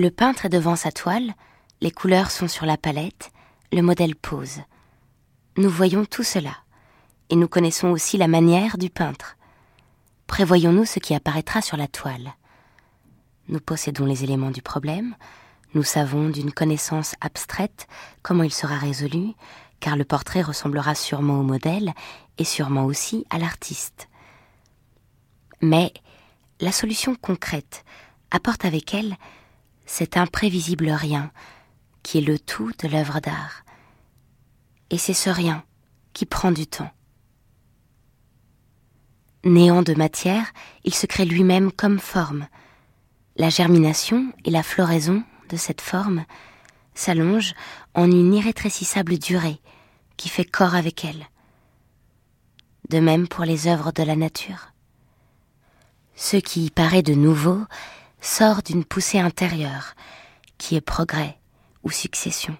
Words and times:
Le 0.00 0.10
peintre 0.10 0.46
est 0.46 0.48
devant 0.48 0.76
sa 0.76 0.90
toile, 0.92 1.34
les 1.82 1.90
couleurs 1.90 2.30
sont 2.30 2.48
sur 2.48 2.64
la 2.64 2.78
palette, 2.78 3.32
le 3.70 3.82
modèle 3.82 4.16
pose. 4.16 4.62
Nous 5.58 5.68
voyons 5.68 6.06
tout 6.06 6.22
cela, 6.22 6.56
et 7.28 7.36
nous 7.36 7.48
connaissons 7.48 7.88
aussi 7.88 8.16
la 8.16 8.26
manière 8.26 8.78
du 8.78 8.88
peintre. 8.88 9.36
Prévoyons-nous 10.26 10.86
ce 10.86 11.00
qui 11.00 11.14
apparaîtra 11.14 11.60
sur 11.60 11.76
la 11.76 11.86
toile. 11.86 12.32
Nous 13.48 13.60
possédons 13.60 14.06
les 14.06 14.24
éléments 14.24 14.50
du 14.50 14.62
problème, 14.62 15.16
nous 15.74 15.82
savons 15.82 16.30
d'une 16.30 16.50
connaissance 16.50 17.14
abstraite 17.20 17.86
comment 18.22 18.44
il 18.44 18.54
sera 18.54 18.78
résolu, 18.78 19.34
car 19.80 19.96
le 19.96 20.06
portrait 20.06 20.40
ressemblera 20.40 20.94
sûrement 20.94 21.40
au 21.40 21.42
modèle 21.42 21.92
et 22.38 22.44
sûrement 22.44 22.86
aussi 22.86 23.26
à 23.28 23.38
l'artiste. 23.38 24.08
Mais 25.60 25.92
la 26.58 26.72
solution 26.72 27.14
concrète 27.16 27.84
apporte 28.30 28.64
avec 28.64 28.94
elle 28.94 29.18
cet 29.90 30.16
imprévisible 30.16 30.88
rien 30.90 31.32
qui 32.04 32.18
est 32.18 32.20
le 32.20 32.38
tout 32.38 32.70
de 32.78 32.86
l'œuvre 32.86 33.18
d'art. 33.18 33.64
Et 34.88 34.98
c'est 34.98 35.14
ce 35.14 35.28
rien 35.28 35.64
qui 36.12 36.26
prend 36.26 36.52
du 36.52 36.68
temps. 36.68 36.92
Néant 39.44 39.82
de 39.82 39.94
matière, 39.94 40.52
il 40.84 40.94
se 40.94 41.06
crée 41.06 41.24
lui-même 41.24 41.72
comme 41.72 41.98
forme. 41.98 42.46
La 43.36 43.50
germination 43.50 44.32
et 44.44 44.50
la 44.50 44.62
floraison 44.62 45.24
de 45.48 45.56
cette 45.56 45.80
forme 45.80 46.24
s'allongent 46.94 47.54
en 47.94 48.08
une 48.08 48.32
irrétrécissable 48.32 49.18
durée 49.18 49.60
qui 50.16 50.28
fait 50.28 50.44
corps 50.44 50.76
avec 50.76 51.04
elle. 51.04 51.26
De 52.90 53.00
même 53.00 53.26
pour 53.26 53.44
les 53.44 53.66
œuvres 53.66 53.90
de 53.90 54.04
la 54.04 54.14
nature. 54.14 54.72
Ce 56.14 56.36
qui 56.36 56.66
y 56.66 56.70
paraît 56.70 57.02
de 57.02 57.14
nouveau 57.14 57.58
sort 58.20 58.62
d'une 58.62 58.84
poussée 58.84 59.18
intérieure, 59.18 59.94
qui 60.58 60.76
est 60.76 60.80
progrès 60.80 61.38
ou 61.82 61.90
succession, 61.90 62.56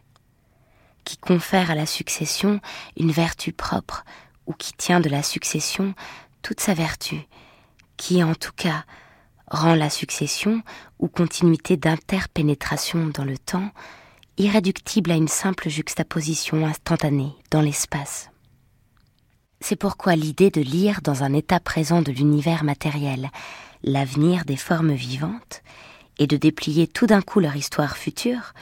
qui 1.05 1.17
confère 1.19 1.71
à 1.71 1.75
la 1.75 1.87
succession 1.87 2.61
une 2.97 3.13
vertu 3.13 3.53
propre, 3.53 4.05
ou 4.47 4.53
qui 4.53 4.73
tient 4.73 5.01
de 5.01 5.09
la 5.09 5.23
succession 5.23 5.95
toute 6.43 6.61
sa 6.61 6.75
vertu, 6.75 7.21
qui 7.97 8.25
en 8.25 8.35
tout 8.35 8.53
cas 8.57 8.85
rend 9.51 9.75
la 9.75 9.91
succession 9.91 10.63
ou 10.99 11.09
continuité 11.09 11.77
d'interpénétration 11.77 13.07
dans 13.09 13.25
le 13.25 13.37
temps 13.37 13.71
irréductible 14.39 15.11
à 15.11 15.17
une 15.17 15.29
simple 15.29 15.69
juxtaposition 15.69 16.67
instantanée 16.67 17.35
dans 17.51 17.61
l'espace. 17.61 18.31
C'est 19.61 19.77
pourquoi 19.77 20.17
l'idée 20.17 20.51
de 20.51 20.63
lire 20.63 21.03
dans 21.03 21.23
un 21.23 21.35
état 21.35 21.61
présent 21.61 22.01
de 22.01 22.13
l'univers 22.13 22.65
matériel 22.65 23.31
l'avenir 23.83 24.45
des 24.45 24.57
formes 24.57 24.93
vivantes 24.93 25.63
et 26.19 26.27
de 26.27 26.37
déplier 26.37 26.87
tout 26.87 27.07
d'un 27.07 27.23
coup 27.23 27.41
leur 27.41 27.57
histoire 27.57 27.97
future 27.97 28.53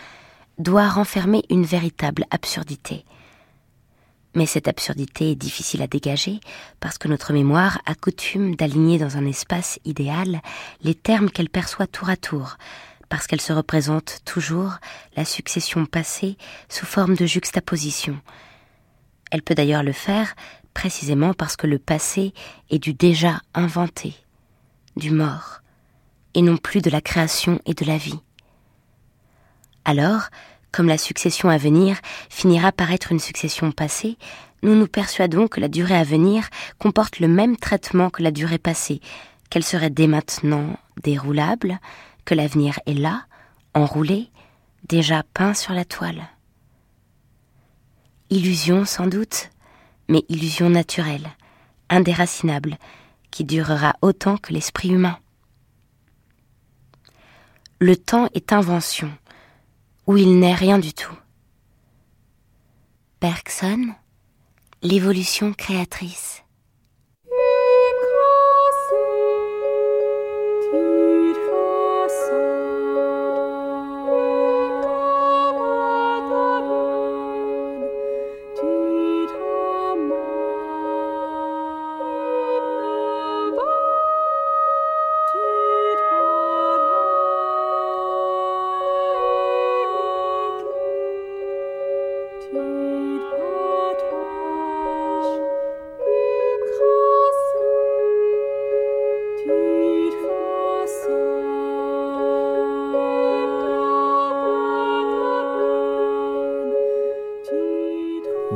doit 0.59 0.89
renfermer 0.89 1.43
une 1.51 1.65
véritable 1.65 2.25
absurdité. 2.31 3.05
Mais 4.35 4.47
cette 4.47 4.69
absurdité 4.69 5.33
est 5.33 5.37
difficile 5.37 5.83
à 5.83 5.87
dégager 5.87 6.41
parce 6.81 6.99
que 6.99 7.09
notre 7.09 7.33
mémoire 7.33 7.81
a 7.87 7.95
coutume 7.95 8.55
d'aligner 8.55 8.99
dans 8.99 9.17
un 9.17 9.27
espace 9.27 9.81
idéal 9.85 10.41
les 10.83 10.95
termes 10.95 11.31
qu'elle 11.31 11.49
perçoit 11.49 11.87
tour 11.87 12.09
à 12.09 12.17
tour, 12.17 12.57
parce 13.09 13.27
qu'elle 13.27 13.41
se 13.41 13.53
représente 13.53 14.21
toujours 14.25 14.75
la 15.17 15.25
succession 15.25 15.87
passée 15.87 16.37
sous 16.69 16.87
forme 16.87 17.17
de 17.17 17.27
juxtaposition. 17.27 18.21
Elle 19.31 19.43
peut 19.43 19.55
d'ailleurs 19.55 19.83
le 19.83 19.93
faire 19.93 20.35
précisément 20.75 21.35
parce 21.35 21.57
que 21.57 21.67
le 21.67 21.79
passé 21.79 22.33
est 22.71 22.79
du 22.79 22.95
déjà 22.95 23.41
inventé, 23.55 24.15
du 24.99 25.11
mort, 25.11 25.61
et 26.35 26.43
non 26.43 26.57
plus 26.57 26.83
de 26.83 26.91
la 26.91 27.01
création 27.01 27.61
et 27.67 27.75
de 27.75 27.85
la 27.85 27.97
vie. 27.97 28.21
Alors, 29.85 30.29
comme 30.73 30.89
la 30.89 30.99
succession 30.99 31.49
à 31.49 31.57
venir 31.57 31.97
finira 32.29 32.73
par 32.73 32.93
être 32.93 33.11
une 33.13 33.21
succession 33.21 33.73
passée, 33.73 34.19
nous 34.63 34.75
nous 34.75 34.87
persuadons 34.87 35.49
que 35.49 35.61
la 35.61 35.69
durée 35.69 35.97
à 35.97 36.05
venir 36.05 36.49
comporte 36.79 37.21
le 37.21 37.29
même 37.29 37.57
traitement 37.57 38.11
que 38.11 38.23
la 38.23 38.31
durée 38.31 38.59
passée, 38.59 39.01
qu'elle 39.51 39.65
serait 39.65 39.91
dès 39.91 40.07
maintenant 40.07 40.77
déroulable, 41.03 41.79
que 42.25 42.35
l'avenir 42.35 42.79
est 42.87 42.95
là, 42.95 43.25
enroulé, 43.75 44.31
déjà 44.89 45.23
peint 45.23 45.55
sur 45.55 45.73
la 45.73 45.85
toile. 45.85 46.29
Illusion 48.31 48.85
sans 48.85 49.07
doute, 49.07 49.51
mais 50.09 50.25
illusion 50.29 50.69
naturelle, 50.69 51.29
indéracinable, 51.89 52.77
qui 53.31 53.45
durera 53.45 53.95
autant 54.03 54.37
que 54.37 54.53
l'esprit 54.53 54.91
humain. 54.91 55.19
Le 57.81 57.97
temps 57.97 58.29
est 58.35 58.53
invention, 58.53 59.11
où 60.07 60.17
il 60.17 60.39
n'est 60.39 60.55
rien 60.55 60.79
du 60.79 60.93
tout. 60.93 61.17
Bergson, 63.21 63.95
l'évolution 64.83 65.53
créatrice. 65.53 66.43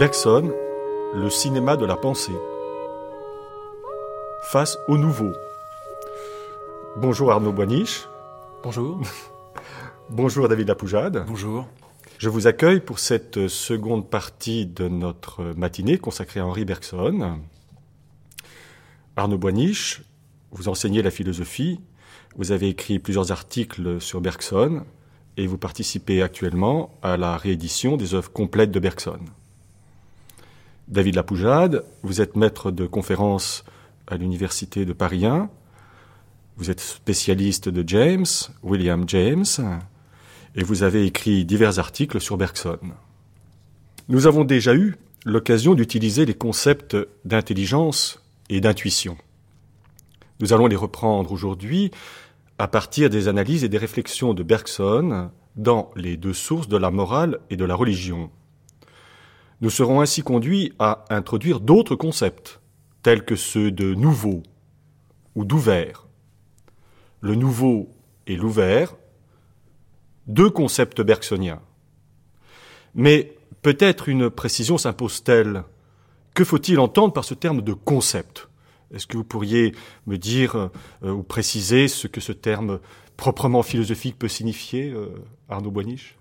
Bergson, 0.02 0.52
le 1.14 1.30
cinéma 1.30 1.76
de 1.76 1.86
la 1.86 1.94
pensée. 1.94 2.34
Face 4.50 4.76
au 4.88 4.98
nouveau. 4.98 5.30
Bonjour 6.96 7.30
Arnaud 7.30 7.52
Boiniche. 7.52 8.08
Bonjour. 8.64 9.00
Bonjour 10.10 10.48
David 10.48 10.66
Lapoujade. 10.66 11.24
Bonjour. 11.28 11.68
Je 12.18 12.28
vous 12.28 12.48
accueille 12.48 12.80
pour 12.80 12.98
cette 12.98 13.46
seconde 13.46 14.10
partie 14.10 14.66
de 14.66 14.88
notre 14.88 15.44
matinée 15.56 15.98
consacrée 15.98 16.40
à 16.40 16.46
Henri 16.46 16.64
Bergson. 16.64 17.38
Arnaud 19.14 19.38
Boiniche, 19.38 20.02
vous 20.50 20.68
enseignez 20.68 21.02
la 21.02 21.12
philosophie, 21.12 21.80
vous 22.34 22.50
avez 22.50 22.70
écrit 22.70 22.98
plusieurs 22.98 23.30
articles 23.30 24.00
sur 24.00 24.20
Bergson 24.20 24.82
et 25.36 25.46
vous 25.46 25.58
participez 25.58 26.22
actuellement 26.22 26.90
à 27.02 27.16
la 27.16 27.36
réédition 27.36 27.96
des 27.96 28.14
œuvres 28.14 28.32
complètes 28.32 28.72
de 28.72 28.80
Bergson. 28.80 29.20
David 30.88 31.14
Lapoujade, 31.14 31.84
vous 32.02 32.20
êtes 32.20 32.36
maître 32.36 32.70
de 32.70 32.86
conférences 32.86 33.64
à 34.06 34.16
l'Université 34.16 34.84
de 34.84 34.92
Paris 34.92 35.24
1. 35.24 35.48
Vous 36.56 36.70
êtes 36.70 36.80
spécialiste 36.80 37.68
de 37.68 37.88
James, 37.88 38.26
William 38.62 39.08
James, 39.08 39.44
et 40.54 40.64
vous 40.64 40.82
avez 40.82 41.06
écrit 41.06 41.44
divers 41.44 41.78
articles 41.78 42.20
sur 42.20 42.36
Bergson. 42.36 42.78
Nous 44.08 44.26
avons 44.26 44.44
déjà 44.44 44.74
eu 44.74 44.96
l'occasion 45.24 45.74
d'utiliser 45.74 46.26
les 46.26 46.34
concepts 46.34 46.96
d'intelligence 47.24 48.22
et 48.50 48.60
d'intuition. 48.60 49.16
Nous 50.40 50.52
allons 50.52 50.66
les 50.66 50.76
reprendre 50.76 51.32
aujourd'hui 51.32 51.90
à 52.58 52.66
partir 52.68 53.08
des 53.08 53.28
analyses 53.28 53.64
et 53.64 53.68
des 53.68 53.78
réflexions 53.78 54.34
de 54.34 54.42
Bergson 54.42 55.30
dans 55.56 55.90
les 55.96 56.16
deux 56.16 56.34
sources 56.34 56.68
de 56.68 56.76
la 56.76 56.90
morale 56.90 57.38
et 57.50 57.56
de 57.56 57.64
la 57.64 57.74
religion, 57.74 58.30
nous 59.62 59.70
serons 59.70 60.00
ainsi 60.00 60.22
conduits 60.22 60.72
à 60.80 61.04
introduire 61.08 61.60
d'autres 61.60 61.94
concepts, 61.94 62.60
tels 63.02 63.24
que 63.24 63.36
ceux 63.36 63.70
de 63.70 63.94
nouveau 63.94 64.42
ou 65.36 65.44
d'ouvert. 65.44 66.08
Le 67.20 67.36
nouveau 67.36 67.88
et 68.26 68.36
l'ouvert, 68.36 68.96
deux 70.26 70.50
concepts 70.50 71.00
bergsoniens. 71.00 71.62
Mais 72.96 73.36
peut-être 73.62 74.08
une 74.08 74.30
précision 74.30 74.78
s'impose-t-elle. 74.78 75.62
Que 76.34 76.44
faut-il 76.44 76.80
entendre 76.80 77.12
par 77.12 77.24
ce 77.24 77.34
terme 77.34 77.62
de 77.62 77.72
concept? 77.72 78.48
Est-ce 78.92 79.06
que 79.06 79.16
vous 79.16 79.24
pourriez 79.24 79.74
me 80.06 80.18
dire 80.18 80.70
euh, 81.04 81.10
ou 81.12 81.22
préciser 81.22 81.86
ce 81.86 82.08
que 82.08 82.20
ce 82.20 82.32
terme 82.32 82.80
proprement 83.16 83.62
philosophique 83.62 84.18
peut 84.18 84.28
signifier, 84.28 84.90
euh, 84.90 85.14
Arnaud 85.48 85.70
Boiniche 85.70 86.16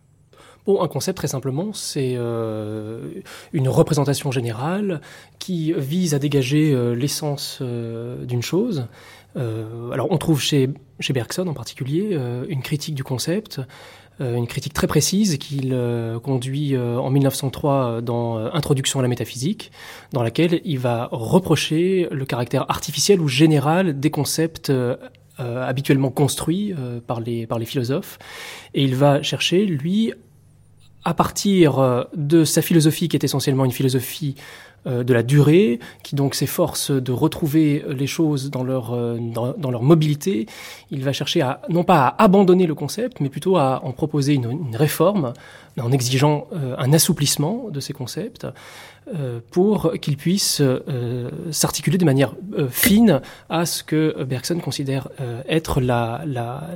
Un 0.68 0.88
concept 0.88 1.18
très 1.18 1.28
simplement, 1.28 1.74
c'est 1.74 2.14
euh, 2.16 3.22
une 3.52 3.68
représentation 3.68 4.32
générale 4.32 5.02
qui 5.40 5.74
vise 5.74 6.14
à 6.14 6.20
dégager 6.20 6.72
euh, 6.72 6.94
l'essence 6.94 7.60
euh, 7.62 8.24
d'une 8.26 8.42
chose 8.42 8.88
alors 9.34 10.08
on 10.10 10.18
trouve 10.18 10.42
chez, 10.42 10.70
chez 11.00 11.14
Bergson 11.14 11.48
en 11.48 11.54
particulier 11.54 12.20
une 12.50 12.62
critique 12.62 12.96
du 12.96 13.04
concept, 13.06 13.62
une 14.20 14.46
critique 14.46 14.74
très 14.74 14.88
précise 14.88 15.38
qu'il 15.38 15.74
conduit 16.22 16.78
en 16.78 17.10
1903 17.10 18.02
dans 18.02 18.36
Introduction 18.54 19.00
à 19.00 19.04
la 19.04 19.08
métaphysique, 19.08 19.72
dans 20.12 20.22
laquelle 20.22 20.60
il 20.66 20.80
va 20.80 21.08
reprocher 21.14 22.10
le 22.12 22.26
caractère 22.26 22.70
artificiel 22.70 23.22
ou 23.22 23.30
général 23.30 24.02
des 24.02 24.12
concepts 24.12 24.70
habituellement 25.38 26.10
construits 26.10 26.76
par, 27.08 27.22
les, 27.22 27.48
par 27.48 27.58
les 27.58 27.66
philosophes. 27.66 28.20
Et 28.74 28.84
il 28.84 28.98
va 28.98 29.24
chercher, 29.24 29.66
lui, 29.66 30.12
à 31.04 31.14
partir 31.14 31.80
euh, 31.80 32.04
de 32.16 32.44
sa 32.44 32.62
philosophie 32.62 33.08
qui 33.08 33.18
est 33.18 33.24
essentiellement 33.24 33.66
une 33.66 33.72
philosophie 33.72 34.36
de 34.86 35.14
la 35.14 35.24
durée, 35.24 35.80
qui 36.04 36.16
donc 36.16 36.34
s'efforce 36.34 36.90
de 36.90 37.12
retrouver 37.12 37.84
les 37.88 38.08
choses 38.08 38.50
dans 38.50 38.64
leur, 38.64 38.94
euh, 38.94 39.18
dans, 39.20 39.72
leur 39.72 39.84
mobilité, 39.84 40.48
il 40.90 41.04
va 41.04 41.14
chercher 41.14 41.42
à, 41.42 41.62
non 41.70 41.84
pas 41.84 42.08
à 42.08 42.24
abandonner 42.24 42.66
le 42.66 42.74
concept, 42.74 43.20
mais 43.20 43.30
plutôt 43.30 43.58
à 43.58 43.82
en 43.84 43.92
proposer 43.92 44.34
une, 44.34 44.76
réforme, 44.76 45.34
en 45.80 45.92
exigeant 45.92 46.48
un 46.78 46.94
assouplissement 46.94 47.68
de 47.70 47.80
ces 47.80 47.94
concepts, 47.94 48.48
pour 49.52 49.94
qu'ils 50.02 50.18
puissent 50.18 50.62
s'articuler 51.52 51.98
de 51.98 52.06
manière 52.06 52.36
fine 52.70 53.22
à 53.50 53.66
ce 53.66 53.84
que 53.84 54.24
Bergson 54.24 54.60
considère 54.60 55.10
être 55.48 55.82
la, 55.82 56.24
la, 56.26 56.70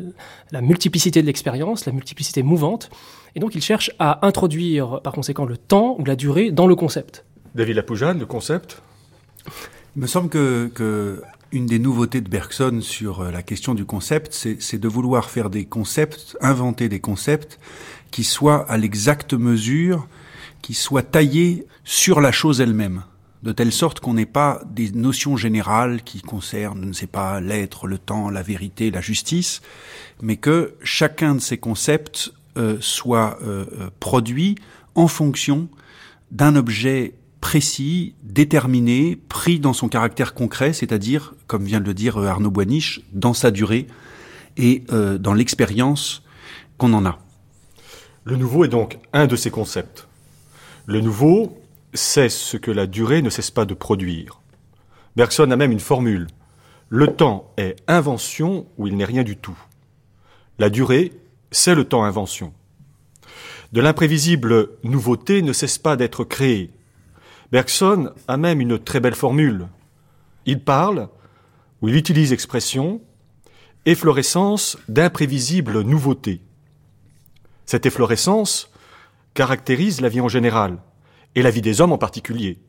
la 0.51 0.61
multiplicité 0.61 1.21
de 1.21 1.27
l'expérience, 1.27 1.85
la 1.85 1.91
multiplicité 1.91 2.43
mouvante, 2.43 2.89
et 3.35 3.39
donc 3.39 3.53
il 3.55 3.61
cherche 3.61 3.91
à 3.99 4.25
introduire 4.25 5.01
par 5.01 5.13
conséquent 5.13 5.45
le 5.45 5.57
temps 5.57 5.95
ou 5.99 6.05
la 6.05 6.15
durée 6.15 6.51
dans 6.51 6.67
le 6.67 6.75
concept. 6.75 7.25
David 7.55 7.77
Lapoujane, 7.77 8.19
le 8.19 8.25
concept? 8.25 8.81
Il 9.95 10.01
me 10.01 10.07
semble 10.07 10.29
que, 10.29 11.21
une 11.51 11.65
des 11.65 11.79
nouveautés 11.79 12.21
de 12.21 12.29
Bergson 12.29 12.79
sur 12.81 13.21
euh, 13.21 13.31
la 13.31 13.41
question 13.41 13.73
du 13.73 13.85
concept, 13.85 14.33
c'est 14.33 14.77
de 14.77 14.87
vouloir 14.87 15.29
faire 15.29 15.49
des 15.49 15.65
concepts, 15.65 16.37
inventer 16.41 16.89
des 16.89 16.99
concepts 16.99 17.59
qui 18.11 18.23
soient 18.23 18.69
à 18.69 18.77
l'exacte 18.77 19.33
mesure, 19.33 20.07
qui 20.61 20.73
soient 20.73 21.01
taillés 21.01 21.65
sur 21.83 22.21
la 22.21 22.31
chose 22.31 22.61
elle-même 22.61 23.03
de 23.45 23.51
telle 23.51 23.71
sorte 23.71 23.99
qu'on 23.99 24.15
n'ait 24.15 24.25
pas 24.25 24.61
des 24.71 24.91
notions 24.91 25.37
générales 25.37 26.01
qui 26.01 26.21
concernent, 26.21 26.81
je 26.81 26.87
ne 26.87 26.93
sais 26.93 27.07
pas, 27.07 27.39
l'être, 27.39 27.87
le 27.87 27.99
temps, 27.99 28.31
la 28.31 28.41
vérité, 28.41 28.89
la 28.89 29.01
justice, 29.01 29.61
mais 30.21 30.35
que 30.35 30.73
chacun 30.83 31.35
de 31.35 31.39
ces 31.39 31.59
concepts 31.59 32.33
euh, 32.57 32.77
soit 32.79 33.37
euh, 33.43 33.65
euh, 33.79 33.89
produit 33.99 34.55
en 34.95 35.07
fonction 35.07 35.69
d'un 36.31 36.55
objet 36.55 37.13
précis, 37.41 38.15
déterminé, 38.23 39.15
pris 39.15 39.59
dans 39.59 39.73
son 39.73 39.87
caractère 39.87 40.33
concret, 40.33 40.73
c'est-à-dire, 40.73 41.35
comme 41.47 41.63
vient 41.63 41.79
de 41.79 41.85
le 41.85 41.93
dire 41.93 42.17
Arnaud 42.17 42.51
Boiniche, 42.51 43.01
dans 43.13 43.33
sa 43.33 43.51
durée 43.51 43.87
et 44.57 44.83
dans 45.19 45.33
l'expérience 45.33 46.23
qu'on 46.77 46.93
en 46.93 47.05
a. 47.05 47.19
Le 48.23 48.35
nouveau 48.35 48.65
est 48.65 48.69
donc 48.69 48.97
un 49.13 49.27
de 49.27 49.35
ces 49.35 49.51
concepts. 49.51 50.07
Le 50.85 51.01
nouveau, 51.01 51.61
c'est 51.93 52.29
ce 52.29 52.57
que 52.57 52.71
la 52.71 52.87
durée 52.87 53.21
ne 53.21 53.29
cesse 53.29 53.51
pas 53.51 53.65
de 53.65 53.73
produire. 53.73 54.41
Bergson 55.15 55.51
a 55.51 55.55
même 55.55 55.71
une 55.71 55.79
formule. 55.79 56.27
Le 56.89 57.07
temps 57.07 57.51
est 57.57 57.75
invention 57.88 58.65
ou 58.77 58.88
il 58.88 58.95
n'est 58.97 59.05
rien 59.05 59.23
du 59.23 59.38
tout. 59.38 59.57
La 60.59 60.69
durée 60.69 61.11
c'est 61.51 61.75
le 61.75 61.85
temps 61.85 62.03
invention. 62.03 62.53
De 63.71 63.81
l'imprévisible 63.81 64.69
nouveauté 64.83 65.41
ne 65.41 65.53
cesse 65.53 65.77
pas 65.77 65.95
d'être 65.95 66.23
créé. 66.23 66.69
Bergson 67.51 68.12
a 68.27 68.38
même 68.38 68.62
une 68.62 68.80
très 68.80 69.00
belle 69.00 69.15
formule. 69.15 69.68
Il 70.45 70.63
parle, 70.63 71.09
ou 71.81 71.89
il 71.89 71.95
utilise 71.95 72.31
l'expression, 72.31 73.01
efflorescence 73.86 74.77
d'imprévisible 74.88 75.81
nouveauté. 75.81 76.42
Cette 77.65 77.86
efflorescence 77.86 78.71
caractérise 79.33 80.01
la 80.01 80.09
vie 80.09 80.21
en 80.21 80.27
général, 80.27 80.77
et 81.36 81.42
la 81.42 81.51
vie 81.51 81.62
des 81.62 81.81
hommes 81.81 81.92
en 81.92 81.97
particulier. 81.97 82.59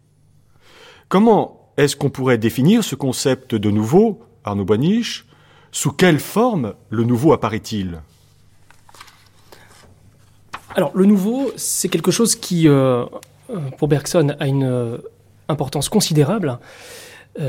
Comment 1.09 1.73
est-ce 1.77 1.97
qu'on 1.97 2.11
pourrait 2.11 2.39
définir 2.39 2.83
ce 2.83 2.97
concept 2.97 3.55
de 3.55 3.71
nouveau, 3.71 4.23
Arnaud 4.45 4.65
Boniche 4.65 5.27
Sous 5.71 5.93
quelle 5.93 6.19
forme 6.19 6.75
le 6.91 7.05
nouveau 7.05 7.33
apparaît-il? 7.33 8.01
Alors, 10.75 10.91
le 10.95 11.07
nouveau, 11.07 11.53
c'est 11.57 11.89
quelque 11.89 12.11
chose 12.11 12.35
qui, 12.37 12.69
euh, 12.69 13.07
pour 13.77 13.89
Bergson, 13.89 14.35
a 14.39 14.47
une 14.47 14.65
euh, 14.65 14.99
importance 15.49 15.89
considérable. 15.89 16.59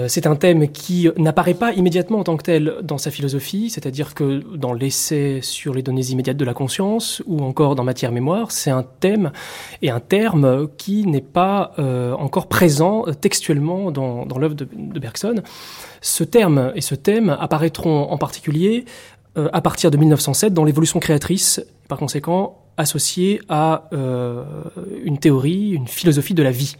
c'est 0.07 0.27
un 0.27 0.35
thème 0.35 0.67
qui 0.67 1.09
n'apparaît 1.15 1.53
pas 1.53 1.71
immédiatement 1.71 2.19
en 2.19 2.23
tant 2.25 2.35
que 2.35 2.43
tel 2.43 2.75
dans 2.83 2.97
sa 2.97 3.09
philosophie, 3.09 3.69
c'est-à-dire 3.69 4.15
que 4.15 4.43
dans 4.55 4.73
l'essai 4.73 5.39
sur 5.41 5.73
les 5.73 5.81
données 5.81 6.07
immédiates 6.11 6.35
de 6.35 6.43
la 6.43 6.53
conscience 6.53 7.23
ou 7.25 7.39
encore 7.39 7.73
dans 7.75 7.85
Matière 7.85 8.11
Mémoire, 8.11 8.51
c'est 8.51 8.69
un 8.69 8.83
thème 8.83 9.31
et 9.81 9.89
un 9.89 10.01
terme 10.01 10.67
qui 10.77 11.07
n'est 11.07 11.21
pas 11.21 11.71
encore 12.19 12.47
présent 12.47 13.05
textuellement 13.21 13.89
dans, 13.89 14.37
l'œuvre 14.37 14.55
de, 14.55 14.65
Bergson. 14.99 15.35
Ce 16.01 16.25
terme 16.25 16.73
et 16.75 16.81
ce 16.81 16.93
thème 16.93 17.29
apparaîtront 17.39 18.11
en 18.11 18.17
particulier 18.17 18.83
à 19.35 19.61
partir 19.61 19.89
de 19.89 19.95
1907 19.95 20.53
dans 20.53 20.65
l'évolution 20.65 20.99
créatrice, 20.99 21.65
par 21.87 21.97
conséquent 21.97 22.66
associé 22.77 23.41
à 23.49 23.89
euh, 23.91 24.43
une 25.03 25.17
théorie, 25.17 25.71
une 25.71 25.87
philosophie 25.87 26.33
de 26.33 26.43
la 26.43 26.51
vie. 26.51 26.75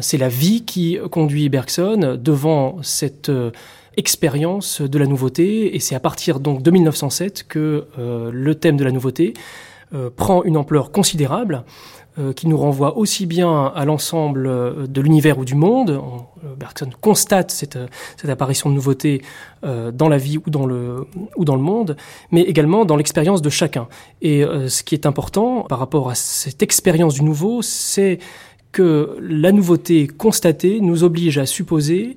C'est 0.00 0.18
la 0.18 0.28
vie 0.28 0.64
qui 0.64 0.98
conduit 1.10 1.48
Bergson 1.48 2.18
devant 2.20 2.78
cette 2.82 3.30
euh, 3.30 3.52
expérience 3.96 4.82
de 4.82 4.98
la 4.98 5.06
nouveauté, 5.06 5.74
et 5.74 5.80
c'est 5.80 5.94
à 5.94 6.00
partir 6.00 6.40
donc 6.40 6.62
de 6.62 6.70
1907 6.70 7.46
que 7.48 7.86
euh, 7.98 8.30
le 8.32 8.54
thème 8.54 8.76
de 8.76 8.84
la 8.84 8.92
nouveauté 8.92 9.32
prend 10.16 10.42
une 10.42 10.56
ampleur 10.56 10.90
considérable. 10.90 11.62
Euh, 12.18 12.32
qui 12.32 12.48
nous 12.48 12.56
renvoie 12.56 12.96
aussi 12.96 13.26
bien 13.26 13.66
à 13.66 13.84
l'ensemble 13.84 14.46
euh, 14.46 14.86
de 14.86 15.02
l'univers 15.02 15.38
ou 15.38 15.44
du 15.44 15.54
monde. 15.54 15.90
Euh, 15.90 16.54
Bergson 16.56 16.88
constate 17.02 17.50
cette, 17.50 17.78
cette 18.16 18.30
apparition 18.30 18.70
de 18.70 18.74
nouveauté 18.74 19.22
dans 19.62 20.08
la 20.08 20.16
vie 20.16 20.38
ou 20.38 20.48
dans 20.48 20.64
le, 20.64 21.08
ou 21.36 21.44
dans 21.44 21.56
le 21.56 21.62
monde, 21.62 21.96
mais 22.30 22.42
également 22.42 22.84
dans 22.84 22.94
l'expérience 22.94 23.42
de 23.42 23.50
chacun. 23.50 23.88
Et 24.22 24.44
ce 24.68 24.84
qui 24.84 24.94
est 24.94 25.06
important 25.06 25.62
par 25.62 25.80
rapport 25.80 26.08
à 26.08 26.14
cette 26.14 26.62
expérience 26.62 27.14
du 27.14 27.24
nouveau, 27.24 27.62
c'est 27.62 28.20
que 28.70 29.16
la 29.20 29.50
nouveauté 29.50 30.06
constatée 30.06 30.80
nous 30.80 31.02
oblige 31.02 31.38
à 31.38 31.46
supposer 31.46 32.16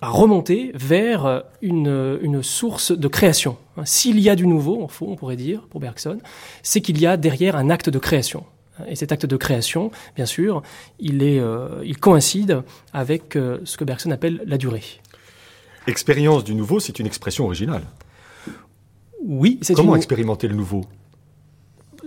à 0.00 0.08
remonter 0.08 0.72
vers 0.74 1.44
une, 1.60 2.18
une 2.22 2.42
source 2.42 2.92
de 2.92 3.08
création. 3.08 3.56
S'il 3.84 4.18
y 4.18 4.30
a 4.30 4.36
du 4.36 4.46
nouveau, 4.46 4.82
en 4.82 4.88
fond, 4.88 5.06
on 5.10 5.16
pourrait 5.16 5.36
dire, 5.36 5.66
pour 5.68 5.80
Bergson, 5.80 6.18
c'est 6.62 6.80
qu'il 6.80 6.98
y 7.00 7.06
a 7.06 7.16
derrière 7.16 7.56
un 7.56 7.70
acte 7.70 7.90
de 7.90 7.98
création. 7.98 8.44
Et 8.88 8.96
cet 8.96 9.12
acte 9.12 9.26
de 9.26 9.36
création, 9.36 9.90
bien 10.16 10.26
sûr, 10.26 10.62
il, 10.98 11.22
est, 11.22 11.38
euh, 11.38 11.82
il 11.84 11.98
coïncide 11.98 12.62
avec 12.92 13.36
euh, 13.36 13.58
ce 13.64 13.76
que 13.76 13.84
Bergson 13.84 14.10
appelle 14.10 14.42
la 14.46 14.58
durée. 14.58 14.82
Expérience 15.86 16.44
du 16.44 16.54
nouveau, 16.54 16.80
c'est 16.80 16.98
une 16.98 17.06
expression 17.06 17.44
originale. 17.44 17.82
Oui, 19.22 19.58
c'est 19.62 19.74
Comment 19.74 19.96
expérimenter 19.96 20.48
le 20.48 20.54
nouveau? 20.54 20.84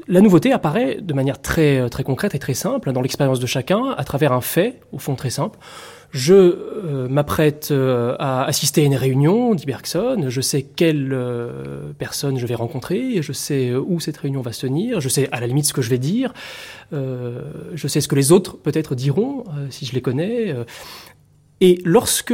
La 0.08 0.20
nouveauté 0.20 0.52
apparaît 0.52 1.00
de 1.00 1.14
manière 1.14 1.42
très, 1.42 1.78
euh, 1.78 1.90
très 1.90 2.04
concrète 2.04 2.36
et 2.36 2.40
très 2.40 2.54
simple 2.54 2.92
dans 2.92 3.02
l'expérience 3.02 3.40
de 3.40 3.46
chacun, 3.46 3.92
à 3.98 4.04
travers 4.04 4.34
un 4.34 4.42
fait, 4.42 4.82
au 4.92 5.00
fond 5.00 5.16
très 5.16 5.30
simple. 5.30 5.60
Je 6.14 6.34
euh, 6.34 7.08
m'apprête 7.10 7.70
euh, 7.72 8.16
à 8.20 8.44
assister 8.46 8.84
à 8.84 8.86
une 8.86 8.96
réunion, 8.96 9.56
dit 9.56 9.66
Bergson, 9.66 10.26
je 10.30 10.42
sais 10.42 10.62
quelle 10.62 11.18
personne 11.98 12.38
je 12.38 12.46
vais 12.46 12.56
rencontrer, 12.56 13.22
je 13.22 13.34
sais 13.34 13.74
où 13.74 14.00
cette 14.00 14.18
réunion 14.18 14.42
va 14.42 14.54
se 14.54 14.62
tenir, 14.62 15.02
je 15.02 15.10
sais 15.10 15.28
à 15.32 15.40
la 15.40 15.48
limite 15.48 15.66
ce 15.66 15.74
que 15.74 15.82
je 15.82 15.90
vais 15.90 15.98
dire, 15.98 16.34
je 16.92 17.88
sais 17.88 18.00
ce 18.00 18.08
que 18.08 18.16
les 18.16 18.32
autres 18.32 18.58
peut-être 18.58 18.94
diront, 18.94 19.44
si 19.72 19.86
je 19.86 19.94
les 19.94 20.02
connais. 20.02 20.56
et 21.62 21.80
lorsque 21.84 22.34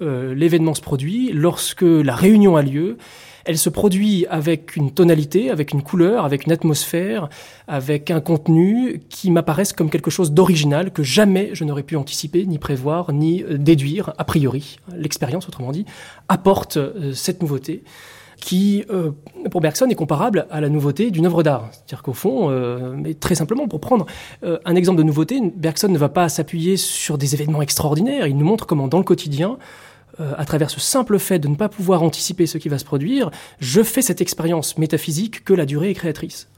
l'événement 0.00 0.74
se 0.74 0.80
produit, 0.80 1.32
lorsque 1.32 1.82
la 1.82 2.14
réunion 2.14 2.56
a 2.56 2.62
lieu, 2.62 2.96
elle 3.44 3.58
se 3.58 3.68
produit 3.68 4.26
avec 4.28 4.76
une 4.76 4.90
tonalité, 4.90 5.50
avec 5.50 5.72
une 5.72 5.82
couleur, 5.82 6.24
avec 6.24 6.46
une 6.46 6.52
atmosphère, 6.52 7.28
avec 7.68 8.10
un 8.10 8.20
contenu 8.20 9.02
qui 9.08 9.30
m'apparaissent 9.30 9.72
comme 9.72 9.90
quelque 9.90 10.10
chose 10.10 10.32
d'original 10.32 10.92
que 10.92 11.02
jamais 11.02 11.50
je 11.52 11.64
n'aurais 11.64 11.82
pu 11.82 11.96
anticiper, 11.96 12.46
ni 12.46 12.58
prévoir, 12.58 13.12
ni 13.12 13.42
euh, 13.42 13.58
déduire 13.58 14.12
a 14.18 14.24
priori. 14.24 14.78
L'expérience, 14.96 15.48
autrement 15.48 15.72
dit, 15.72 15.84
apporte 16.28 16.76
euh, 16.78 17.12
cette 17.12 17.42
nouveauté 17.42 17.84
qui, 18.40 18.84
euh, 18.90 19.12
pour 19.50 19.60
Bergson, 19.60 19.86
est 19.88 19.94
comparable 19.94 20.46
à 20.50 20.60
la 20.60 20.68
nouveauté 20.68 21.10
d'une 21.10 21.24
œuvre 21.24 21.42
d'art. 21.42 21.68
C'est-à-dire 21.72 22.02
qu'au 22.02 22.12
fond, 22.12 22.50
mais 22.94 23.14
très 23.14 23.34
simplement, 23.34 23.68
pour 23.68 23.80
prendre 23.80 24.04
un 24.42 24.74
exemple 24.74 24.98
de 24.98 25.02
nouveauté, 25.02 25.40
Bergson 25.56 25.88
ne 25.88 25.96
va 25.96 26.10
pas 26.10 26.28
s'appuyer 26.28 26.76
sur 26.76 27.16
des 27.16 27.34
événements 27.34 27.62
extraordinaires. 27.62 28.26
Il 28.26 28.36
nous 28.36 28.44
montre 28.44 28.66
comment, 28.66 28.86
dans 28.86 28.98
le 28.98 29.04
quotidien, 29.04 29.56
euh, 30.20 30.32
à 30.36 30.44
travers 30.44 30.70
ce 30.70 30.80
simple 30.80 31.18
fait 31.18 31.38
de 31.38 31.48
ne 31.48 31.56
pas 31.56 31.68
pouvoir 31.68 32.02
anticiper 32.02 32.46
ce 32.46 32.58
qui 32.58 32.68
va 32.68 32.78
se 32.78 32.84
produire, 32.84 33.30
je 33.58 33.82
fais 33.82 34.02
cette 34.02 34.20
expérience 34.20 34.78
métaphysique 34.78 35.44
que 35.44 35.54
la 35.54 35.66
durée 35.66 35.90
est 35.90 35.94
créatrice. 35.94 36.48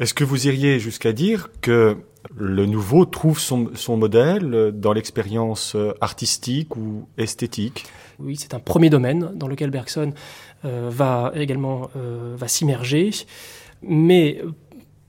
Est-ce 0.00 0.14
que 0.14 0.24
vous 0.24 0.46
iriez 0.46 0.78
jusqu'à 0.78 1.12
dire 1.12 1.50
que 1.60 1.96
le 2.36 2.66
nouveau 2.66 3.04
trouve 3.04 3.38
son, 3.38 3.70
son 3.74 3.96
modèle 3.96 4.72
dans 4.74 4.92
l'expérience 4.92 5.76
artistique 6.00 6.76
ou 6.76 7.08
esthétique? 7.16 7.86
Oui, 8.18 8.36
c'est 8.36 8.54
un 8.54 8.58
premier 8.58 8.90
domaine 8.90 9.30
dans 9.34 9.46
lequel 9.46 9.70
Bergson 9.70 10.12
euh, 10.64 10.88
va 10.90 11.30
également 11.36 11.88
euh, 11.96 12.34
va 12.36 12.48
s'immerger, 12.48 13.10
mais 13.80 14.42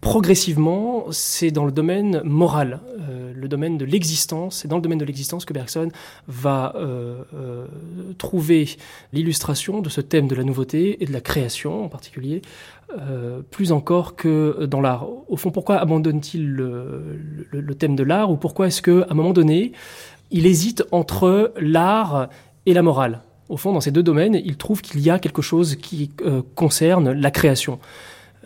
progressivement, 0.02 1.06
c'est 1.12 1.52
dans 1.52 1.66
le 1.66 1.72
domaine 1.72 2.22
moral, 2.24 2.80
euh, 3.00 3.34
le 3.36 3.48
domaine 3.48 3.78
de 3.78 3.86
l'existence. 3.86 4.60
C'est 4.60 4.68
dans 4.68 4.78
le 4.78 4.82
domaine 4.82 4.98
de 4.98 5.06
l'existence 5.06 5.44
que 5.44 5.54
Bergson 5.54 5.90
va 6.28 6.74
euh, 6.76 7.24
euh, 7.34 7.68
trouver 8.18 8.70
l'illustration 9.12 9.82
de 9.82 9.90
ce 9.90 10.00
thème 10.00 10.28
de 10.28 10.36
la 10.36 10.44
nouveauté 10.44 11.04
et 11.04 11.06
de 11.06 11.12
la 11.12 11.22
création 11.22 11.86
en 11.86 11.90
particulier, 11.90 12.42
plus 13.52 13.72
encore 13.72 14.16
que 14.16 14.66
dans 14.66 14.82
l'art. 14.82 15.06
Au 15.28 15.38
fond, 15.38 15.52
pourquoi 15.52 15.78
abandonne-t-il 15.78 16.50
le, 16.50 17.20
le, 17.52 17.76
thème 17.76 17.96
de 17.96 18.02
l'art 18.02 18.32
ou 18.32 18.36
pourquoi 18.36 18.66
est-ce 18.66 18.82
qu'à 18.82 19.06
un 19.08 19.14
moment 19.14 19.32
donné, 19.32 19.74
il 20.32 20.48
hésite 20.48 20.84
entre 20.92 21.54
l'art 21.60 22.30
et 22.66 22.74
la 22.74 22.82
morale? 22.82 23.22
Au 23.48 23.58
fond, 23.58 23.74
dans 23.74 23.82
ces 23.82 23.92
deux 23.92 24.02
domaines, 24.02 24.34
il 24.34 24.58
trouve 24.58 24.82
qu'il 24.82 25.02
y 25.02 25.12
a 25.12 25.20
quelque 25.20 25.44
chose 25.44 25.76
qui 25.76 26.10
concerne 26.56 27.12
la 27.12 27.30
création. 27.30 27.80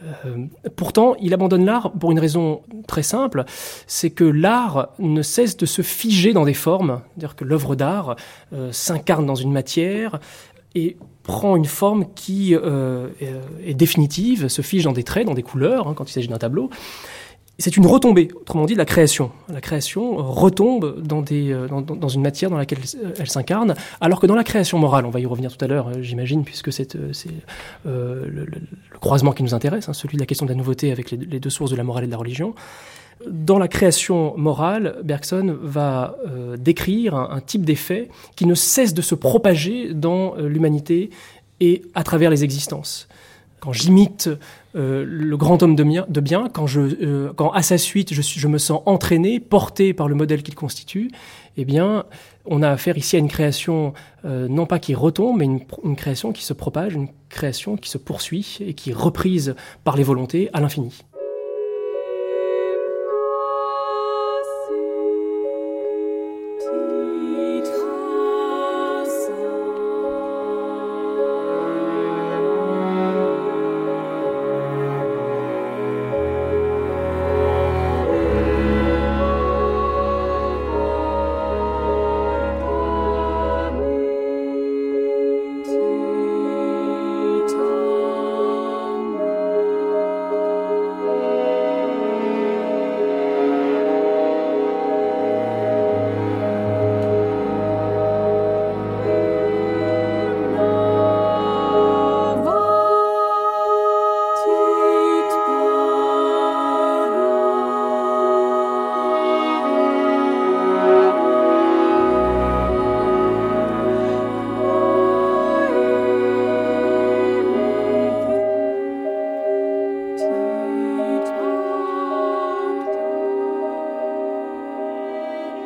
Euh, 0.04 0.46
pourtant, 0.76 1.16
il 1.20 1.34
abandonne 1.34 1.66
l'art 1.66 1.92
pour 1.92 2.12
une 2.12 2.20
raison 2.20 2.62
très 2.88 3.04
simple, 3.04 3.46
c'est 3.88 4.10
que 4.10 4.24
l'art 4.24 4.90
ne 5.00 5.22
cesse 5.22 5.58
de 5.58 5.66
se 5.66 5.82
figer 5.82 6.34
dans 6.34 6.46
des 6.46 6.54
formes, 6.54 7.02
c'est-à-dire 7.12 7.36
que 7.36 7.46
l'œuvre 7.46 7.76
d'art 7.76 8.16
euh, 8.54 8.72
s'incarne 8.72 9.26
dans 9.26 9.36
une 9.36 9.52
matière 9.52 10.20
et 10.76 10.98
prend 11.24 11.56
une 11.56 11.66
forme 11.66 12.06
qui 12.16 12.56
euh, 12.56 13.08
est 13.64 13.76
définitive, 13.76 14.48
se 14.48 14.62
fige 14.62 14.84
dans 14.84 14.92
des 14.92 15.04
traits, 15.04 15.26
dans 15.26 15.34
des 15.34 15.44
couleurs, 15.44 15.88
hein, 15.88 15.94
quand 15.96 16.10
il 16.10 16.14
s'agit 16.14 16.28
d'un 16.28 16.38
tableau, 16.38 16.70
c'est 17.60 17.78
une 17.78 17.86
retombée, 17.86 18.30
autrement 18.36 18.66
dit, 18.66 18.74
de 18.74 18.80
la 18.80 18.86
création. 18.86 19.32
La 19.48 19.62
création 19.62 20.18
retombe 20.18 21.02
dans, 21.02 21.22
des, 21.22 21.52
euh, 21.52 21.68
dans, 21.68 22.08
une 22.08 22.22
matière 22.22 22.50
dans 22.50 22.58
laquelle 22.58 22.80
elle 23.20 23.30
s'incarne, 23.30 23.76
alors 24.02 24.20
que 24.20 24.26
dans 24.26 24.36
la 24.36 24.44
création 24.44 24.80
morale, 24.80 25.06
on 25.06 25.12
va 25.12 25.20
y 25.20 25.26
revenir 25.26 25.56
tout 25.56 25.64
à 25.64 25.68
l'heure, 25.68 25.90
euh, 25.90 26.02
j'imagine, 26.02 26.44
puisque 26.44 26.74
c'est 26.74 26.96
euh, 26.96 28.26
le, 28.28 28.48
croisement 29.00 29.34
qui 29.34 29.44
nous 29.44 29.54
intéresse, 29.54 29.88
hein, 29.88 29.94
celui 29.94 30.18
de 30.18 30.22
la 30.22 30.26
question 30.26 30.48
de 30.48 30.52
la 30.52 30.58
nouveauté 30.58 30.92
avec 30.92 31.12
les, 31.12 31.18
deux 31.18 31.50
sources 31.50 31.70
de 31.70 31.76
la 31.76 31.84
morale 31.84 32.06
et 32.06 32.08
de 32.08 32.12
la 32.12 32.18
religion. 32.18 32.56
Dans 33.30 33.60
la 33.60 33.68
création 33.68 34.36
morale, 34.36 34.98
Bergson 35.04 35.56
va 35.62 36.18
décrire 36.58 37.16
un, 37.16 37.30
un 37.32 37.40
type 37.40 37.64
d'effet 37.64 38.10
qui 38.36 38.46
ne 38.46 38.56
cesse 38.56 38.94
de 38.94 39.02
se 39.02 39.16
propager 39.16 39.94
dans 39.94 40.36
l'humanité 40.36 41.12
et 41.60 41.84
à 41.94 42.04
travers 42.04 42.32
les 42.32 42.44
existences 42.44 43.08
quand 43.64 43.72
j'imite 43.72 44.30
euh, 44.76 45.06
le 45.08 45.38
grand 45.38 45.62
homme 45.62 45.76
de 45.76 46.22
bien, 46.22 46.50
quand, 46.52 46.66
je, 46.66 46.82
euh, 46.82 47.34
quand 47.36 47.52
à 47.52 47.62
sa 47.62 47.78
suite 47.78 48.14
je, 48.14 48.22
je, 48.22 48.48
me 48.48 48.58
sens 48.58 48.82
entraîné, 48.86 49.40
porté 49.40 49.94
par 49.94 50.08
le 50.08 50.16
modèle 50.16 50.42
qu'il 50.42 50.56
constitue, 50.56 51.12
eh 51.58 51.66
bien, 51.66 52.06
on 52.46 52.64
a 52.64 52.70
affaire 52.70 52.98
ici 52.98 53.16
à 53.16 53.20
une 53.20 53.28
création 53.28 53.94
euh, 54.26 54.48
non 54.48 54.66
pas 54.66 54.80
qui 54.80 54.96
retombe, 54.96 55.38
mais 55.38 55.46
une, 55.46 55.60
une, 55.84 55.96
création 55.96 56.32
qui 56.32 56.44
se 56.44 56.54
propage, 56.54 56.96
une 56.96 57.10
création 57.30 57.78
qui 57.78 57.90
se 57.90 58.00
poursuit 58.00 58.58
et 58.62 58.74
qui 58.74 58.90
est 58.90 58.96
reprise 58.96 59.56
par 59.84 59.96
les 59.96 60.04
volontés 60.04 60.50
à 60.54 60.60
l'infini. 60.60 61.04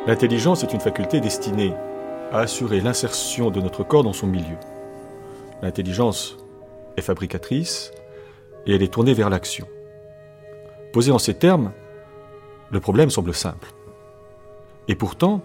L'intelligence 0.08 0.64
est 0.64 0.72
une 0.72 0.80
faculté 0.80 1.20
destinée 1.20 1.74
à 2.32 2.38
assurer 2.38 2.80
l'insertion 2.80 3.50
de 3.50 3.60
notre 3.60 3.84
corps 3.84 4.04
dans 4.04 4.14
son 4.14 4.26
milieu. 4.26 4.56
L'intelligence 5.60 6.38
est 6.96 7.02
fabricatrice 7.02 7.90
et 8.64 8.74
elle 8.74 8.82
est 8.82 8.90
tournée 8.90 9.12
vers 9.12 9.28
l'action. 9.28 9.68
Posé 10.94 11.12
en 11.12 11.18
ces 11.18 11.34
termes, 11.34 11.72
le 12.70 12.80
problème 12.80 13.10
semble 13.10 13.34
simple. 13.34 13.68
Et 14.88 14.94
pourtant, 14.94 15.42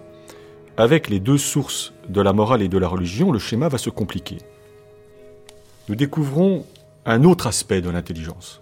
avec 0.78 1.10
les 1.10 1.20
deux 1.20 1.38
sources 1.38 1.94
de 2.08 2.22
la 2.22 2.32
morale 2.32 2.62
et 2.62 2.70
de 2.70 2.78
la 2.78 2.88
religion, 2.88 3.34
le 3.34 3.40
schéma 3.40 3.68
va 3.68 3.78
se 3.78 3.90
compliquer. 3.90 4.38
Nous 5.90 5.96
découvrons 5.96 6.66
un 7.06 7.26
autre 7.26 7.48
aspect 7.48 7.82
de 7.82 7.90
l'intelligence. 7.90 8.62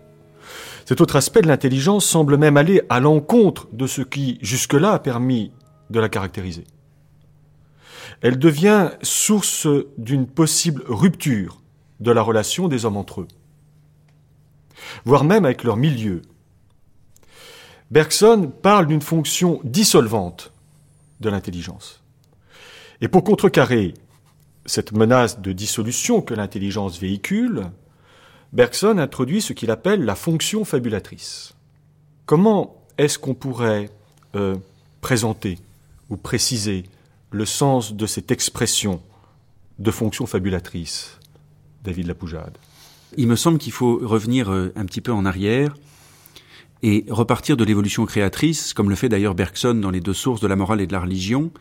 Cet 0.86 1.00
autre 1.00 1.16
aspect 1.16 1.42
de 1.42 1.48
l'intelligence 1.48 2.06
semble 2.06 2.38
même 2.38 2.58
aller 2.58 2.82
à 2.90 3.00
l'encontre 3.00 3.68
de 3.72 3.86
ce 3.86 4.02
qui 4.02 4.40
jusque-là 4.42 4.94
a 4.94 5.00
permis 5.00 5.52
de 5.92 6.00
la 6.00 6.10
caractériser. 6.10 6.64
Elle 8.22 8.40
devient 8.40 8.92
source 9.02 9.68
d'une 9.98 10.28
possible 10.28 10.84
rupture 10.88 11.62
de 12.00 12.12
la 12.12 12.22
relation 12.22 12.68
des 12.68 12.86
hommes 12.86 12.98
entre 12.98 13.22
eux, 13.22 13.28
voire 15.06 15.24
même 15.24 15.46
avec 15.46 15.64
leur 15.64 15.78
milieu. 15.78 16.22
Bergson 17.92 18.52
parle 18.62 18.88
d'une 18.88 19.02
fonction 19.02 19.60
dissolvante 19.64 20.52
de 21.20 21.30
l'intelligence. 21.30 22.02
Et 23.02 23.08
pour 23.08 23.24
contrecarrer 23.24 23.94
cette 24.66 24.92
menace 24.92 25.42
de 25.42 25.52
dissolution 25.52 26.22
que 26.22 26.34
l'intelligence 26.34 27.00
véhicule, 27.00 27.72
Bergson 28.54 28.98
introduit 28.98 29.42
ce 29.42 29.54
qu'il 29.54 29.72
appelle 29.72 30.06
la 30.06 30.16
fonction 30.16 30.66
fabulatrice. 30.66 31.54
Comment 32.26 32.82
est-ce 32.98 33.18
qu'on 33.18 33.34
pourrait 33.34 33.90
euh, 34.36 34.56
présenter 35.02 35.58
ou 36.12 36.18
préciser 36.18 36.84
le 37.32 37.46
sens 37.46 37.94
de 37.94 38.06
cette 38.06 38.30
expression 38.32 39.02
de 39.80 39.90
fonction 39.90 40.28
fabulatrice, 40.28 41.18
David 41.84 42.06
Lapoujade 42.06 42.58
Il 43.18 43.28
me 43.28 43.36
semble 43.36 43.58
qu'il 43.58 43.72
faut 43.72 43.98
revenir 44.04 44.52
euh, 44.52 44.72
un 44.76 44.86
petit 44.86 45.02
peu 45.02 45.14
en 45.14 45.26
arrière 45.26 45.76
et 46.84 47.06
repartir 47.10 47.58
de 47.58 47.64
l'évolution 47.64 48.06
créatrice, 48.06 48.74
comme 48.74 48.90
le 48.90 48.96
fait 48.96 49.10
d'ailleurs 49.10 49.36
Bergson 49.36 49.76
dans 49.76 49.90
les 49.90 50.02
deux 50.02 50.14
sources 50.14 50.42
de 50.42 50.48
la 50.48 50.56
morale 50.56 50.82
et 50.82 50.88
de 50.88 50.94
la 50.94 51.00
religion. 51.00 51.52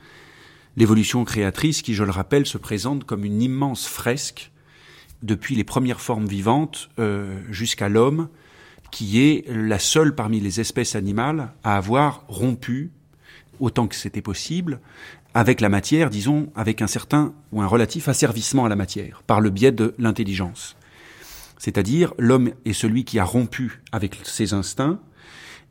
L'évolution 0.76 1.24
créatrice 1.24 1.82
qui, 1.82 1.94
je 1.94 2.04
le 2.04 2.10
rappelle, 2.10 2.46
se 2.46 2.58
présente 2.58 3.04
comme 3.04 3.24
une 3.24 3.40
immense 3.40 3.86
fresque 3.86 4.50
depuis 5.22 5.54
les 5.54 5.64
premières 5.64 6.00
formes 6.00 6.26
vivantes 6.26 6.90
euh, 6.98 7.38
jusqu'à 7.50 7.88
l'homme, 7.88 8.28
qui 8.90 9.20
est 9.20 9.44
la 9.48 9.78
seule 9.78 10.14
parmi 10.14 10.40
les 10.40 10.58
espèces 10.58 10.96
animales 10.96 11.52
à 11.62 11.76
avoir 11.76 12.24
rompu 12.28 12.90
autant 13.60 13.86
que 13.86 13.94
c'était 13.94 14.22
possible, 14.22 14.80
avec 15.34 15.60
la 15.60 15.68
matière, 15.68 16.10
disons, 16.10 16.50
avec 16.56 16.82
un 16.82 16.86
certain 16.86 17.34
ou 17.52 17.62
un 17.62 17.66
relatif 17.66 18.08
asservissement 18.08 18.64
à 18.64 18.68
la 18.68 18.76
matière, 18.76 19.22
par 19.26 19.40
le 19.40 19.50
biais 19.50 19.72
de 19.72 19.94
l'intelligence. 19.98 20.76
C'est-à-dire, 21.58 22.14
l'homme 22.18 22.52
est 22.64 22.72
celui 22.72 23.04
qui 23.04 23.18
a 23.18 23.24
rompu 23.24 23.82
avec 23.92 24.18
ses 24.24 24.54
instincts, 24.54 24.98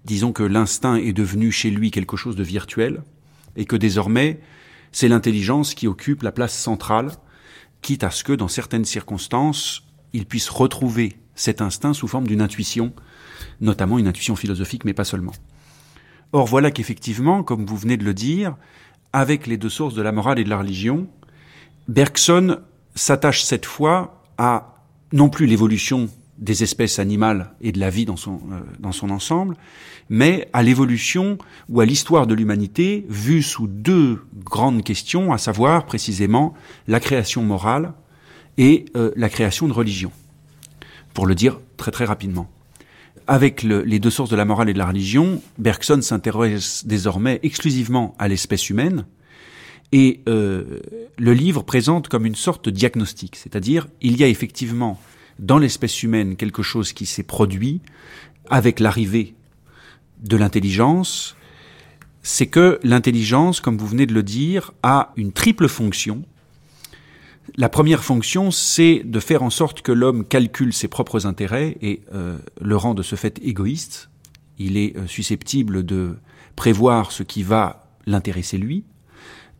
disons 0.05 0.31
que 0.31 0.43
l'instinct 0.43 0.95
est 0.95 1.13
devenu 1.13 1.51
chez 1.51 1.71
lui 1.71 1.91
quelque 1.91 2.15
chose 2.15 2.35
de 2.35 2.43
virtuel, 2.43 3.03
et 3.55 3.65
que 3.65 3.75
désormais, 3.75 4.39
c'est 4.91 5.07
l'intelligence 5.07 5.73
qui 5.73 5.87
occupe 5.87 6.23
la 6.23 6.31
place 6.31 6.57
centrale, 6.57 7.11
quitte 7.81 8.03
à 8.03 8.11
ce 8.11 8.23
que, 8.23 8.33
dans 8.33 8.47
certaines 8.47 8.85
circonstances, 8.85 9.83
il 10.13 10.25
puisse 10.25 10.49
retrouver 10.49 11.17
cet 11.35 11.61
instinct 11.61 11.93
sous 11.93 12.07
forme 12.07 12.27
d'une 12.27 12.41
intuition, 12.41 12.93
notamment 13.61 13.97
une 13.97 14.07
intuition 14.07 14.35
philosophique, 14.35 14.85
mais 14.85 14.93
pas 14.93 15.05
seulement. 15.05 15.33
Or 16.31 16.45
voilà 16.45 16.71
qu'effectivement, 16.71 17.43
comme 17.43 17.65
vous 17.65 17.77
venez 17.77 17.97
de 17.97 18.03
le 18.03 18.13
dire, 18.13 18.55
avec 19.13 19.47
les 19.47 19.57
deux 19.57 19.69
sources 19.69 19.95
de 19.95 20.01
la 20.01 20.11
morale 20.11 20.39
et 20.39 20.43
de 20.43 20.49
la 20.49 20.59
religion, 20.59 21.07
Bergson 21.87 22.59
s'attache 22.93 23.43
cette 23.43 23.65
fois 23.65 24.23
à 24.37 24.75
non 25.11 25.29
plus 25.29 25.47
l'évolution 25.47 26.09
des 26.37 26.63
espèces 26.63 26.99
animales 26.99 27.51
et 27.61 27.71
de 27.71 27.79
la 27.79 27.89
vie 27.89 28.05
dans 28.05 28.15
son, 28.15 28.39
euh, 28.51 28.61
dans 28.79 28.91
son 28.91 29.09
ensemble, 29.09 29.55
mais 30.09 30.47
à 30.53 30.63
l'évolution 30.63 31.37
ou 31.67 31.81
à 31.81 31.85
l'histoire 31.85 32.27
de 32.27 32.33
l'humanité 32.33 33.05
vue 33.09 33.43
sous 33.43 33.67
deux 33.67 34.23
grandes 34.45 34.83
questions, 34.83 35.33
à 35.33 35.37
savoir 35.37 35.85
précisément 35.85 36.53
la 36.87 36.99
création 36.99 37.43
morale 37.43 37.93
et 38.57 38.85
euh, 38.95 39.11
la 39.15 39.29
création 39.29 39.67
de 39.67 39.73
religion, 39.73 40.11
pour 41.13 41.25
le 41.25 41.35
dire 41.35 41.59
très 41.75 41.91
très 41.91 42.05
rapidement. 42.05 42.49
Avec 43.31 43.61
le, 43.61 43.83
les 43.83 43.99
deux 43.99 44.09
sources 44.09 44.31
de 44.31 44.35
la 44.35 44.43
morale 44.43 44.69
et 44.69 44.73
de 44.73 44.79
la 44.79 44.87
religion, 44.87 45.39
Bergson 45.59 46.01
s'intéresse 46.01 46.87
désormais 46.87 47.39
exclusivement 47.43 48.15
à 48.17 48.27
l'espèce 48.27 48.71
humaine, 48.71 49.05
et 49.91 50.21
euh, 50.27 50.79
le 51.19 51.33
livre 51.33 51.61
présente 51.61 52.07
comme 52.07 52.25
une 52.25 52.33
sorte 52.33 52.65
de 52.65 52.71
diagnostic, 52.71 53.35
c'est-à-dire 53.35 53.87
il 54.01 54.17
y 54.17 54.23
a 54.23 54.27
effectivement 54.27 54.99
dans 55.37 55.59
l'espèce 55.59 56.01
humaine 56.01 56.37
quelque 56.37 56.63
chose 56.63 56.91
qui 56.91 57.05
s'est 57.05 57.21
produit 57.21 57.81
avec 58.49 58.79
l'arrivée 58.79 59.35
de 60.23 60.35
l'intelligence, 60.35 61.35
c'est 62.23 62.47
que 62.47 62.79
l'intelligence, 62.81 63.61
comme 63.61 63.77
vous 63.77 63.87
venez 63.87 64.07
de 64.07 64.13
le 64.15 64.23
dire, 64.23 64.73
a 64.81 65.13
une 65.17 65.33
triple 65.33 65.67
fonction. 65.67 66.23
La 67.55 67.69
première 67.69 68.03
fonction, 68.03 68.51
c'est 68.51 69.01
de 69.03 69.19
faire 69.19 69.43
en 69.43 69.49
sorte 69.49 69.81
que 69.81 69.91
l'homme 69.91 70.25
calcule 70.25 70.73
ses 70.73 70.87
propres 70.87 71.25
intérêts 71.25 71.77
et 71.81 72.01
euh, 72.13 72.37
le 72.61 72.75
rend 72.75 72.93
de 72.93 73.03
ce 73.03 73.15
fait 73.15 73.39
égoïste. 73.43 74.09
Il 74.57 74.77
est 74.77 74.95
euh, 74.97 75.07
susceptible 75.07 75.85
de 75.85 76.17
prévoir 76.55 77.11
ce 77.11 77.23
qui 77.23 77.43
va 77.43 77.87
l'intéresser 78.05 78.57
lui. 78.57 78.83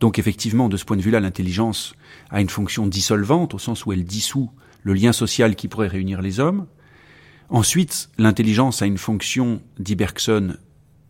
Donc 0.00 0.18
effectivement, 0.18 0.68
de 0.68 0.76
ce 0.76 0.84
point 0.84 0.96
de 0.96 1.02
vue-là, 1.02 1.20
l'intelligence 1.20 1.94
a 2.30 2.40
une 2.40 2.48
fonction 2.48 2.86
dissolvante, 2.86 3.54
au 3.54 3.58
sens 3.58 3.84
où 3.86 3.92
elle 3.92 4.04
dissout 4.04 4.50
le 4.82 4.94
lien 4.94 5.12
social 5.12 5.56
qui 5.56 5.68
pourrait 5.68 5.88
réunir 5.88 6.22
les 6.22 6.40
hommes. 6.40 6.66
Ensuite, 7.50 8.08
l'intelligence 8.16 8.80
a 8.82 8.86
une 8.86 8.98
fonction, 8.98 9.60
dit 9.78 9.96
Bergson, 9.96 10.56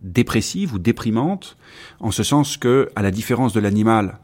dépressive 0.03 0.75
ou 0.75 0.79
déprimante, 0.79 1.57
en 2.01 2.11
ce 2.11 2.23
sens 2.23 2.57
que, 2.57 2.91
à 2.97 3.03
la 3.03 3.11
différence 3.11 3.53
de 3.53 3.61
l'animal, 3.61 4.19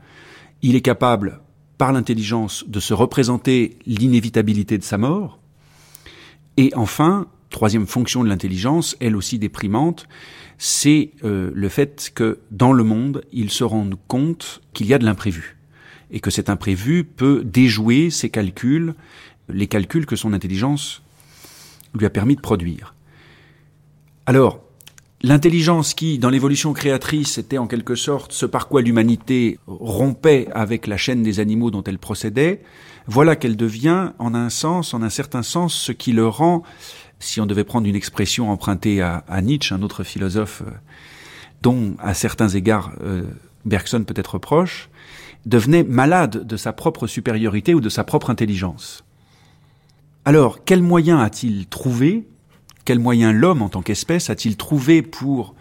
il 0.62 0.74
est 0.74 0.80
capable, 0.80 1.40
par 1.78 1.92
l'intelligence, 1.92 2.64
de 2.68 2.80
se 2.80 2.94
représenter 2.94 3.78
l'inévitabilité 3.86 4.78
de 4.78 4.82
sa 4.82 4.98
mort. 4.98 5.38
Et 6.56 6.72
enfin, 6.74 7.26
troisième 7.50 7.86
fonction 7.86 8.24
de 8.24 8.28
l'intelligence, 8.28 8.96
elle 9.00 9.16
aussi 9.16 9.38
déprimante, 9.38 10.08
c'est 10.58 11.10
euh, 11.24 11.50
le 11.54 11.68
fait 11.68 12.10
que 12.14 12.38
dans 12.50 12.72
le 12.72 12.84
monde, 12.84 13.22
il 13.32 13.50
se 13.50 13.64
rende 13.64 13.96
compte 14.08 14.62
qu'il 14.72 14.86
y 14.86 14.94
a 14.94 14.98
de 14.98 15.04
l'imprévu 15.04 15.56
et 16.10 16.20
que 16.20 16.30
cet 16.30 16.48
imprévu 16.48 17.04
peut 17.04 17.42
déjouer 17.44 18.10
ses 18.10 18.30
calculs, 18.30 18.94
les 19.48 19.66
calculs 19.66 20.06
que 20.06 20.16
son 20.16 20.32
intelligence 20.32 21.02
lui 21.94 22.06
a 22.06 22.10
permis 22.10 22.36
de 22.36 22.40
produire. 22.40 22.94
Alors, 24.26 24.65
l'intelligence 25.26 25.94
qui, 25.94 26.18
dans 26.18 26.30
l'évolution 26.30 26.72
créatrice, 26.72 27.38
était 27.38 27.58
en 27.58 27.66
quelque 27.66 27.96
sorte 27.96 28.32
ce 28.32 28.46
par 28.46 28.68
quoi 28.68 28.80
l'humanité 28.80 29.58
rompait 29.66 30.46
avec 30.52 30.86
la 30.86 30.96
chaîne 30.96 31.22
des 31.22 31.40
animaux 31.40 31.72
dont 31.72 31.82
elle 31.82 31.98
procédait, 31.98 32.62
voilà 33.08 33.34
qu'elle 33.34 33.56
devient, 33.56 34.12
en 34.18 34.34
un 34.34 34.50
sens, 34.50 34.94
en 34.94 35.02
un 35.02 35.10
certain 35.10 35.42
sens, 35.42 35.74
ce 35.74 35.92
qui 35.92 36.12
le 36.12 36.28
rend 36.28 36.62
si 37.18 37.40
on 37.40 37.46
devait 37.46 37.64
prendre 37.64 37.88
une 37.88 37.96
expression 37.96 38.50
empruntée 38.50 39.00
à, 39.00 39.24
Nietzsche, 39.42 39.74
un 39.74 39.82
autre 39.82 40.04
philosophe 40.04 40.62
euh, 40.64 40.70
dont, 41.62 41.96
à 41.98 42.14
certains 42.14 42.50
égards, 42.50 42.92
euh, 43.02 43.22
Bergson 43.64 44.04
peut 44.04 44.14
être 44.16 44.38
proche, 44.38 44.90
devenait 45.44 45.82
malade 45.82 46.46
de 46.46 46.56
sa 46.56 46.72
propre 46.72 47.06
supériorité 47.06 47.74
ou 47.74 47.80
de 47.80 47.88
sa 47.88 48.04
propre 48.04 48.30
intelligence. 48.30 49.02
Alors, 50.24 50.64
quel 50.64 50.82
moyen 50.82 51.18
a-t-il 51.18 51.66
trouvé, 51.66 52.26
quel 52.86 53.00
moyen 53.00 53.32
l'homme 53.32 53.60
en 53.60 53.68
tant 53.68 53.82
qu'espèce 53.82 54.30
a-t-il 54.30 54.56
trouvé 54.56 55.02
pour 55.02 55.54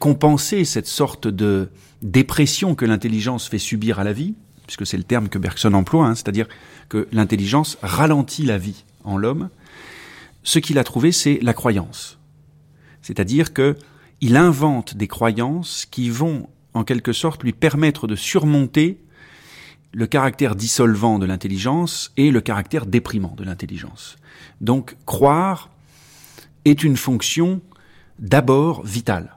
compenser 0.00 0.66
cette 0.66 0.88
sorte 0.88 1.28
de 1.28 1.70
dépression 2.02 2.74
que 2.74 2.84
l'intelligence 2.84 3.48
fait 3.48 3.58
subir 3.58 4.00
à 4.00 4.04
la 4.04 4.12
vie, 4.12 4.34
puisque 4.66 4.84
c'est 4.84 4.96
le 4.96 5.04
terme 5.04 5.28
que 5.28 5.38
Bergson 5.38 5.72
emploie, 5.72 6.06
hein, 6.06 6.14
c'est-à-dire 6.16 6.48
que 6.88 7.08
l'intelligence 7.12 7.78
ralentit 7.82 8.44
la 8.44 8.58
vie 8.58 8.84
en 9.04 9.16
l'homme, 9.16 9.48
ce 10.42 10.58
qu'il 10.58 10.78
a 10.78 10.84
trouvé, 10.84 11.12
c'est 11.12 11.38
la 11.40 11.54
croyance. 11.54 12.18
C'est-à-dire 13.00 13.52
que 13.52 13.76
il 14.20 14.36
invente 14.36 14.96
des 14.96 15.06
croyances 15.06 15.86
qui 15.88 16.10
vont, 16.10 16.48
en 16.74 16.82
quelque 16.82 17.12
sorte, 17.12 17.44
lui 17.44 17.52
permettre 17.52 18.08
de 18.08 18.16
surmonter 18.16 18.98
le 19.92 20.06
caractère 20.06 20.56
dissolvant 20.56 21.20
de 21.20 21.26
l'intelligence 21.26 22.12
et 22.16 22.32
le 22.32 22.40
caractère 22.40 22.86
déprimant 22.86 23.34
de 23.36 23.44
l'intelligence. 23.44 24.16
Donc, 24.60 24.96
croire 25.06 25.70
est 26.66 26.84
une 26.84 26.96
fonction 26.96 27.62
d'abord 28.18 28.84
vitale. 28.84 29.36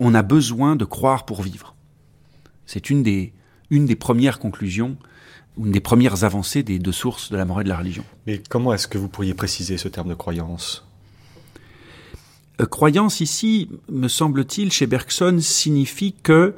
On 0.00 0.14
a 0.14 0.22
besoin 0.22 0.74
de 0.74 0.84
croire 0.84 1.24
pour 1.24 1.42
vivre. 1.42 1.74
C'est 2.66 2.90
une 2.90 3.02
des, 3.02 3.32
une 3.70 3.86
des 3.86 3.96
premières 3.96 4.38
conclusions 4.40 4.96
une 5.58 5.72
des 5.72 5.80
premières 5.80 6.24
avancées 6.24 6.62
des 6.62 6.78
deux 6.78 6.92
sources 6.92 7.30
de 7.30 7.36
la 7.36 7.44
morale 7.44 7.64
de 7.64 7.68
la 7.68 7.76
religion. 7.76 8.04
Mais 8.26 8.40
comment 8.48 8.72
est-ce 8.72 8.86
que 8.86 8.98
vous 8.98 9.08
pourriez 9.08 9.34
préciser 9.34 9.76
ce 9.76 9.88
terme 9.88 10.08
de 10.08 10.14
croyance? 10.14 10.86
Euh, 12.60 12.66
Croyance 12.66 13.20
ici, 13.20 13.68
me 13.90 14.08
semble-t-il, 14.08 14.72
chez 14.72 14.86
Bergson, 14.86 15.38
signifie 15.40 16.14
que 16.22 16.54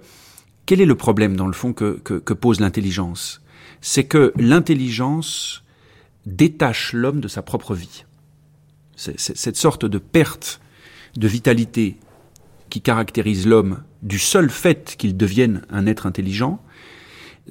quel 0.66 0.80
est 0.80 0.86
le 0.86 0.94
problème 0.94 1.36
dans 1.36 1.46
le 1.46 1.52
fond 1.52 1.72
que, 1.72 1.98
que 1.98 2.34
pose 2.34 2.60
l'intelligence? 2.60 3.40
C'est 3.80 4.04
que 4.04 4.32
l'intelligence 4.36 5.62
détache 6.26 6.92
l'homme 6.92 7.20
de 7.20 7.28
sa 7.28 7.42
propre 7.42 7.74
vie. 7.74 8.04
C'est 9.00 9.18
cette 9.18 9.56
sorte 9.56 9.86
de 9.86 9.96
perte 9.96 10.60
de 11.16 11.26
vitalité 11.26 11.96
qui 12.68 12.82
caractérise 12.82 13.46
l'homme 13.46 13.82
du 14.02 14.18
seul 14.18 14.50
fait 14.50 14.94
qu'il 14.98 15.16
devienne 15.16 15.62
un 15.70 15.86
être 15.86 16.04
intelligent, 16.04 16.62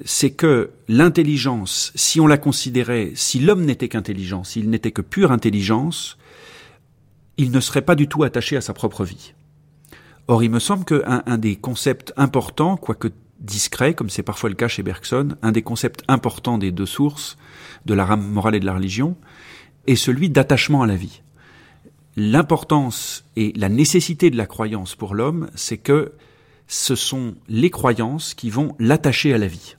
c'est 0.04 0.30
que 0.30 0.70
l'intelligence, 0.86 1.90
si 1.96 2.20
on 2.20 2.28
la 2.28 2.38
considérait, 2.38 3.10
si 3.16 3.40
l'homme 3.40 3.64
n'était 3.64 3.88
qu'intelligence, 3.88 4.50
s'il 4.50 4.70
n'était 4.70 4.92
que 4.92 5.02
pure 5.02 5.32
intelligence, 5.32 6.18
il 7.36 7.50
ne 7.50 7.58
serait 7.58 7.82
pas 7.82 7.96
du 7.96 8.06
tout 8.06 8.22
attaché 8.22 8.56
à 8.56 8.60
sa 8.60 8.72
propre 8.72 9.04
vie. 9.04 9.34
Or, 10.28 10.44
il 10.44 10.50
me 10.50 10.60
semble 10.60 10.84
qu'un 10.84 11.24
un 11.26 11.36
des 11.36 11.56
concepts 11.56 12.12
importants, 12.16 12.76
quoique 12.76 13.08
discret, 13.40 13.94
comme 13.94 14.08
c'est 14.08 14.22
parfois 14.22 14.50
le 14.50 14.54
cas 14.54 14.68
chez 14.68 14.84
Bergson, 14.84 15.36
un 15.42 15.50
des 15.50 15.62
concepts 15.62 16.04
importants 16.06 16.58
des 16.58 16.70
deux 16.70 16.86
sources, 16.86 17.36
de 17.86 17.94
la 17.94 18.04
rame 18.04 18.24
morale 18.24 18.54
et 18.54 18.60
de 18.60 18.66
la 18.66 18.74
religion, 18.74 19.16
est 19.88 19.96
celui 19.96 20.30
d'attachement 20.30 20.82
à 20.82 20.86
la 20.86 20.94
vie. 20.94 21.22
L'importance 22.22 23.24
et 23.36 23.52
la 23.56 23.68
nécessité 23.68 24.30
de 24.30 24.36
la 24.36 24.46
croyance 24.46 24.94
pour 24.94 25.14
l'homme, 25.14 25.48
c'est 25.54 25.78
que 25.78 26.12
ce 26.66 26.94
sont 26.94 27.34
les 27.48 27.70
croyances 27.70 28.34
qui 28.34 28.50
vont 28.50 28.74
l'attacher 28.78 29.32
à 29.32 29.38
la 29.38 29.46
vie 29.46 29.76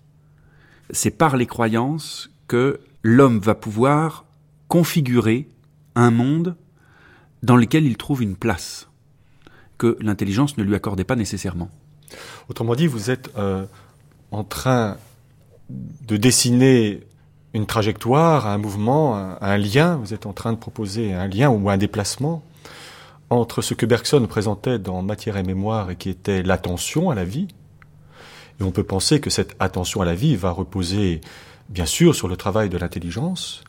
c'est 0.91 1.11
par 1.11 1.37
les 1.37 1.45
croyances 1.45 2.29
que 2.47 2.79
l'homme 3.03 3.39
va 3.39 3.55
pouvoir 3.55 4.25
configurer 4.67 5.47
un 5.95 6.11
monde 6.11 6.55
dans 7.43 7.57
lequel 7.57 7.85
il 7.85 7.97
trouve 7.97 8.21
une 8.21 8.35
place 8.35 8.87
que 9.77 9.97
l'intelligence 9.99 10.57
ne 10.57 10.63
lui 10.63 10.75
accordait 10.75 11.03
pas 11.03 11.15
nécessairement. 11.15 11.71
Autrement 12.49 12.75
dit, 12.75 12.87
vous 12.87 13.09
êtes 13.09 13.31
euh, 13.37 13.65
en 14.29 14.43
train 14.43 14.97
de 15.69 16.17
dessiner 16.17 17.01
une 17.53 17.65
trajectoire, 17.65 18.47
un 18.47 18.57
mouvement, 18.57 19.35
un, 19.41 19.57
lien, 19.57 19.97
vous 19.97 20.13
êtes 20.13 20.25
en 20.25 20.33
train 20.33 20.53
de 20.53 20.57
proposer 20.57 21.13
un 21.13 21.27
lien 21.27 21.49
ou 21.49 21.69
un 21.69 21.77
déplacement 21.77 22.43
entre 23.29 23.61
ce 23.61 23.73
que 23.73 23.85
Bergson 23.85 24.25
présentait 24.27 24.79
dans 24.79 25.01
Matière 25.01 25.37
et 25.37 25.43
Mémoire 25.43 25.89
et 25.91 25.95
qui 25.95 26.09
était 26.09 26.43
l'attention 26.43 27.09
à 27.09 27.15
la 27.15 27.23
vie, 27.23 27.47
et 28.59 28.63
on 28.63 28.71
peut 28.71 28.83
penser 28.83 29.19
que 29.19 29.29
cette 29.29 29.55
attention 29.59 30.01
à 30.01 30.05
la 30.05 30.13
vie 30.13 30.35
va 30.35 30.51
reposer, 30.51 31.21
bien 31.69 31.85
sûr, 31.85 32.13
sur 32.13 32.27
le 32.27 32.37
travail 32.37 32.69
de 32.69 32.77
l'intelligence. 32.77 33.63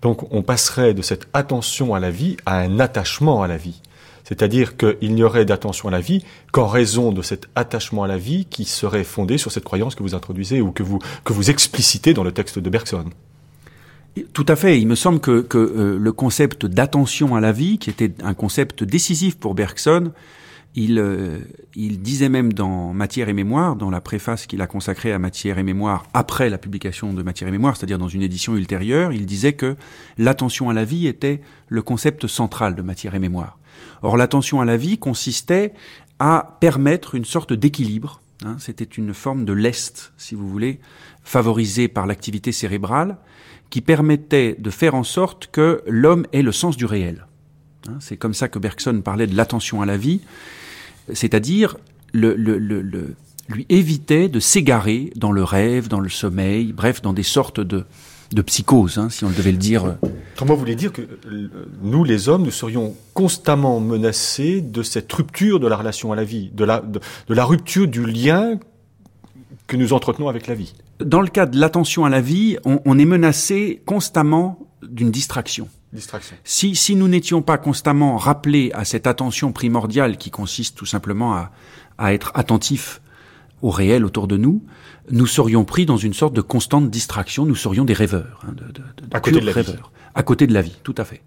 Donc 0.00 0.32
on 0.32 0.42
passerait 0.42 0.94
de 0.94 1.02
cette 1.02 1.28
attention 1.34 1.94
à 1.94 2.00
la 2.00 2.10
vie 2.10 2.36
à 2.46 2.58
un 2.58 2.80
attachement 2.80 3.42
à 3.42 3.48
la 3.48 3.56
vie. 3.56 3.82
C'est-à-dire 4.30 4.76
qu'il 4.76 5.14
n'y 5.14 5.24
aurait 5.24 5.44
d'attention 5.44 5.88
à 5.88 5.90
la 5.90 6.00
vie 6.00 6.24
qu'en 6.52 6.68
raison 6.68 7.10
de 7.10 7.20
cet 7.20 7.48
attachement 7.56 8.04
à 8.04 8.06
la 8.08 8.16
vie 8.16 8.46
qui 8.46 8.64
serait 8.64 9.04
fondé 9.04 9.38
sur 9.38 9.50
cette 9.50 9.64
croyance 9.64 9.96
que 9.96 10.04
vous 10.04 10.14
introduisez 10.14 10.60
ou 10.60 10.70
que 10.70 10.84
vous, 10.84 11.00
que 11.24 11.32
vous 11.32 11.50
explicitez 11.50 12.14
dans 12.14 12.22
le 12.22 12.30
texte 12.30 12.58
de 12.60 12.70
Bergson. 12.70 13.06
Tout 14.32 14.46
à 14.48 14.56
fait. 14.56 14.80
Il 14.80 14.86
me 14.86 14.94
semble 14.94 15.20
que, 15.20 15.40
que 15.40 15.58
euh, 15.58 15.98
le 15.98 16.12
concept 16.12 16.64
d'attention 16.64 17.34
à 17.34 17.40
la 17.40 17.52
vie, 17.52 17.78
qui 17.78 17.90
était 17.90 18.12
un 18.22 18.34
concept 18.34 18.84
décisif 18.84 19.36
pour 19.36 19.54
Bergson, 19.54 20.12
il, 20.76 20.98
euh, 20.98 21.38
il 21.74 22.00
disait 22.00 22.28
même 22.28 22.52
dans 22.52 22.92
Matière 22.92 23.28
et 23.28 23.32
Mémoire, 23.32 23.74
dans 23.74 23.90
la 23.90 24.00
préface 24.00 24.46
qu'il 24.46 24.62
a 24.62 24.66
consacrée 24.66 25.12
à 25.12 25.18
Matière 25.18 25.58
et 25.58 25.62
Mémoire 25.64 26.04
après 26.14 26.48
la 26.48 26.58
publication 26.58 27.12
de 27.12 27.22
Matière 27.22 27.48
et 27.48 27.50
Mémoire, 27.52 27.76
c'est-à-dire 27.76 27.98
dans 27.98 28.08
une 28.08 28.22
édition 28.22 28.56
ultérieure, 28.56 29.12
il 29.12 29.26
disait 29.26 29.54
que 29.54 29.76
l'attention 30.18 30.70
à 30.70 30.72
la 30.72 30.84
vie 30.84 31.08
était 31.08 31.40
le 31.68 31.82
concept 31.82 32.26
central 32.28 32.76
de 32.76 32.82
Matière 32.82 33.14
et 33.14 33.18
Mémoire. 33.18 33.59
Or, 34.02 34.16
l'attention 34.16 34.60
à 34.60 34.64
la 34.64 34.76
vie 34.76 34.98
consistait 34.98 35.72
à 36.18 36.58
permettre 36.60 37.14
une 37.14 37.24
sorte 37.24 37.52
d'équilibre. 37.52 38.20
Hein, 38.44 38.56
C'était 38.58 38.84
une 38.84 39.14
forme 39.14 39.44
de 39.44 39.52
lest, 39.52 40.12
si 40.16 40.34
vous 40.34 40.48
voulez, 40.48 40.80
favorisée 41.24 41.88
par 41.88 42.06
l'activité 42.06 42.52
cérébrale, 42.52 43.16
qui 43.68 43.80
permettait 43.80 44.56
de 44.58 44.70
faire 44.70 44.94
en 44.94 45.04
sorte 45.04 45.48
que 45.52 45.82
l'homme 45.86 46.26
ait 46.32 46.42
le 46.42 46.52
sens 46.52 46.76
du 46.76 46.86
réel. 46.86 47.26
Hein, 47.88 47.96
c'est 48.00 48.16
comme 48.16 48.34
ça 48.34 48.48
que 48.48 48.58
Bergson 48.58 49.00
parlait 49.02 49.26
de 49.26 49.36
l'attention 49.36 49.82
à 49.82 49.86
la 49.86 49.96
vie, 49.96 50.20
c'est-à-dire 51.12 51.76
lui 52.12 53.66
évitait 53.68 54.28
de 54.28 54.40
s'égarer 54.40 55.12
dans 55.16 55.32
le 55.32 55.44
rêve, 55.44 55.88
dans 55.88 56.00
le 56.00 56.08
sommeil, 56.08 56.72
bref, 56.72 57.02
dans 57.02 57.12
des 57.12 57.22
sortes 57.22 57.60
de, 57.60 57.84
de 58.32 58.42
psychose, 58.42 58.98
hein, 58.98 59.10
si 59.10 59.24
on 59.24 59.30
devait 59.30 59.52
le 59.52 59.58
dire. 59.58 59.96
Comment 60.36 60.54
vous 60.54 60.60
voulez 60.60 60.76
dire 60.76 60.92
que 60.92 61.02
euh, 61.02 61.48
nous, 61.82 62.04
les 62.04 62.28
hommes, 62.28 62.44
nous 62.44 62.50
serions 62.50 62.94
constamment 63.12 63.80
menacés 63.80 64.60
de 64.60 64.82
cette 64.82 65.12
rupture 65.12 65.60
de 65.60 65.66
la 65.66 65.76
relation 65.76 66.12
à 66.12 66.16
la 66.16 66.24
vie, 66.24 66.50
de 66.54 66.64
la, 66.64 66.80
de, 66.80 67.00
la 67.28 67.44
rupture 67.44 67.88
du 67.88 68.06
lien 68.06 68.58
que 69.66 69.76
nous 69.76 69.92
entretenons 69.92 70.28
avec 70.28 70.46
la 70.46 70.54
vie 70.54 70.74
Dans 71.00 71.20
le 71.20 71.28
cas 71.28 71.46
de 71.46 71.58
l'attention 71.58 72.04
à 72.04 72.08
la 72.08 72.20
vie, 72.20 72.56
on, 72.64 72.80
on 72.84 72.98
est 72.98 73.04
menacé 73.04 73.82
constamment 73.84 74.58
d'une 74.82 75.10
distraction. 75.10 75.68
Distraction. 75.92 76.36
Si, 76.44 76.76
si 76.76 76.94
nous 76.94 77.08
n'étions 77.08 77.42
pas 77.42 77.58
constamment 77.58 78.16
rappelés 78.16 78.70
à 78.74 78.84
cette 78.84 79.08
attention 79.08 79.52
primordiale 79.52 80.16
qui 80.16 80.30
consiste 80.30 80.76
tout 80.76 80.86
simplement 80.86 81.34
à, 81.34 81.50
à 81.98 82.14
être 82.14 82.30
attentif 82.34 83.00
au 83.60 83.70
réel 83.70 84.04
autour 84.04 84.26
de 84.26 84.36
nous, 84.36 84.62
nous 85.10 85.26
serions 85.26 85.64
pris 85.64 85.86
dans 85.86 85.96
une 85.96 86.14
sorte 86.14 86.34
de 86.34 86.40
constante 86.40 86.90
distraction, 86.90 87.46
nous 87.46 87.56
serions 87.56 87.84
des 87.84 87.94
rêveurs, 87.94 88.40
hein, 88.46 88.52
de, 88.52 88.64
de, 88.64 88.72
de, 88.72 88.84
à 89.12 89.20
côté 89.20 89.40
de 89.40 89.46
la 89.46 89.52
rêveurs, 89.52 89.74
vie. 89.74 90.10
à 90.14 90.22
côté 90.22 90.46
de 90.46 90.54
la 90.54 90.62
vie, 90.62 90.76
tout 90.82 90.94
à 90.96 91.04
fait. 91.04 91.22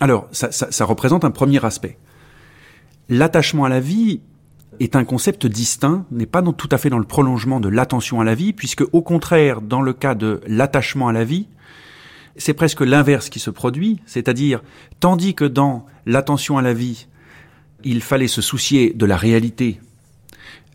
Alors, 0.00 0.28
ça, 0.32 0.50
ça, 0.52 0.70
ça 0.70 0.84
représente 0.84 1.24
un 1.24 1.30
premier 1.30 1.64
aspect. 1.64 1.98
L'attachement 3.08 3.64
à 3.64 3.68
la 3.68 3.80
vie 3.80 4.20
est 4.80 4.96
un 4.96 5.04
concept 5.04 5.46
distinct, 5.46 6.06
n'est 6.10 6.26
pas 6.26 6.42
dans, 6.42 6.52
tout 6.52 6.68
à 6.70 6.78
fait 6.78 6.90
dans 6.90 6.98
le 6.98 7.04
prolongement 7.04 7.60
de 7.60 7.68
l'attention 7.68 8.20
à 8.20 8.24
la 8.24 8.34
vie, 8.34 8.52
puisque 8.52 8.84
au 8.92 9.02
contraire, 9.02 9.60
dans 9.60 9.82
le 9.82 9.92
cas 9.92 10.14
de 10.14 10.40
l'attachement 10.46 11.08
à 11.08 11.12
la 11.12 11.24
vie, 11.24 11.48
c'est 12.36 12.54
presque 12.54 12.82
l'inverse 12.82 13.28
qui 13.28 13.40
se 13.40 13.50
produit, 13.50 14.00
c'est-à-dire, 14.06 14.62
tandis 15.00 15.34
que 15.34 15.44
dans 15.44 15.86
l'attention 16.06 16.56
à 16.58 16.62
la 16.62 16.72
vie, 16.72 17.08
il 17.84 18.00
fallait 18.00 18.28
se 18.28 18.40
soucier 18.40 18.92
de 18.92 19.06
la 19.06 19.16
réalité 19.16 19.80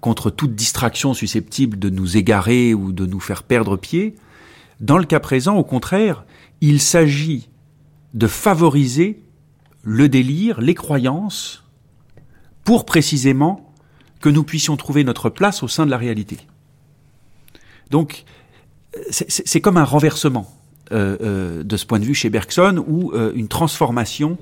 contre 0.03 0.29
toute 0.29 0.53
distraction 0.53 1.13
susceptible 1.13 1.79
de 1.79 1.89
nous 1.89 2.17
égarer 2.17 2.73
ou 2.73 2.91
de 2.91 3.05
nous 3.05 3.21
faire 3.21 3.41
perdre 3.41 3.77
pied, 3.77 4.15
dans 4.81 4.97
le 4.97 5.05
cas 5.05 5.21
présent, 5.21 5.55
au 5.55 5.63
contraire, 5.63 6.25
il 6.59 6.81
s'agit 6.81 7.47
de 8.13 8.27
favoriser 8.27 9.23
le 9.81 10.09
délire, 10.09 10.59
les 10.59 10.73
croyances, 10.73 11.63
pour 12.65 12.85
précisément 12.85 13.73
que 14.19 14.27
nous 14.27 14.43
puissions 14.43 14.75
trouver 14.75 15.05
notre 15.05 15.29
place 15.29 15.63
au 15.63 15.69
sein 15.69 15.85
de 15.85 15.91
la 15.91 15.97
réalité. 15.97 16.37
Donc, 17.89 18.25
c'est 19.09 19.61
comme 19.61 19.77
un 19.77 19.85
renversement 19.85 20.53
euh, 20.91 21.17
euh, 21.21 21.63
de 21.63 21.77
ce 21.77 21.85
point 21.85 21.99
de 21.99 22.05
vue 22.05 22.13
chez 22.13 22.29
Bergson 22.29 22.83
ou 22.89 23.13
euh, 23.13 23.31
une 23.35 23.47
transformation 23.47 24.37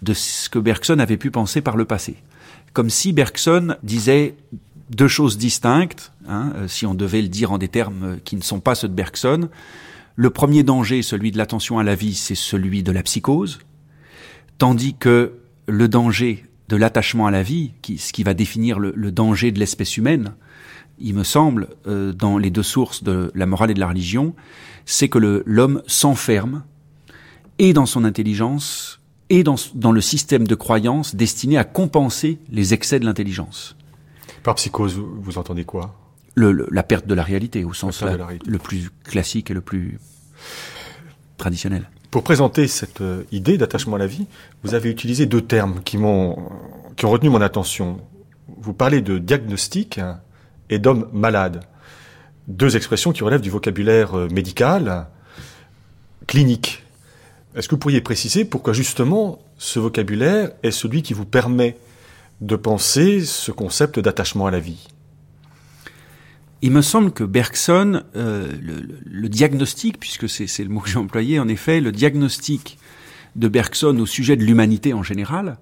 de 0.00 0.14
ce 0.14 0.48
que 0.48 0.58
Bergson 0.58 1.00
avait 1.00 1.18
pu 1.18 1.30
penser 1.30 1.60
par 1.60 1.76
le 1.76 1.84
passé. 1.84 2.16
Comme 2.72 2.88
si 2.88 3.12
Bergson 3.12 3.76
disait 3.82 4.36
deux 4.90 5.08
choses 5.08 5.38
distinctes, 5.38 6.12
hein, 6.28 6.52
si 6.68 6.86
on 6.86 6.94
devait 6.94 7.22
le 7.22 7.28
dire 7.28 7.52
en 7.52 7.58
des 7.58 7.68
termes 7.68 8.18
qui 8.24 8.36
ne 8.36 8.42
sont 8.42 8.60
pas 8.60 8.74
ceux 8.74 8.88
de 8.88 8.94
Bergson. 8.94 9.48
Le 10.14 10.30
premier 10.30 10.62
danger, 10.62 11.02
celui 11.02 11.30
de 11.30 11.38
l'attention 11.38 11.78
à 11.78 11.82
la 11.82 11.94
vie, 11.94 12.14
c'est 12.14 12.34
celui 12.34 12.82
de 12.82 12.92
la 12.92 13.02
psychose, 13.02 13.58
tandis 14.58 14.94
que 14.94 15.34
le 15.66 15.88
danger 15.88 16.44
de 16.68 16.76
l'attachement 16.76 17.26
à 17.26 17.30
la 17.30 17.42
vie, 17.42 17.72
qui, 17.82 17.98
ce 17.98 18.12
qui 18.12 18.22
va 18.22 18.34
définir 18.34 18.78
le, 18.78 19.12
danger 19.12 19.52
de 19.52 19.58
l'espèce 19.58 19.96
humaine, 19.96 20.34
il 20.98 21.14
me 21.14 21.24
semble, 21.24 21.68
euh, 21.86 22.12
dans 22.12 22.38
les 22.38 22.50
deux 22.50 22.62
sources 22.62 23.04
de 23.04 23.30
la 23.34 23.46
morale 23.46 23.70
et 23.70 23.74
de 23.74 23.80
la 23.80 23.88
religion, 23.88 24.34
c'est 24.86 25.08
que 25.08 25.42
l'homme 25.44 25.82
s'enferme 25.86 26.64
et 27.58 27.72
dans 27.72 27.86
son 27.86 28.04
intelligence 28.04 29.00
et 29.28 29.42
dans, 29.42 29.56
dans 29.74 29.92
le 29.92 30.00
système 30.00 30.46
de 30.46 30.54
croyances 30.54 31.14
destiné 31.14 31.58
à 31.58 31.64
compenser 31.64 32.38
les 32.50 32.72
excès 32.72 33.00
de 33.00 33.04
l'intelligence. 33.04 33.75
Par 34.46 34.54
psychose, 34.54 34.96
vous 34.96 35.38
entendez 35.38 35.64
quoi? 35.64 35.92
Le, 36.36 36.52
le, 36.52 36.68
La 36.70 36.84
perte 36.84 37.08
de 37.08 37.14
la 37.14 37.24
réalité, 37.24 37.64
au 37.64 37.72
sens 37.72 38.02
la, 38.02 38.16
la 38.16 38.28
le 38.46 38.58
plus 38.58 38.90
classique 39.02 39.50
et 39.50 39.54
le 39.54 39.60
plus 39.60 39.98
traditionnel. 41.36 41.90
Pour 42.12 42.22
présenter 42.22 42.68
cette 42.68 43.00
euh, 43.00 43.24
idée 43.32 43.58
d'attachement 43.58 43.96
à 43.96 43.98
la 43.98 44.06
vie, 44.06 44.28
vous 44.62 44.74
avez 44.74 44.88
utilisé 44.88 45.26
deux 45.26 45.40
termes 45.40 45.82
qui 45.82 45.98
m'ont 45.98 46.48
qui 46.94 47.06
ont 47.06 47.10
retenu 47.10 47.28
mon 47.28 47.40
attention. 47.40 48.00
Vous 48.46 48.72
parlez 48.72 49.00
de 49.00 49.18
diagnostic 49.18 49.98
et 50.70 50.78
d'homme 50.78 51.08
malade. 51.12 51.64
Deux 52.46 52.76
expressions 52.76 53.10
qui 53.10 53.24
relèvent 53.24 53.40
du 53.40 53.50
vocabulaire 53.50 54.16
euh, 54.16 54.28
médical, 54.28 55.08
clinique. 56.28 56.84
Est-ce 57.56 57.66
que 57.66 57.74
vous 57.74 57.80
pourriez 57.80 58.00
préciser 58.00 58.44
pourquoi 58.44 58.74
justement 58.74 59.40
ce 59.58 59.80
vocabulaire 59.80 60.52
est 60.62 60.70
celui 60.70 61.02
qui 61.02 61.14
vous 61.14 61.26
permet 61.26 61.76
de 62.40 62.56
penser 62.56 63.24
ce 63.24 63.50
concept 63.52 63.98
d'attachement 63.98 64.46
à 64.46 64.50
la 64.50 64.60
vie 64.60 64.88
il 66.62 66.72
me 66.72 66.82
semble 66.82 67.12
que 67.12 67.24
Bergson, 67.24 68.02
euh, 68.16 68.50
le, 68.60 68.98
le, 69.04 69.28
diagnostic, 69.28 70.00
puisque 70.00 70.28
c'est 70.28 70.64
le 70.64 70.70
mot 70.70 70.80
que 70.80 70.88
j'ai 70.88 70.98
employé, 70.98 71.38
en 71.38 71.48
effet, 71.48 71.80
le 71.80 71.92
diagnostic 71.92 72.78
de 73.36 73.48
Bergson 73.48 73.98
au 73.98 74.06
sujet 74.06 74.36
de 74.36 74.44
l'humanité 74.44 74.94
en 74.94 75.02
général, 75.02 75.58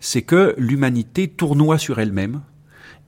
c'est 0.00 0.22
que 0.22 0.54
l'humanité 0.56 1.28
tournoie 1.28 1.78
sur 1.78 1.98
elle-même 1.98 2.40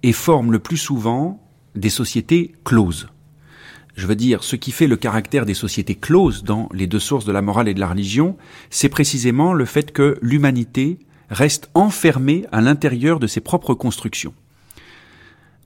et 0.03 0.13
forme 0.13 0.51
le 0.51 0.59
plus 0.59 0.77
souvent 0.77 1.41
des 1.77 1.91
sociétés 1.91 2.53
closes. 2.65 3.09
Je 3.95 4.07
veux 4.07 4.17
dire, 4.17 4.43
ce 4.43 4.57
qui 4.57 4.73
fait 4.73 4.87
le 4.87 4.97
caractère 4.97 5.47
des 5.47 5.55
sociétés 5.55 5.95
closes 5.95 6.43
dans 6.43 6.69
les 6.73 6.87
deux 6.87 6.99
sources 6.99 7.25
de 7.25 7.33
la 7.33 7.43
morale 7.43 7.69
et 7.69 7.75
de 7.75 7.81
la 7.81 7.89
religion, 7.89 8.37
c'est 8.71 8.89
précisément 8.89 9.53
le 9.53 9.65
fait 9.65 9.93
que 9.93 10.19
l'humanité 10.21 10.99
reste 11.31 11.71
enfermée 11.75 12.47
à 12.53 12.61
l'intérieur 12.61 13.19
de 13.21 13.27
ses 13.27 13.41
propres 13.41 13.75
constructions 13.75 14.35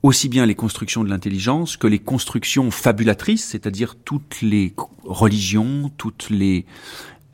aussi 0.05 0.29
bien 0.29 0.45
les 0.45 0.53
constructions 0.53 1.03
de 1.03 1.09
l'intelligence 1.09 1.77
que 1.77 1.87
les 1.87 1.97
constructions 1.97 2.69
fabulatrices, 2.69 3.43
c'est-à-dire 3.43 3.95
toutes 3.95 4.41
les 4.41 4.73
religions, 5.03 5.91
toutes 5.97 6.29
les 6.29 6.65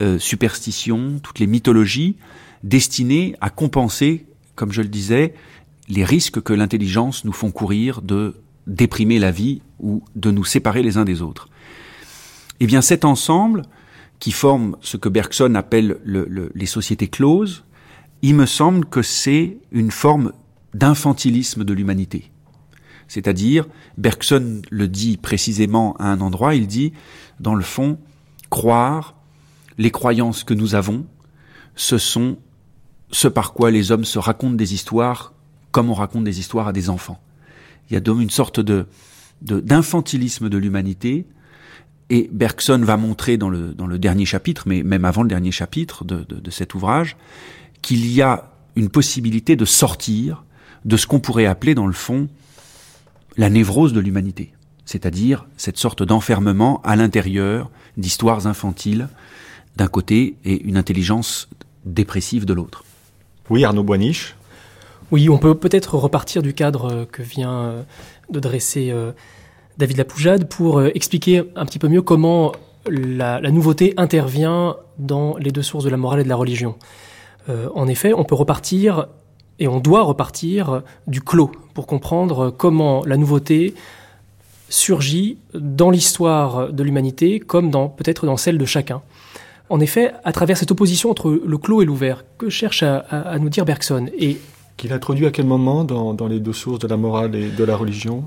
euh, 0.01 0.17
superstitions, 0.19 1.19
toutes 1.21 1.39
les 1.39 1.47
mythologies 1.47 2.15
destinées 2.63 3.35
à 3.41 3.49
compenser, 3.49 4.25
comme 4.55 4.71
je 4.71 4.81
le 4.81 4.87
disais, 4.87 5.33
les 5.89 6.05
risques 6.05 6.41
que 6.41 6.53
l'intelligence 6.53 7.25
nous 7.25 7.33
font 7.33 7.51
courir 7.51 8.01
de 8.01 8.35
déprimer 8.67 9.19
la 9.19 9.31
vie 9.31 9.61
ou 9.79 10.03
de 10.15 10.31
nous 10.31 10.45
séparer 10.45 10.81
les 10.81 10.97
uns 10.97 11.05
des 11.05 11.21
autres. 11.21 11.49
Eh 12.61 12.67
bien, 12.67 12.81
cet 12.81 13.03
ensemble, 13.03 13.63
qui 14.19 14.31
forme 14.31 14.77
ce 14.81 14.95
que 14.95 15.09
Bergson 15.09 15.55
appelle 15.55 15.97
le, 16.05 16.25
le, 16.29 16.51
les 16.55 16.67
sociétés 16.67 17.07
closes, 17.07 17.65
il 18.21 18.36
me 18.36 18.45
semble 18.45 18.86
que 18.86 19.01
c'est 19.01 19.57
une 19.71 19.91
forme 19.91 20.34
d'infantilisme 20.73 21.63
de 21.63 21.73
l'humanité. 21.73 22.31
C'est-à-dire, 23.07 23.67
Bergson 23.97 24.62
le 24.69 24.88
dit 24.88 25.17
précisément 25.17 25.95
à 25.97 26.05
un 26.05 26.21
endroit, 26.21 26.55
il 26.55 26.67
dit, 26.67 26.93
dans 27.39 27.55
le 27.55 27.63
fond, 27.63 27.99
croire, 28.49 29.15
les 29.77 29.91
croyances 29.91 30.43
que 30.43 30.53
nous 30.53 30.75
avons, 30.75 31.05
ce 31.75 31.97
sont 31.97 32.38
ce 33.12 33.27
par 33.27 33.53
quoi 33.53 33.71
les 33.71 33.91
hommes 33.91 34.05
se 34.05 34.19
racontent 34.19 34.55
des 34.55 34.73
histoires 34.73 35.34
comme 35.71 35.89
on 35.89 35.93
raconte 35.93 36.23
des 36.23 36.39
histoires 36.39 36.67
à 36.67 36.73
des 36.73 36.89
enfants. 36.89 37.21
Il 37.89 37.93
y 37.93 37.97
a 37.97 37.99
donc 37.99 38.21
une 38.21 38.29
sorte 38.29 38.60
de 38.60 38.86
d'infantilisme 39.41 40.49
de, 40.49 40.57
l'humanité, 40.60 41.25
et 42.12 42.29
Bergson 42.31 42.77
va 42.84 42.95
montrer 42.95 43.38
dans 43.38 43.49
le, 43.49 43.73
dans 43.73 43.88
le 43.88 43.97
dernier 43.97 44.25
chapitre, 44.25 44.65
mais 44.67 44.84
même 44.84 45.03
avant 45.03 45.23
le 45.23 45.29
dernier 45.29 45.51
chapitre 45.51 46.05
de, 46.05 46.23
de, 46.23 46.36
de 46.36 46.51
cet 46.51 46.75
ouvrage, 46.75 47.17
qu'il 47.81 48.11
y 48.11 48.21
a 48.21 48.51
une 48.75 48.89
possibilité 48.89 49.55
de 49.55 49.65
sortir 49.65 50.43
de 50.85 50.97
ce 50.97 51.07
qu'on 51.07 51.19
pourrait 51.19 51.45
appeler 51.45 51.75
dans 51.75 51.87
le 51.87 51.93
fond 51.93 52.27
la 53.37 53.49
névrose 53.49 53.93
de 53.93 53.99
l'humanité, 53.99 54.53
c'est-à-dire 54.85 55.45
cette 55.57 55.77
sorte 55.77 56.03
d'enfermement 56.03 56.81
à 56.83 56.95
l'intérieur 56.95 57.69
d'histoires 57.97 58.47
infantiles 58.47 59.07
d'un 59.77 59.87
côté 59.87 60.35
et 60.43 60.61
une 60.63 60.77
intelligence 60.77 61.49
dépressive 61.85 62.45
de 62.45 62.53
l'autre. 62.53 62.83
Oui, 63.49 63.63
Arnaud 63.63 63.83
Boiniche. 63.83 64.35
Oui, 65.11 65.29
on 65.29 65.37
peut 65.37 65.55
peut-être 65.55 65.95
repartir 65.95 66.41
du 66.41 66.53
cadre 66.53 67.05
que 67.11 67.21
vient 67.21 67.85
de 68.29 68.39
dresser 68.39 68.93
David 69.77 69.97
Lapoujade 69.97 70.47
pour 70.47 70.81
expliquer 70.83 71.43
un 71.55 71.65
petit 71.65 71.79
peu 71.79 71.87
mieux 71.87 72.01
comment 72.01 72.53
la, 72.89 73.41
la, 73.41 73.51
nouveauté 73.51 73.93
intervient 73.97 74.77
dans 74.97 75.37
les 75.37 75.51
deux 75.51 75.61
sources 75.61 75.83
de 75.83 75.89
la 75.89 75.97
morale 75.97 76.21
et 76.21 76.23
de 76.23 76.29
la 76.29 76.35
religion. 76.35 76.75
Euh, 77.49 77.69
en 77.75 77.88
effet, 77.88 78.13
on 78.13 78.23
peut 78.23 78.36
repartir 78.36 79.08
et 79.60 79.67
on 79.67 79.80
doit 79.80 80.04
repartir 80.04 80.82
du 81.08 81.21
clos 81.21 81.51
pour 81.73 81.88
comprendre 81.88 82.49
comment 82.49 83.04
la 83.06 83.17
nouveauté 83.17 83.73
surgit 84.69 85.38
dans 85.54 85.89
l'histoire 85.89 86.71
de 86.71 86.84
l'humanité 86.84 87.39
comme 87.39 87.69
dans 87.69 87.89
peut-être 87.89 88.25
dans 88.25 88.38
celle 88.38 88.58
de 88.58 88.65
chacun. 88.65 89.01
En 89.69 89.80
effet, 89.80 90.12
à 90.23 90.32
travers 90.32 90.58
cette 90.58 90.71
opposition 90.71 91.10
entre 91.12 91.30
le 91.30 91.58
clos 91.58 91.82
et 91.82 91.86
l'ouvert, 91.86 92.25
que 92.38 92.49
cherche 92.49 92.84
à, 92.84 92.97
à, 92.97 93.19
à, 93.21 93.39
nous 93.39 93.49
dire 93.49 93.65
Bergson 93.65 94.08
et 94.17 94.38
qu'il 94.77 94.91
introduit 94.93 95.25
à 95.25 95.32
quel 95.32 95.45
moment 95.45 95.84
dans, 95.84 96.13
dans, 96.13 96.27
les 96.27 96.39
deux 96.39 96.54
sources 96.54 96.80
de 96.80 96.88
la 96.88 96.97
morale 96.97 97.36
et 97.36 97.49
de 97.49 97.63
la 97.63 97.75
religion? 97.75 98.25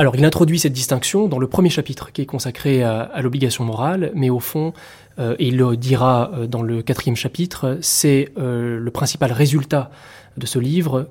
Alors, 0.00 0.14
il 0.14 0.24
introduit 0.24 0.60
cette 0.60 0.72
distinction 0.72 1.26
dans 1.26 1.40
le 1.40 1.48
premier 1.48 1.70
chapitre 1.70 2.12
qui 2.12 2.22
est 2.22 2.26
consacré 2.26 2.84
à, 2.84 3.20
l'obligation 3.20 3.64
morale, 3.64 4.12
mais 4.14 4.30
au 4.30 4.38
fond, 4.38 4.72
euh, 5.18 5.36
et 5.38 5.48
il 5.48 5.56
le 5.56 5.76
dira 5.76 6.30
euh, 6.34 6.46
dans 6.46 6.62
le 6.62 6.82
quatrième 6.82 7.16
chapitre, 7.16 7.78
c'est 7.80 8.30
euh, 8.38 8.78
le 8.78 8.90
principal 8.90 9.32
résultat 9.32 9.90
de 10.36 10.46
ce 10.46 10.58
livre 10.58 11.08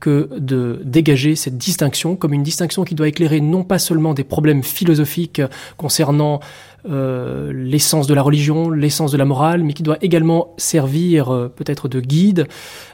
que 0.00 0.28
de 0.36 0.80
dégager 0.84 1.34
cette 1.34 1.56
distinction 1.56 2.16
comme 2.16 2.34
une 2.34 2.42
distinction 2.42 2.84
qui 2.84 2.94
doit 2.94 3.08
éclairer 3.08 3.40
non 3.40 3.64
pas 3.64 3.78
seulement 3.78 4.12
des 4.12 4.24
problèmes 4.24 4.62
philosophiques 4.62 5.40
concernant 5.78 6.40
l'essence 6.86 8.06
de 8.06 8.12
la 8.12 8.20
religion, 8.20 8.68
l'essence 8.68 9.10
de 9.10 9.16
la 9.16 9.24
morale, 9.24 9.64
mais 9.64 9.72
qui 9.72 9.82
doit 9.82 9.96
également 10.02 10.52
servir 10.58 11.48
peut-être 11.56 11.88
de 11.88 12.00
guide, 12.00 12.46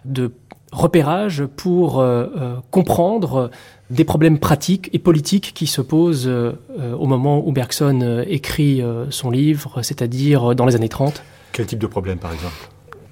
de 0.05 0.31
repérage 0.73 1.45
pour 1.45 2.05
comprendre 2.71 3.51
des 3.91 4.05
problèmes 4.05 4.39
pratiques 4.39 4.89
et 4.93 4.99
politiques 4.99 5.53
qui 5.55 5.67
se 5.67 5.81
posent 5.81 6.29
euh, 6.29 6.53
au 6.99 7.07
moment 7.07 7.47
où 7.47 7.53
Bergson 7.53 8.01
euh, 8.03 8.25
écrit 8.27 8.83
euh, 8.83 9.11
son 9.11 9.31
livre, 9.31 9.83
c'est-à-dire 9.83 10.55
dans 10.55 10.65
les 10.65 10.77
années 10.77 10.89
30. 10.89 11.23
Quel 11.53 11.67
type 11.67 11.81
de 11.81 11.87
problème, 11.87 12.19
par 12.19 12.33
exemple? 12.33 12.55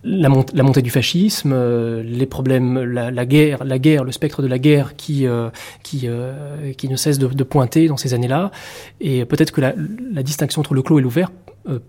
La, 0.05 0.29
montée 0.29 0.81
du 0.81 0.90
fascisme, 0.90 1.53
les 2.03 2.27
problèmes, 2.27 2.81
la, 2.81 3.27
guerre, 3.27 3.64
la 3.64 3.81
guerre, 3.81 4.05
le 4.05 4.12
spectre 4.12 4.42
de 4.42 4.47
la 4.47 4.61
guerre 4.61 4.94
qui 4.94 5.27
qui 5.83 6.09
qui 6.79 6.88
ne 6.88 6.97
cesse 6.97 7.18
de, 7.18 7.42
pointer 7.42 7.88
dans 7.88 7.97
ces 7.97 8.14
années-là, 8.14 8.53
et 9.01 9.25
peut-être 9.25 9.51
que 9.51 9.61
la, 9.61 9.75
distinction 10.23 10.61
entre 10.61 10.75
le 10.75 10.83
clos 10.83 11.01
et 11.01 11.03
l'ouvert 11.03 11.33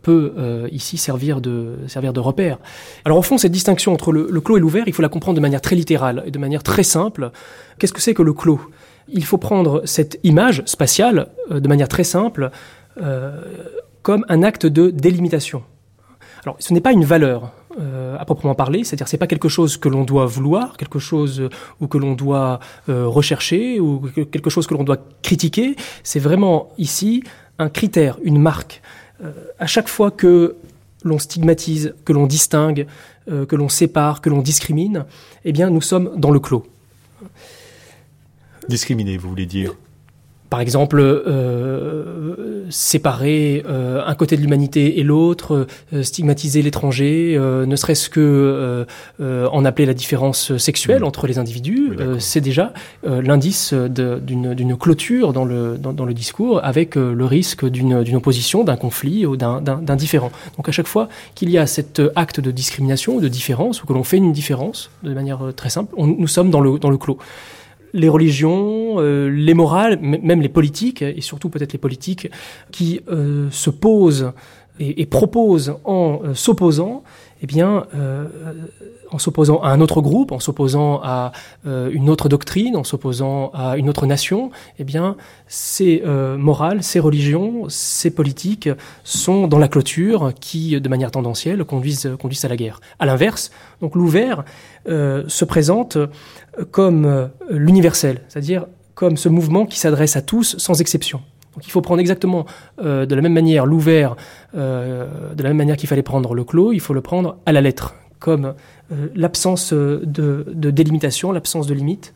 peut 0.02 0.68
ici 0.72 0.98
servir 0.98 1.42
de 1.42 1.78
servir 1.88 2.14
de 2.14 2.20
repère. 2.20 2.58
Alors 3.06 3.18
au 3.18 3.22
fond, 3.22 3.38
cette 3.38 3.52
distinction 3.52 3.94
entre 3.94 4.12
le, 4.12 4.42
clos 4.42 4.58
et 4.58 4.60
l'ouvert, 4.60 4.84
il 4.88 4.94
faut 4.94 5.02
la 5.02 5.10
comprendre 5.10 5.36
de 5.36 5.42
manière 5.42 5.62
très 5.62 5.76
littérale 5.76 6.24
et 6.26 6.32
de 6.32 6.40
manière 6.40 6.64
très 6.64 6.84
simple. 6.84 7.32
Qu'est-ce 7.78 7.94
que 7.94 8.02
c'est 8.02 8.14
que 8.14 8.24
le 8.24 8.34
clos? 8.34 8.62
Il 9.08 9.26
faut 9.26 9.38
prendre 9.38 9.82
cette 9.86 10.20
image 10.24 10.64
spatiale 10.66 11.28
euh, 11.52 11.60
de 11.60 11.68
manière 11.68 11.88
très 11.88 12.04
simple 12.04 12.52
euh, 13.02 13.42
comme 14.02 14.26
un 14.30 14.44
acte 14.44 14.66
de 14.66 14.90
délimitation. 14.92 15.64
Alors, 16.46 16.56
ce 16.60 16.74
n'est 16.74 16.82
pas 16.82 16.92
une 16.92 17.04
valeur 17.04 17.52
euh, 17.80 18.16
à 18.18 18.26
proprement 18.26 18.56
parler, 18.56 18.84
c'est-à-dire 18.84 19.08
c'est 19.08 19.18
pas 19.18 19.28
quelque 19.28 19.50
chose 19.50 19.78
que 19.78 19.90
l'on 19.90 20.04
doit 20.04 20.26
vouloir, 20.26 20.78
quelque 20.78 21.00
chose 21.00 21.50
ou 21.82 21.88
que 21.88 21.98
l'on 21.98 22.14
doit 22.14 22.60
rechercher 22.88 23.80
ou 23.80 24.02
quelque 24.32 24.50
chose 24.50 24.68
que 24.68 24.74
l'on 24.74 24.84
doit 24.84 25.00
critiquer. 25.22 25.76
C'est 26.04 26.20
vraiment 26.20 26.70
ici 26.78 27.24
un 27.58 27.70
critère, 27.70 28.18
une 28.24 28.40
marque. 28.40 28.82
À 29.60 29.68
chaque 29.68 29.90
fois 29.90 30.12
que 30.12 30.56
l'on 31.04 31.20
stigmatise, 31.20 31.94
que 32.06 32.14
l'on 32.14 32.28
distingue, 32.28 32.88
que 33.28 33.56
l'on 33.56 33.70
sépare, 33.70 34.22
que 34.22 34.30
l'on 34.30 34.42
discrimine, 34.42 35.06
eh 35.46 35.52
bien, 35.52 35.70
nous 35.70 35.82
sommes 35.82 36.12
dans 36.16 36.32
le 36.32 36.40
clos. 36.40 36.66
Discriminer, 38.68 39.18
vous 39.18 39.30
voulez 39.30 39.46
dire? 39.46 39.76
Par 40.50 40.62
exemple, 40.62 41.00
euh, 41.00 42.66
séparer 42.72 43.64
euh, 43.68 44.02
un 44.04 44.16
côté 44.16 44.36
de 44.36 44.42
l'humanité 44.42 45.00
et 45.00 45.04
l'autre, 45.04 45.68
euh, 45.94 46.04
stigmatiser 46.04 46.64
l'étranger, 46.64 47.38
ne 47.40 47.76
serait-ce 47.76 48.10
que 48.10 48.86
en 49.20 49.66
appeler 49.66 49.86
la 49.86 49.94
différence 49.94 50.58
sexuelle 50.58 51.04
entre 51.04 51.28
les 51.28 51.38
individus, 51.38 51.96
c'est 52.20 52.42
déjà 52.42 52.74
l'indice 53.04 53.74
d'une 53.74 54.78
clôture 54.78 55.34
dans 55.34 55.46
le, 55.46 55.78
dans, 55.78 56.06
le 56.06 56.14
discours, 56.14 56.62
avec 56.64 56.96
le 56.96 57.26
risque 57.26 57.68
d'une 57.68 58.16
opposition, 58.16 58.64
d'un 58.64 58.76
conflit 58.76 59.26
ou 59.26 59.36
d'un 59.38 59.96
différent. 59.96 60.32
Donc 60.58 60.70
à 60.70 60.72
chaque 60.72 60.88
fois 60.88 61.10
qu'il 61.36 61.50
y 61.50 61.58
a 61.58 61.68
cet 61.68 62.02
acte 62.16 62.40
de 62.40 62.52
discrimination 62.52 63.16
ou 63.16 63.22
de 63.22 63.28
différence, 63.28 63.84
ou 63.84 63.88
que 63.88 63.94
l'on 63.94 64.04
fait 64.04 64.18
une 64.18 64.34
différence, 64.34 64.90
de 65.04 65.14
manière 65.14 65.40
très 65.56 65.70
simple, 65.70 65.94
nous 65.98 66.28
sommes 66.28 66.50
dans 66.50 66.62
le, 66.62 66.80
dans 66.80 66.90
le 66.90 66.98
clos 66.98 67.20
les 67.94 68.10
religions, 68.10 68.96
euh, 69.00 69.30
les 69.30 69.54
morales, 69.54 70.00
même 70.02 70.42
les 70.42 70.50
politiques, 70.50 71.02
et 71.02 71.22
surtout 71.22 71.50
peut-être 71.50 71.74
les 71.74 71.80
politiques, 71.80 72.30
qui 72.72 73.02
euh, 73.10 73.50
se 73.52 73.70
posent 73.70 74.32
et, 74.80 75.06
proposent 75.06 75.76
en 75.84 76.22
euh, 76.24 76.34
s'opposant, 76.34 77.04
eh 77.42 77.48
bien, 77.48 77.86
en 79.12 79.18
s'opposant 79.18 79.62
à 79.62 79.70
un 79.70 79.80
autre 79.80 80.02
groupe, 80.02 80.34
en 80.34 80.42
s'opposant 80.42 81.00
à 81.02 81.32
une 81.66 82.10
autre 82.10 82.28
doctrine, 82.28 82.76
en 82.76 82.84
s'opposant 82.84 83.52
à 83.54 83.78
une 83.78 83.88
autre 83.88 84.06
nation, 84.06 84.52
eh 84.78 84.84
bien, 84.84 85.16
ces 85.48 86.04
morales, 86.38 86.84
ces 86.84 87.00
religions, 87.00 87.64
ces 87.70 88.12
politiques 88.12 88.68
sont 89.06 89.48
dans 89.48 89.58
la 89.58 89.70
clôture 89.70 90.34
qui, 90.38 90.82
de 90.82 90.90
manière 90.90 91.12
tendancielle, 91.12 91.64
conduisent, 91.64 92.12
conduisent 92.20 92.44
à 92.44 92.50
la 92.50 92.58
guerre. 92.58 92.82
À 93.00 93.06
l'inverse, 93.06 93.52
donc 93.80 93.96
l'ouvert 93.96 94.44
se 94.86 95.46
présente 95.46 95.98
comme 96.72 97.06
euh, 97.06 97.28
l'universel, 97.50 98.22
c'est-à-dire 98.28 98.66
comme 98.96 99.18
ce 99.18 99.30
mouvement 99.30 99.66
qui 99.66 99.80
s'adresse 99.80 100.16
à 100.16 100.22
tous 100.22 100.58
sans 100.58 100.82
exception. 100.82 101.22
Donc 101.60 101.68
il 101.68 101.72
faut 101.72 101.82
prendre 101.82 102.00
exactement 102.00 102.46
euh, 102.82 103.06
de 103.06 103.14
la 103.16 103.22
même 103.22 103.34
manière 103.34 103.66
l'ouvert, 103.66 104.16
euh, 104.56 105.34
de 105.36 105.44
la 105.44 105.50
même 105.50 105.58
manière 105.58 105.76
qu'il 105.76 105.90
fallait 105.90 106.04
prendre 106.04 106.34
le 106.34 106.46
clos, 106.46 106.72
il 106.72 106.80
faut 106.80 106.94
le 106.94 107.02
prendre 107.02 107.36
à 107.46 107.52
la 107.52 107.60
lettre, 107.60 107.96
comme 108.20 108.54
l'absence 109.14 109.74
de, 109.74 110.46
délimitation, 110.56 111.34
l'absence 111.34 111.68
de 111.68 111.74
limite. 111.74 112.14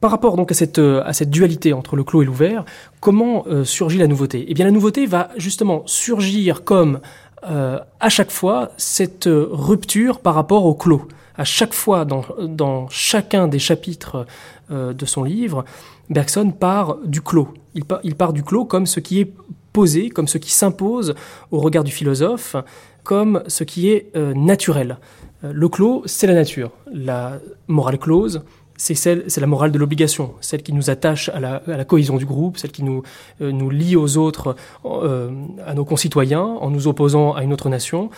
par 0.00 0.10
rapport 0.12 0.36
donc 0.36 0.52
à 0.52 0.54
cette, 0.54 1.30
dualité 1.30 1.72
entre 1.72 1.96
le 1.96 2.04
clos 2.04 2.22
et 2.22 2.24
l'ouvert, 2.24 2.64
comment 3.00 3.44
surgit 3.64 3.98
la 3.98 4.06
nouveauté? 4.06 4.46
Eh 4.48 4.54
bien 4.54 4.64
la 4.64 4.70
nouveauté 4.70 5.06
va 5.06 5.30
justement 5.36 5.82
surgir 5.86 6.62
comme 6.62 7.00
à 7.42 8.08
chaque 8.08 8.30
fois 8.30 8.70
cette 8.76 9.28
rupture 9.28 10.20
par 10.20 10.36
rapport 10.36 10.64
au 10.64 10.74
clos 10.74 11.08
à 11.36 11.44
chaque 11.44 11.74
fois 11.74 12.04
dans, 12.04 12.88
chacun 12.88 13.48
des 13.48 13.58
chapitres 13.58 14.26
euh, 14.70 14.92
de 14.92 15.06
son 15.06 15.24
livre, 15.24 15.64
Bergson 16.10 16.50
part 16.50 16.96
du 17.04 17.20
clos. 17.20 17.52
Il, 17.74 18.14
part 18.14 18.32
du 18.32 18.42
clos 18.42 18.64
comme 18.64 18.86
ce 18.86 19.00
qui 19.00 19.20
est 19.20 19.32
posé, 19.72 20.08
comme 20.08 20.28
ce 20.28 20.38
qui 20.38 20.52
s'impose 20.52 21.14
au 21.50 21.58
regard 21.58 21.84
du 21.84 21.92
philosophe, 21.92 22.56
comme 23.02 23.42
ce 23.48 23.64
qui 23.64 23.90
est 23.90 24.10
euh, 24.16 24.32
naturel. 24.34 24.98
Euh, 25.42 25.52
le 25.52 25.68
clos, 25.68 26.02
c'est 26.06 26.26
la 26.26 26.34
nature. 26.34 26.70
La 26.92 27.40
morale 27.66 27.98
close, 27.98 28.42
c'est 28.76 28.94
celle, 28.94 29.24
c'est 29.28 29.40
la 29.40 29.46
morale 29.46 29.72
de 29.72 29.78
l'obligation, 29.78 30.34
celle 30.40 30.62
qui 30.62 30.72
nous 30.72 30.90
attache 30.90 31.28
à 31.28 31.40
la, 31.40 31.84
cohésion 31.84 32.16
du 32.16 32.26
groupe, 32.26 32.58
celle 32.58 32.72
qui 32.72 32.82
nous, 32.82 33.02
nous 33.40 33.70
lie 33.70 33.94
aux 33.94 34.16
autres, 34.16 34.56
à 34.84 35.74
nos 35.74 35.84
concitoyens, 35.84 36.42
en 36.42 36.70
nous 36.70 36.88
opposant 36.88 37.34
à 37.34 37.44
une 37.44 37.52
autre 37.52 37.68
nation. 37.68 38.10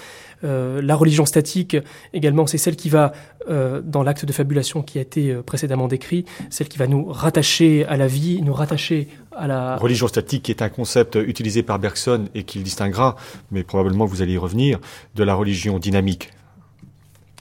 Euh, 0.45 0.83
la 0.83 0.95
religion 0.97 1.25
statique, 1.25 1.77
également, 2.13 2.47
c'est 2.47 2.59
celle 2.59 2.77
qui 2.77 2.89
va, 2.89 3.13
euh, 3.49 3.81
dans 3.83 4.03
l'acte 4.03 4.25
de 4.25 4.33
fabulation 4.33 4.83
qui 4.83 4.99
a 4.99 5.01
été 5.01 5.31
euh, 5.31 5.43
précédemment 5.43 5.89
décrit, 5.89 6.25
celle 6.51 6.69
qui 6.69 6.79
va 6.79 6.87
nous 6.87 7.07
rattacher 7.07 7.87
à 7.87 7.97
la 7.97 8.07
vie, 8.07 8.43
nous 8.43 8.53
rattacher 8.53 9.09
à 9.33 9.47
la... 9.47 9.77
Religion 9.77 10.09
statique 10.09 10.45
qui 10.45 10.51
est 10.51 10.63
un 10.63 10.69
concept 10.69 11.17
utilisé 11.17 11.63
par 11.63 11.79
Bergson 11.79 12.27
et 12.35 12.45
qu'il 12.45 12.63
distinguera, 12.63 13.17
mais 13.51 13.63
probablement 13.63 14.05
vous 14.05 14.23
allez 14.23 14.35
y 14.35 14.39
revenir, 14.39 14.79
de 15.15 15.25
la 15.25 15.35
religion 15.35 15.79
dynamique. 15.79 16.31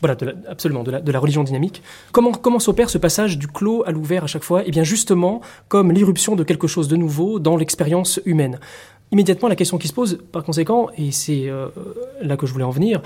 Voilà, 0.02 0.18
absolument, 0.50 0.84
de 0.84 1.12
la, 1.12 1.20
religion 1.20 1.44
dynamique. 1.44 1.82
Comment, 2.12 2.34
comment 2.34 2.60
s'opère 2.60 2.90
ce 2.90 2.98
passage 2.98 3.40
du 3.40 3.48
clos 3.48 3.84
à 3.88 3.92
l'ouvert 3.92 4.26
à 4.26 4.28
chaque 4.28 4.44
fois? 4.44 4.62
Eh 4.66 4.72
bien 4.72 4.84
justement, 4.84 5.42
comme 5.70 5.92
l'irruption 5.92 6.36
de 6.36 6.44
quelque 6.44 6.68
chose 6.68 6.90
de 6.90 6.98
nouveau 6.98 7.40
dans 7.40 7.56
l'expérience 7.56 8.20
humaine 8.26 8.60
immédiatement 9.12 9.48
la 9.48 9.56
question 9.56 9.78
qui 9.78 9.88
se 9.88 9.94
pose, 9.94 10.20
par 10.32 10.44
conséquent, 10.44 10.90
et 10.98 11.12
c'est 11.12 11.48
euh, 11.48 11.68
là 12.22 12.38
que 12.38 12.46
je 12.46 12.54
voulais 12.54 12.66
en 12.66 12.72
venir, 12.72 13.02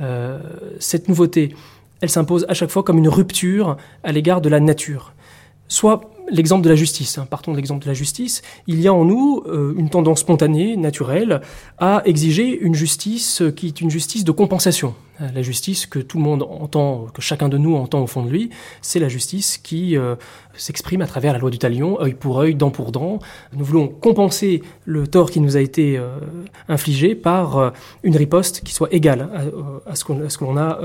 euh, 0.00 0.38
cette 0.78 1.08
nouveauté, 1.08 1.54
elle 2.00 2.10
s'impose 2.10 2.44
à 2.48 2.54
chaque 2.54 2.70
fois 2.70 2.82
comme 2.82 2.98
une 2.98 3.08
rupture 3.08 3.76
à 4.02 4.12
l'égard 4.12 4.40
de 4.40 4.48
la 4.48 4.60
nature. 4.60 5.12
Soit 5.74 6.02
l'exemple 6.30 6.62
de 6.62 6.68
la 6.68 6.76
justice, 6.76 7.18
hein. 7.18 7.26
partons 7.28 7.50
de 7.50 7.56
l'exemple 7.56 7.82
de 7.82 7.88
la 7.88 7.94
justice, 7.94 8.42
il 8.68 8.80
y 8.80 8.86
a 8.86 8.94
en 8.94 9.04
nous 9.04 9.42
euh, 9.48 9.74
une 9.76 9.90
tendance 9.90 10.20
spontanée, 10.20 10.76
naturelle, 10.76 11.40
à 11.78 12.00
exiger 12.04 12.56
une 12.60 12.76
justice 12.76 13.42
qui 13.56 13.66
est 13.66 13.80
une 13.80 13.90
justice 13.90 14.22
de 14.22 14.30
compensation. 14.30 14.94
La 15.18 15.42
justice 15.42 15.86
que 15.86 15.98
tout 15.98 16.18
le 16.18 16.22
monde 16.22 16.44
entend, 16.44 17.06
que 17.12 17.20
chacun 17.20 17.48
de 17.48 17.58
nous 17.58 17.74
entend 17.74 18.00
au 18.00 18.06
fond 18.06 18.22
de 18.22 18.30
lui, 18.30 18.50
c'est 18.82 19.00
la 19.00 19.08
justice 19.08 19.58
qui 19.58 19.96
euh, 19.96 20.14
s'exprime 20.54 21.02
à 21.02 21.08
travers 21.08 21.32
la 21.32 21.40
loi 21.40 21.50
du 21.50 21.58
talion, 21.58 22.00
œil 22.00 22.14
pour 22.14 22.38
œil, 22.38 22.54
dent 22.54 22.70
pour 22.70 22.92
dent. 22.92 23.18
Nous 23.52 23.64
voulons 23.64 23.88
compenser 23.88 24.62
le 24.84 25.08
tort 25.08 25.32
qui 25.32 25.40
nous 25.40 25.56
a 25.56 25.60
été 25.60 25.98
euh, 25.98 26.20
infligé 26.68 27.16
par 27.16 27.72
une 28.04 28.16
riposte 28.16 28.60
qui 28.60 28.72
soit 28.72 28.94
égale 28.94 29.28
à, 29.86 29.90
à 29.90 29.96
ce 29.96 30.04
que 30.04 30.44
l'on 30.44 30.56
a 30.56 30.78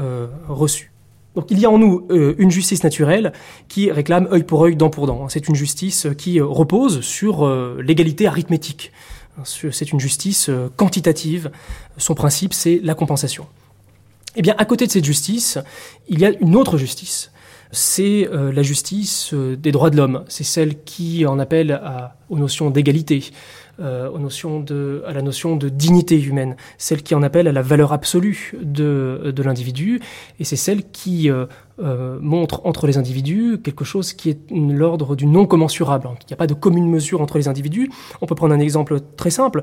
reçu. 0.47 0.91
Donc 1.39 1.51
il 1.51 1.59
y 1.59 1.65
a 1.65 1.69
en 1.69 1.77
nous 1.77 2.05
euh, 2.11 2.35
une 2.37 2.51
justice 2.51 2.83
naturelle 2.83 3.31
qui 3.69 3.89
réclame 3.91 4.27
œil 4.29 4.43
pour 4.43 4.61
œil, 4.61 4.75
dent 4.75 4.89
pour 4.89 5.07
dent. 5.07 5.29
C'est 5.29 5.47
une 5.47 5.55
justice 5.55 6.05
qui 6.17 6.41
euh, 6.41 6.45
repose 6.45 6.99
sur 6.99 7.45
euh, 7.45 7.79
l'égalité 7.81 8.27
arithmétique. 8.27 8.91
C'est 9.45 9.93
une 9.93 10.01
justice 10.01 10.49
quantitative. 10.75 11.49
Son 11.95 12.13
principe, 12.13 12.53
c'est 12.53 12.81
la 12.83 12.93
compensation. 12.93 13.45
Eh 14.35 14.41
bien, 14.41 14.53
à 14.57 14.65
côté 14.65 14.85
de 14.85 14.91
cette 14.91 15.05
justice, 15.05 15.57
il 16.09 16.19
y 16.19 16.25
a 16.25 16.31
une 16.41 16.57
autre 16.57 16.77
justice. 16.77 17.31
C'est 17.71 18.27
euh, 18.27 18.51
la 18.51 18.63
justice 18.63 19.33
euh, 19.33 19.55
des 19.55 19.71
droits 19.71 19.91
de 19.91 19.97
l'homme. 19.97 20.23
C'est 20.27 20.43
celle 20.43 20.83
qui 20.83 21.25
en 21.25 21.39
appelle 21.39 21.79
aux 22.29 22.37
notions 22.37 22.69
d'égalité, 22.69 23.31
euh, 23.81 25.01
à 25.05 25.13
la 25.13 25.21
notion 25.21 25.55
de 25.55 25.69
dignité 25.69 26.21
humaine, 26.21 26.55
celle 26.77 27.01
qui 27.01 27.15
en 27.15 27.23
appelle 27.23 27.47
à 27.47 27.51
la 27.51 27.61
valeur 27.61 27.93
absolue 27.93 28.53
de, 28.61 29.31
de 29.33 29.43
l'individu, 29.43 30.01
et 30.39 30.43
c'est 30.43 30.55
celle 30.55 30.89
qui 30.91 31.29
euh, 31.29 31.45
euh, 31.81 32.19
montre 32.21 32.61
entre 32.65 32.87
les 32.87 32.97
individus 32.97 33.57
quelque 33.63 33.85
chose 33.85 34.11
qui 34.11 34.29
est 34.29 34.39
l'ordre 34.51 35.15
du 35.15 35.25
non 35.25 35.45
commensurable. 35.45 36.09
Il 36.21 36.25
n'y 36.29 36.33
a 36.33 36.37
pas 36.37 36.47
de 36.47 36.53
commune 36.53 36.89
mesure 36.89 37.21
entre 37.21 37.37
les 37.37 37.47
individus. 37.47 37.89
On 38.21 38.25
peut 38.25 38.35
prendre 38.35 38.53
un 38.53 38.59
exemple 38.59 38.99
très 39.15 39.29
simple 39.29 39.61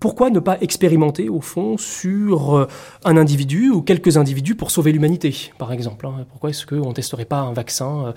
pourquoi 0.00 0.30
ne 0.30 0.40
pas 0.40 0.56
expérimenter, 0.62 1.28
au 1.28 1.42
fond, 1.42 1.76
sur 1.76 2.56
euh, 2.56 2.66
un 3.04 3.18
individu 3.18 3.68
ou 3.68 3.82
quelques 3.82 4.16
individus 4.16 4.54
pour 4.54 4.70
sauver 4.70 4.92
l'humanité, 4.92 5.52
par 5.58 5.72
exemple 5.72 6.06
hein? 6.06 6.24
Pourquoi 6.30 6.48
est-ce 6.48 6.64
qu'on 6.64 6.88
ne 6.88 6.94
testerait 6.94 7.26
pas 7.26 7.40
un 7.40 7.52
vaccin 7.52 8.06
euh, 8.06 8.12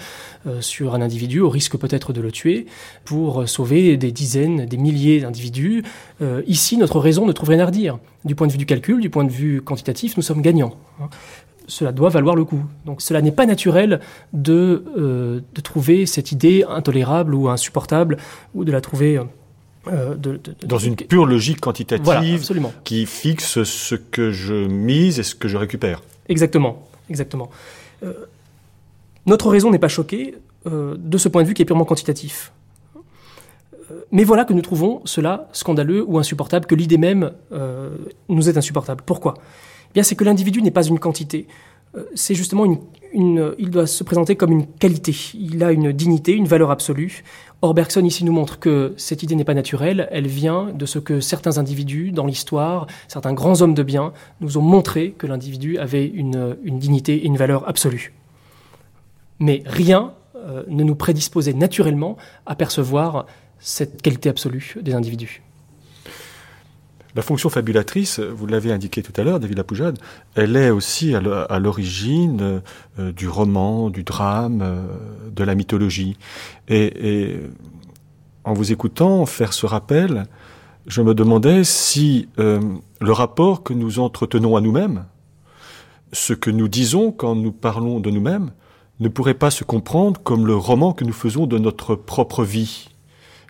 euh, 0.48 0.62
sur 0.62 0.96
un 0.96 1.02
individu, 1.02 1.42
au 1.42 1.50
risque 1.50 1.78
peut-être 1.78 2.14
de 2.14 2.22
le 2.22 2.32
tuer, 2.32 2.68
pour 3.04 3.48
sauver 3.50 3.98
des 3.98 4.14
dizaines, 4.14 4.66
des 4.66 4.78
milliers 4.78 5.20
d'individus? 5.20 5.84
Ici, 6.48 6.78
notre 6.78 7.00
raison 7.00 7.26
ne 7.26 7.34
trouve 7.34 7.50
rien 7.50 7.60
à 7.60 7.66
redire. 7.66 8.00
Du 8.24 8.34
point 8.34 8.48
de 8.48 8.54
vue 8.54 8.58
du 8.58 8.66
calcul, 8.66 9.02
du 9.02 9.10
point 9.10 9.26
de 9.26 9.32
vue 9.32 9.62
quantitatif, 9.62 10.16
nous 10.16 10.24
sommes 10.24 10.42
gagnants. 10.42 10.76
Hein 11.02 11.10
cela 11.66 11.94
doit 11.94 12.10
valoir 12.10 12.36
le 12.36 12.44
coup. 12.44 12.62
Donc 12.86 13.02
cela 13.02 13.22
n'est 13.22 13.32
pas 13.32 13.46
naturel 13.46 14.02
de, 14.34 14.84
de 15.54 15.62
trouver 15.62 16.06
cette 16.06 16.34
idée 16.34 16.66
intolérable 16.68 17.34
ou 17.34 17.50
insupportable, 17.50 18.18
ou 18.54 18.66
de 18.66 18.72
la 18.72 18.82
trouver 18.82 19.20
euh, 19.88 20.16
de, 20.16 20.38
de, 20.38 20.56
dans 20.66 20.78
une 20.78 20.96
pure 20.96 21.26
logique 21.26 21.60
quantitative 21.60 22.50
qui 22.86 23.06
fixe 23.06 23.64
ce 23.64 23.96
que 23.96 24.32
je 24.32 24.54
mise 24.54 25.20
et 25.20 25.24
ce 25.24 25.36
que 25.36 25.50
je 25.50 25.58
récupère. 25.58 26.02
Exactement, 26.30 26.88
exactement. 27.10 27.50
Euh, 28.04 28.14
notre 29.26 29.50
raison 29.50 29.72
n'est 29.72 29.80
pas 29.80 29.90
choquée 29.90 30.36
euh, 30.68 30.96
de 30.98 31.18
ce 31.18 31.28
point 31.28 31.44
de 31.44 31.50
vue 31.50 31.54
qui 31.54 31.64
est 31.64 31.66
purement 31.66 31.84
quantitatif. 31.84 32.54
Mais 34.12 34.24
voilà 34.24 34.46
que 34.46 34.54
nous 34.54 34.62
trouvons 34.62 35.02
cela 35.04 35.50
scandaleux 35.52 36.04
ou 36.08 36.18
insupportable, 36.18 36.66
que 36.66 36.76
l'idée 36.76 36.98
même 36.98 37.32
nous 38.30 38.50
est 38.50 38.58
insupportable. 38.58 39.04
Pourquoi? 39.06 39.36
Eh 39.38 39.94
Bien, 39.96 40.04
c'est 40.04 40.16
que 40.16 40.24
l'individu 40.24 40.62
n'est 40.62 40.72
pas 40.72 40.84
une 40.84 40.98
quantité. 40.98 41.48
C'est 42.16 42.34
justement 42.34 42.66
une, 42.66 42.80
il 43.14 43.70
doit 43.70 43.88
se 43.88 44.04
présenter 44.04 44.36
comme 44.36 44.52
une 44.52 44.68
qualité. 44.68 45.16
Il 45.36 45.64
a 45.64 45.72
une 45.72 45.92
dignité, 45.92 46.34
une 46.34 46.48
valeur 46.48 46.72
absolue. 46.72 47.24
Or, 47.62 47.74
Bergson 47.74 48.04
ici 48.04 48.26
nous 48.26 48.34
montre 48.34 48.60
que 48.60 48.94
cette 48.98 49.24
idée 49.24 49.36
n'est 49.36 49.46
pas 49.46 49.54
naturelle, 49.54 50.10
elle 50.12 50.28
vient 50.28 50.72
de 50.74 50.86
ce 50.86 51.00
que 51.00 51.22
certains 51.22 51.58
individus 51.58 52.12
dans 52.12 52.26
l'histoire, 52.26 52.88
certains 53.08 53.34
grands 53.34 53.62
hommes 53.62 53.74
de 53.74 53.84
bien, 53.84 54.12
nous 54.42 54.58
ont 54.58 54.62
montré 54.62 55.12
que 55.12 55.28
l'individu 55.28 55.78
avait 55.78 56.06
une, 56.06 56.58
une, 56.64 56.78
dignité 56.78 57.16
et 57.16 57.26
une 57.26 57.38
valeur 57.38 57.68
absolue. 57.70 58.14
Mais 59.40 59.64
rien 59.66 60.14
euh, 60.36 60.64
ne 60.68 60.84
nous 60.84 60.96
prédisposait 60.96 61.54
naturellement 61.54 62.18
à 62.46 62.56
percevoir 62.56 63.28
cette 63.60 64.02
qualité 64.02 64.28
absolue 64.28 64.76
des 64.82 64.94
individus. 64.94 65.42
La 67.16 67.22
fonction 67.22 67.50
fabulatrice, 67.50 68.20
vous 68.20 68.48
l'avez 68.48 68.72
indiqué 68.72 69.04
tout 69.04 69.14
à 69.18 69.24
l'heure, 69.24 69.40
David 69.40 69.58
Lapoujade, 69.58 70.00
elle 70.34 70.56
est 70.56 70.72
aussi 70.72 71.14
à 71.14 71.60
l'origine 71.60 72.62
euh, 72.98 73.12
du 73.12 73.28
roman, 73.28 73.92
du 73.92 74.04
drame, 74.04 74.62
euh, 74.64 74.84
de 75.32 75.44
la 75.44 75.54
mythologie. 75.54 76.18
Et, 76.68 77.40
en 78.46 78.54
vous 78.54 78.72
écoutant 78.72 79.26
faire 79.26 79.54
ce 79.54 79.66
rappel, 79.66 80.26
je 80.88 81.02
me 81.02 81.14
demandais 81.14 81.64
si 81.64 82.28
euh, 82.40 82.60
le 83.00 83.12
rapport 83.12 83.64
que 83.64 83.74
nous 83.74 84.00
entretenons 84.00 84.58
à 84.58 84.62
nous-mêmes, 84.62 85.06
ce 86.12 86.34
que 86.34 86.50
nous 86.50 86.68
disons 86.68 87.12
quand 87.12 87.36
nous 87.36 87.52
parlons 87.52 88.00
de 88.00 88.10
nous-mêmes, 88.10 88.52
ne 89.00 89.08
pourrait 89.08 89.34
pas 89.34 89.52
se 89.52 89.64
comprendre 89.64 90.20
comme 90.22 90.46
le 90.46 90.56
roman 90.56 90.94
que 90.94 91.04
nous 91.04 91.14
faisons 91.14 91.46
de 91.46 91.58
notre 91.58 91.96
propre 91.96 92.44
vie 92.44 92.90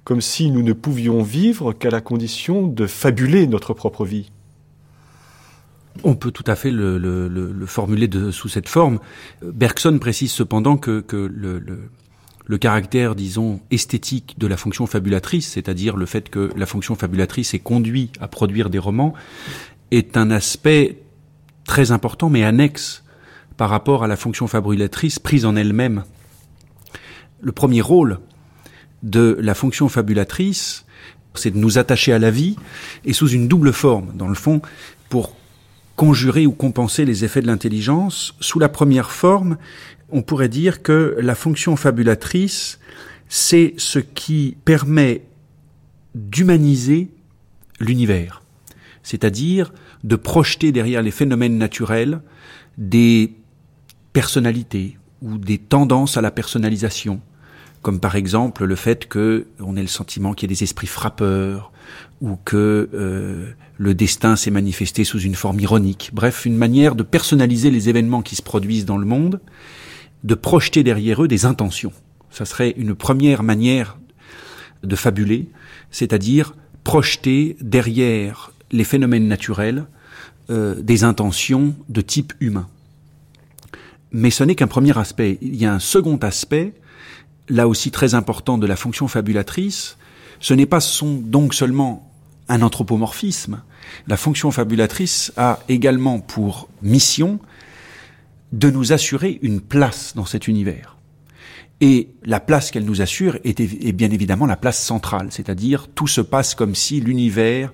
comme 0.04 0.22
si 0.22 0.52
nous 0.52 0.63
ne 0.63 0.74
pouvions 0.74 1.24
vivre 1.24 1.74
qu'à 1.74 1.89
la 1.89 2.02
condition 2.02 2.68
de 2.68 2.88
fabuler 2.88 3.48
notre 3.48 3.74
propre 3.74 4.06
vie. 4.06 4.32
On 6.04 6.16
peut 6.16 6.32
tout 6.32 6.44
à 6.48 6.56
fait 6.56 6.72
le, 6.72 6.98
le, 6.98 7.28
le 7.28 7.66
formuler 7.66 8.10
sous 8.32 8.50
cette 8.50 8.68
forme. 8.68 9.00
Bergson 9.42 10.00
précise 10.00 10.32
cependant 10.32 10.76
que, 10.76 11.06
le, 11.12 12.58
caractère, 12.58 13.16
disons, 13.16 13.62
esthétique 13.72 14.36
de 14.39 14.48
la 14.48 14.58
fonction 14.58 14.88
fabulatrice, 14.88 15.52
c'est-à-dire 15.52 15.96
le 15.96 16.06
fait 16.06 16.30
que 16.30 16.50
la 16.58 16.66
fonction 16.66 16.96
fabulatrice 16.96 17.54
est 17.54 17.60
conduit 17.60 18.12
à 18.20 18.28
produire 18.28 18.70
des 18.70 18.80
romans, 18.80 19.13
est 19.92 20.18
un 20.18 20.32
aspect 20.32 21.04
très 21.66 21.92
important 21.92 22.30
mais 22.30 22.44
annexe 22.44 23.04
par 23.56 23.70
rapport 23.70 24.04
à 24.04 24.08
la 24.08 24.18
fonction 24.18 24.48
fabulatrice 24.48 25.20
prise 25.20 25.46
en 25.46 25.56
elle-même. 25.56 26.04
Le 27.39 27.52
premier 27.52 27.82
rôle 27.82 28.20
de 29.04 29.38
la 29.39 29.54
fonction 29.54 29.89
fabulatrice, 29.89 30.86
c'est 31.36 31.52
de 31.52 31.58
nous 31.58 31.78
attacher 31.78 32.13
à 32.13 32.20
la 32.20 32.32
vie, 32.32 32.56
et 33.06 33.13
sous 33.13 33.30
une 33.30 33.48
double 33.48 33.74
forme, 33.74 34.13
dans 34.16 34.28
le 34.28 34.36
fond, 34.36 34.62
pour 35.10 35.36
conjurer 35.96 36.48
ou 36.48 36.52
compenser 36.52 37.06
les 37.06 37.24
effets 37.24 37.42
de 37.42 37.48
l'intelligence. 37.48 38.36
Sous 38.39 38.60
la 38.60 38.70
première 38.70 39.12
forme, 39.12 39.58
on 40.10 40.22
pourrait 40.22 40.50
dire 40.50 40.82
que 40.82 41.16
la 41.20 41.36
fonction 41.36 41.76
fabulatrice, 41.76 42.80
c'est 43.28 43.74
ce 43.78 44.00
qui 44.00 44.58
permet 44.66 45.24
d'humaniser 46.16 47.10
l'univers, 47.80 48.44
c'est-à-dire 49.02 49.74
de 50.04 50.16
projeter 50.16 50.72
derrière 50.72 51.02
les 51.02 51.12
phénomènes 51.12 51.58
naturels 51.58 52.22
des 52.78 53.34
personnalités 54.13 54.98
ou 55.22 55.38
des 55.38 55.58
tendances 55.58 56.18
à 56.18 56.22
la 56.22 56.32
personnalisation, 56.32 57.22
comme 57.84 58.00
par 58.00 58.15
exemple 58.15 58.63
le 58.63 58.76
fait 58.76 59.08
que 59.08 59.46
on 59.60 59.76
ait 59.76 59.82
le 59.82 59.88
sentiment 59.88 60.34
qu'il 60.34 60.50
y 60.50 60.52
a 60.52 60.56
des 60.56 60.63
esprits 60.63 60.88
frappeurs 60.88 61.72
ou 62.22 62.38
que 62.38 62.89
euh, 62.93 63.52
le 63.78 63.93
destin 63.93 64.38
s'est 64.38 64.52
manifesté 64.52 65.04
sous 65.04 65.19
une 65.19 65.36
forme 65.36 65.60
ironique. 65.60 66.10
Bref, 66.13 66.46
une 66.46 66.56
manière 66.56 66.96
de 66.96 67.04
personnaliser 67.04 67.69
les 67.69 67.89
événements 67.89 68.22
qui 68.22 68.38
se 68.38 68.41
produisent 68.41 68.86
dans 68.86 68.98
le 68.98 69.06
monde, 69.06 69.41
de 70.24 70.34
projeter 70.34 70.84
derrière 70.84 71.22
eux 71.22 71.28
des 71.28 71.46
intentions. 71.46 71.91
Ça 72.32 72.46
serait 72.46 72.74
une 72.78 72.96
première 72.96 73.43
manière 73.43 73.98
de 74.84 74.96
fabuler, 74.96 75.50
c'est-à-dire 75.91 76.56
projeter 76.86 77.58
derrière 77.60 78.54
les 78.72 78.86
phénomènes 78.86 79.28
naturels 79.28 79.86
euh, 80.50 80.82
des 80.82 81.04
intentions 81.04 81.76
de 81.89 82.00
type 82.00 82.34
humain. 82.39 82.67
Mais 84.12 84.30
ce 84.30 84.46
n'est 84.46 84.56
qu'un 84.56 84.67
premier 84.67 84.98
aspect. 84.98 85.38
Il 85.41 85.56
y 85.56 85.65
a 85.65 85.74
un 85.74 85.80
second 85.80 86.17
aspect 86.17 86.74
là 87.49 87.67
aussi 87.67 87.91
très 87.91 88.15
important 88.15 88.58
de 88.58 88.67
la 88.67 88.75
fonction 88.75 89.08
fabulatrice, 89.08 89.97
ce 90.39 90.53
n'est 90.53 90.65
pas 90.65 90.79
son, 90.79 91.15
donc 91.15 91.53
seulement 91.53 92.12
un 92.49 92.62
anthropomorphisme. 92.62 93.62
La 94.08 94.17
fonction 94.17 94.51
fabulatrice 94.51 95.32
a 95.38 95.60
également 95.69 96.19
pour 96.19 96.69
mission 96.82 97.39
de 98.51 98.69
nous 98.69 98.93
assurer 98.93 99.39
une 99.41 99.62
place 99.62 100.13
dans 100.15 100.25
cet 100.25 100.47
univers. 100.47 100.92
Et 101.86 102.15
la 102.24 102.39
place 102.39 102.72
qu'elle 102.72 102.86
nous 102.86 103.02
assure 103.02 103.38
est, 103.43 103.91
bien 103.91 104.10
évidemment 104.10 104.46
la 104.46 104.56
place 104.56 104.82
centrale, 104.82 105.28
c'est-à-dire 105.32 105.89
tout 105.93 106.08
se 106.08 106.22
passe 106.22 106.56
comme 106.56 106.76
si 106.76 107.02
l'univers 107.02 107.74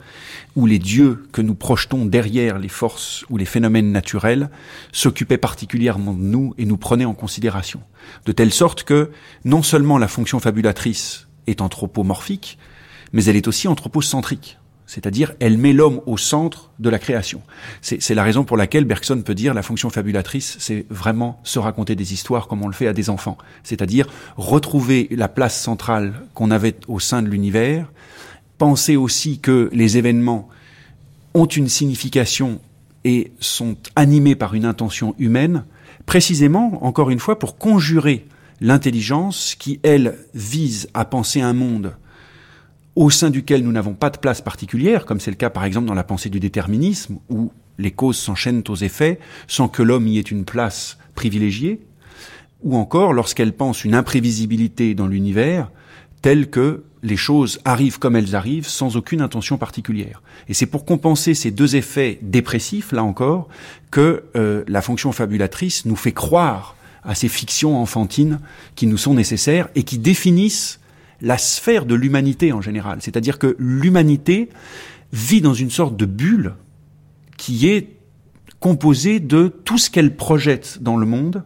ou 0.56 0.66
les 0.66 0.80
dieux 0.80 1.28
que 1.32 1.44
nous 1.44 1.54
projetons 1.54 2.08
derrière 2.08 2.58
les 2.58 2.70
forces 2.70 3.24
ou 3.30 3.38
les 3.38 3.46
phénomènes 3.46 3.92
naturels 3.92 4.50
s'occupaient 4.92 5.38
particulièrement 5.38 6.16
de 6.16 6.24
nous 6.24 6.56
et 6.58 6.66
nous 6.66 6.76
prenaient 6.76 7.06
en 7.06 7.14
considération. 7.14 7.84
De 8.26 8.32
telle 8.32 8.52
sorte 8.52 8.82
que 8.82 9.12
non 9.46 9.62
seulement 9.62 10.00
la 10.00 10.08
fonction 10.08 10.40
fabulatrice 10.40 11.28
est 11.46 11.62
anthropomorphique, 11.62 12.58
mais 13.14 13.26
elle 13.26 13.36
est 13.36 13.48
aussi 13.48 13.68
anthropocentrique 13.68 14.58
c'est-à-dire 14.90 15.34
elle 15.40 15.60
met 15.60 15.72
l'homme 15.72 16.02
au 16.08 16.18
centre 16.18 16.72
de 16.80 16.90
la 16.90 16.98
création. 16.98 17.44
C'est 17.82 18.16
la 18.16 18.24
raison 18.24 18.44
pour 18.44 18.58
laquelle 18.58 18.86
Bergson 18.86 19.22
peut 19.22 19.36
dire 19.36 19.54
la 19.54 19.62
fonction 19.62 19.92
fabulatrice, 19.92 20.58
c'est 20.60 20.88
vraiment 20.90 21.40
se 21.44 21.60
raconter 21.60 21.96
des 21.96 22.12
histoires 22.12 22.48
comme 22.48 22.64
on 22.64 22.68
le 22.68 22.74
fait 22.74 22.88
à 22.88 22.94
des 22.94 23.12
enfants, 23.12 23.38
c'est-à-dire 23.64 24.08
retrouver 24.36 25.08
la 25.12 25.28
place 25.28 25.62
centrale 25.62 26.14
qu'on 26.34 26.50
avait 26.50 26.76
au 26.88 27.00
sein 27.00 27.22
de 27.22 27.28
l'univers, 27.28 27.92
penser 28.58 28.96
aussi 28.96 29.38
que 29.38 29.70
les 29.74 30.00
événements 30.00 30.50
ont 31.36 31.46
une 31.46 31.70
signification 31.70 32.60
et 33.04 33.32
sont 33.40 33.78
animés 33.96 34.36
par 34.36 34.56
une 34.56 34.66
intention 34.66 35.14
humaine, 35.20 35.66
précisément, 36.08 36.84
encore 36.84 37.12
une 37.12 37.20
fois, 37.20 37.38
pour 37.38 37.60
conjurer 37.60 38.26
l'intelligence 38.60 39.56
qui, 39.58 39.80
elle, 39.84 40.18
vise 40.34 40.90
à 40.96 41.06
penser 41.06 41.42
un 41.42 41.54
monde 41.54 41.94
au 42.96 43.10
sein 43.10 43.30
duquel 43.30 43.64
nous 43.64 43.72
n'avons 43.72 43.94
pas 43.94 44.10
de 44.10 44.18
place 44.18 44.42
particulière, 44.42 45.06
comme 45.06 45.20
c'est 45.20 45.32
le 45.32 45.38
cas 45.38 45.50
par 45.50 45.64
exemple 45.64 45.88
dans 45.88 45.94
la 45.94 46.04
pensée 46.04 46.30
du 46.30 46.40
déterminisme, 46.40 47.20
où 47.30 47.52
les 47.78 47.92
causes 47.92 48.18
s'enchaînent 48.18 48.64
aux 48.68 48.76
effets 48.76 49.20
sans 49.48 49.68
que 49.68 49.84
l'homme 49.84 50.08
y 50.08 50.18
ait 50.18 50.22
une 50.22 50.46
place 50.46 50.98
privilégiée, 51.16 51.80
ou 52.62 52.76
encore 52.76 53.14
lorsqu'elle 53.14 53.54
pense 53.54 53.86
une 53.86 53.96
imprévisibilité 53.96 54.96
dans 54.96 55.08
l'univers, 55.08 55.72
telles 56.22 56.50
que 56.50 56.84
les 57.02 57.16
choses 57.16 57.60
arrivent 57.64 58.00
comme 58.00 58.16
elles 58.16 58.36
arrivent 58.36 58.68
sans 58.68 58.98
aucune 58.98 59.22
intention 59.22 59.58
particulière. 59.58 60.22
Et 60.50 60.54
c'est 60.54 60.66
pour 60.66 60.86
compenser 60.86 61.34
ces 61.34 61.52
deux 61.52 61.76
effets 61.76 62.20
dépressifs, 62.22 62.92
là 62.92 63.04
encore, 63.04 63.48
que 63.92 64.24
euh, 64.36 64.64
la 64.68 64.82
fonction 64.82 65.12
fabulatrice 65.12 65.86
nous 65.86 65.96
fait 65.96 66.12
croire 66.12 66.76
à 67.04 67.16
ces 67.16 67.30
fictions 67.30 67.82
enfantines 67.82 68.40
qui 68.76 68.88
nous 68.88 68.98
sont 68.98 69.14
nécessaires 69.14 69.70
et 69.76 69.84
qui 69.84 69.98
définissent 69.98 70.79
la 71.22 71.38
sphère 71.38 71.86
de 71.86 71.96
l'humanité 71.96 72.52
en 72.52 72.62
général. 72.62 73.00
C'est-à-dire 73.02 73.40
que 73.40 73.56
l'humanité 73.60 74.50
vit 75.12 75.42
dans 75.42 75.54
une 75.54 75.70
sorte 75.70 75.98
de 75.98 76.06
bulle 76.06 76.56
qui 77.38 77.68
est 77.68 77.98
composée 78.60 79.20
de 79.20 79.48
tout 79.48 79.78
ce 79.78 79.90
qu'elle 79.90 80.16
projette 80.16 80.80
dans 80.82 80.98
le 80.98 81.06
monde 81.06 81.44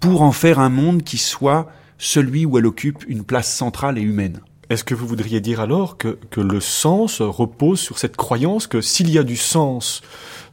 pour 0.00 0.22
en 0.22 0.32
faire 0.32 0.58
un 0.58 0.68
monde 0.68 1.02
qui 1.02 1.18
soit 1.18 1.70
celui 1.98 2.44
où 2.44 2.58
elle 2.58 2.66
occupe 2.66 3.04
une 3.08 3.24
place 3.24 3.52
centrale 3.52 3.98
et 3.98 4.02
humaine. 4.02 4.40
Est-ce 4.68 4.84
que 4.84 4.94
vous 4.94 5.06
voudriez 5.06 5.40
dire 5.40 5.60
alors 5.60 5.96
que, 5.96 6.18
que 6.30 6.40
le 6.40 6.60
sens 6.60 7.20
repose 7.20 7.80
sur 7.80 7.98
cette 7.98 8.16
croyance 8.16 8.66
que 8.66 8.80
s'il 8.80 9.10
y 9.10 9.18
a 9.18 9.22
du 9.22 9.36
sens 9.36 10.02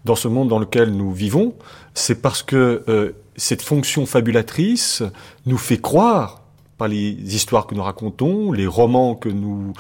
dans 0.06 0.16
ce 0.16 0.28
monde 0.28 0.50
dans 0.50 0.60
lequel 0.60 0.92
nous 0.92 1.12
vivons, 1.12 1.56
c'est 1.96 2.22
parce 2.22 2.44
que 2.44 2.84
euh, 2.88 3.14
cette 3.36 3.64
fonction 3.64 4.06
fabulatrice 4.06 5.02
nous 5.48 5.58
fait 5.58 5.80
croire, 5.80 6.43
par 6.78 6.88
les 6.88 7.36
histoires 7.36 7.68
que 7.68 7.76
nous 7.76 7.84
racontons, 7.84 8.52
les 8.52 8.68
romans 8.68 9.16
que 9.16 9.30
nous 9.30 9.74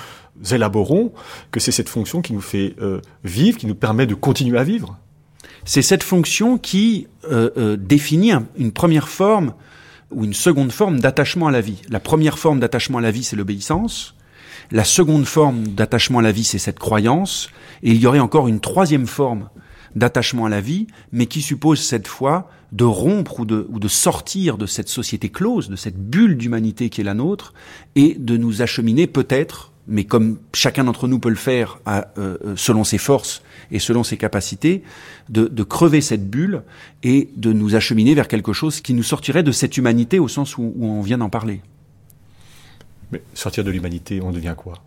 élaborons, 0.51 1.11
que 1.51 1.59
c'est 1.59 1.71
cette 1.71 1.89
fonction 1.89 2.21
qui 2.21 2.33
nous 2.33 2.41
fait 2.41 2.75
euh, 2.81 3.01
vivre, 3.23 3.57
qui 3.57 3.67
nous 3.67 3.75
permet 3.75 4.05
de 4.05 4.15
continuer 4.15 4.57
à 4.57 4.63
vivre 4.63 4.97
C'est 5.65 5.81
cette 5.81 6.03
fonction 6.03 6.57
qui 6.57 7.07
euh, 7.31 7.49
euh, 7.57 7.77
définit 7.77 8.33
une 8.57 8.71
première 8.71 9.09
forme 9.09 9.53
ou 10.11 10.23
une 10.23 10.33
seconde 10.33 10.71
forme 10.71 10.99
d'attachement 10.99 11.47
à 11.47 11.51
la 11.51 11.61
vie. 11.61 11.81
La 11.89 11.99
première 11.99 12.37
forme 12.37 12.59
d'attachement 12.59 12.99
à 12.99 13.01
la 13.01 13.11
vie, 13.11 13.23
c'est 13.23 13.35
l'obéissance. 13.35 14.15
La 14.71 14.83
seconde 14.83 15.25
forme 15.25 15.67
d'attachement 15.67 16.19
à 16.19 16.21
la 16.21 16.31
vie, 16.31 16.43
c'est 16.43 16.59
cette 16.59 16.79
croyance. 16.79 17.49
Et 17.81 17.91
il 17.91 17.97
y 17.97 18.07
aurait 18.07 18.19
encore 18.19 18.47
une 18.47 18.59
troisième 18.59 19.07
forme 19.07 19.49
d'attachement 19.95 20.45
à 20.45 20.49
la 20.49 20.61
vie, 20.61 20.87
mais 21.11 21.25
qui 21.25 21.41
suppose 21.41 21.81
cette 21.81 22.07
fois 22.07 22.49
de 22.71 22.83
rompre 22.83 23.41
ou 23.41 23.45
de, 23.45 23.67
ou 23.69 23.79
de 23.79 23.87
sortir 23.87 24.57
de 24.57 24.65
cette 24.65 24.89
société 24.89 25.29
close, 25.29 25.69
de 25.69 25.75
cette 25.75 25.97
bulle 25.97 26.37
d'humanité 26.37 26.89
qui 26.89 27.01
est 27.01 27.03
la 27.03 27.13
nôtre, 27.13 27.53
et 27.95 28.15
de 28.15 28.37
nous 28.37 28.61
acheminer 28.61 29.07
peut-être, 29.07 29.71
mais 29.87 30.05
comme 30.05 30.39
chacun 30.53 30.85
d'entre 30.85 31.07
nous 31.07 31.19
peut 31.19 31.29
le 31.29 31.35
faire 31.35 31.79
à, 31.85 32.07
euh, 32.17 32.37
euh, 32.45 32.53
selon 32.55 32.83
ses 32.83 32.97
forces 32.97 33.43
et 33.71 33.79
selon 33.79 34.03
ses 34.03 34.17
capacités, 34.17 34.83
de, 35.29 35.47
de, 35.47 35.63
crever 35.63 36.01
cette 36.01 36.29
bulle 36.29 36.63
et 37.03 37.29
de 37.35 37.53
nous 37.53 37.75
acheminer 37.75 38.15
vers 38.15 38.27
quelque 38.27 38.53
chose 38.53 38.81
qui 38.81 38.93
nous 38.93 39.03
sortirait 39.03 39.43
de 39.43 39.51
cette 39.51 39.77
humanité 39.77 40.19
au 40.19 40.27
sens 40.27 40.57
où, 40.57 40.73
où 40.75 40.85
on 40.85 41.01
vient 41.01 41.17
d'en 41.17 41.29
parler. 41.29 41.61
Mais 43.11 43.21
sortir 43.33 43.63
de 43.63 43.69
l'humanité, 43.69 44.21
on 44.21 44.31
devient 44.31 44.55
quoi? 44.57 44.81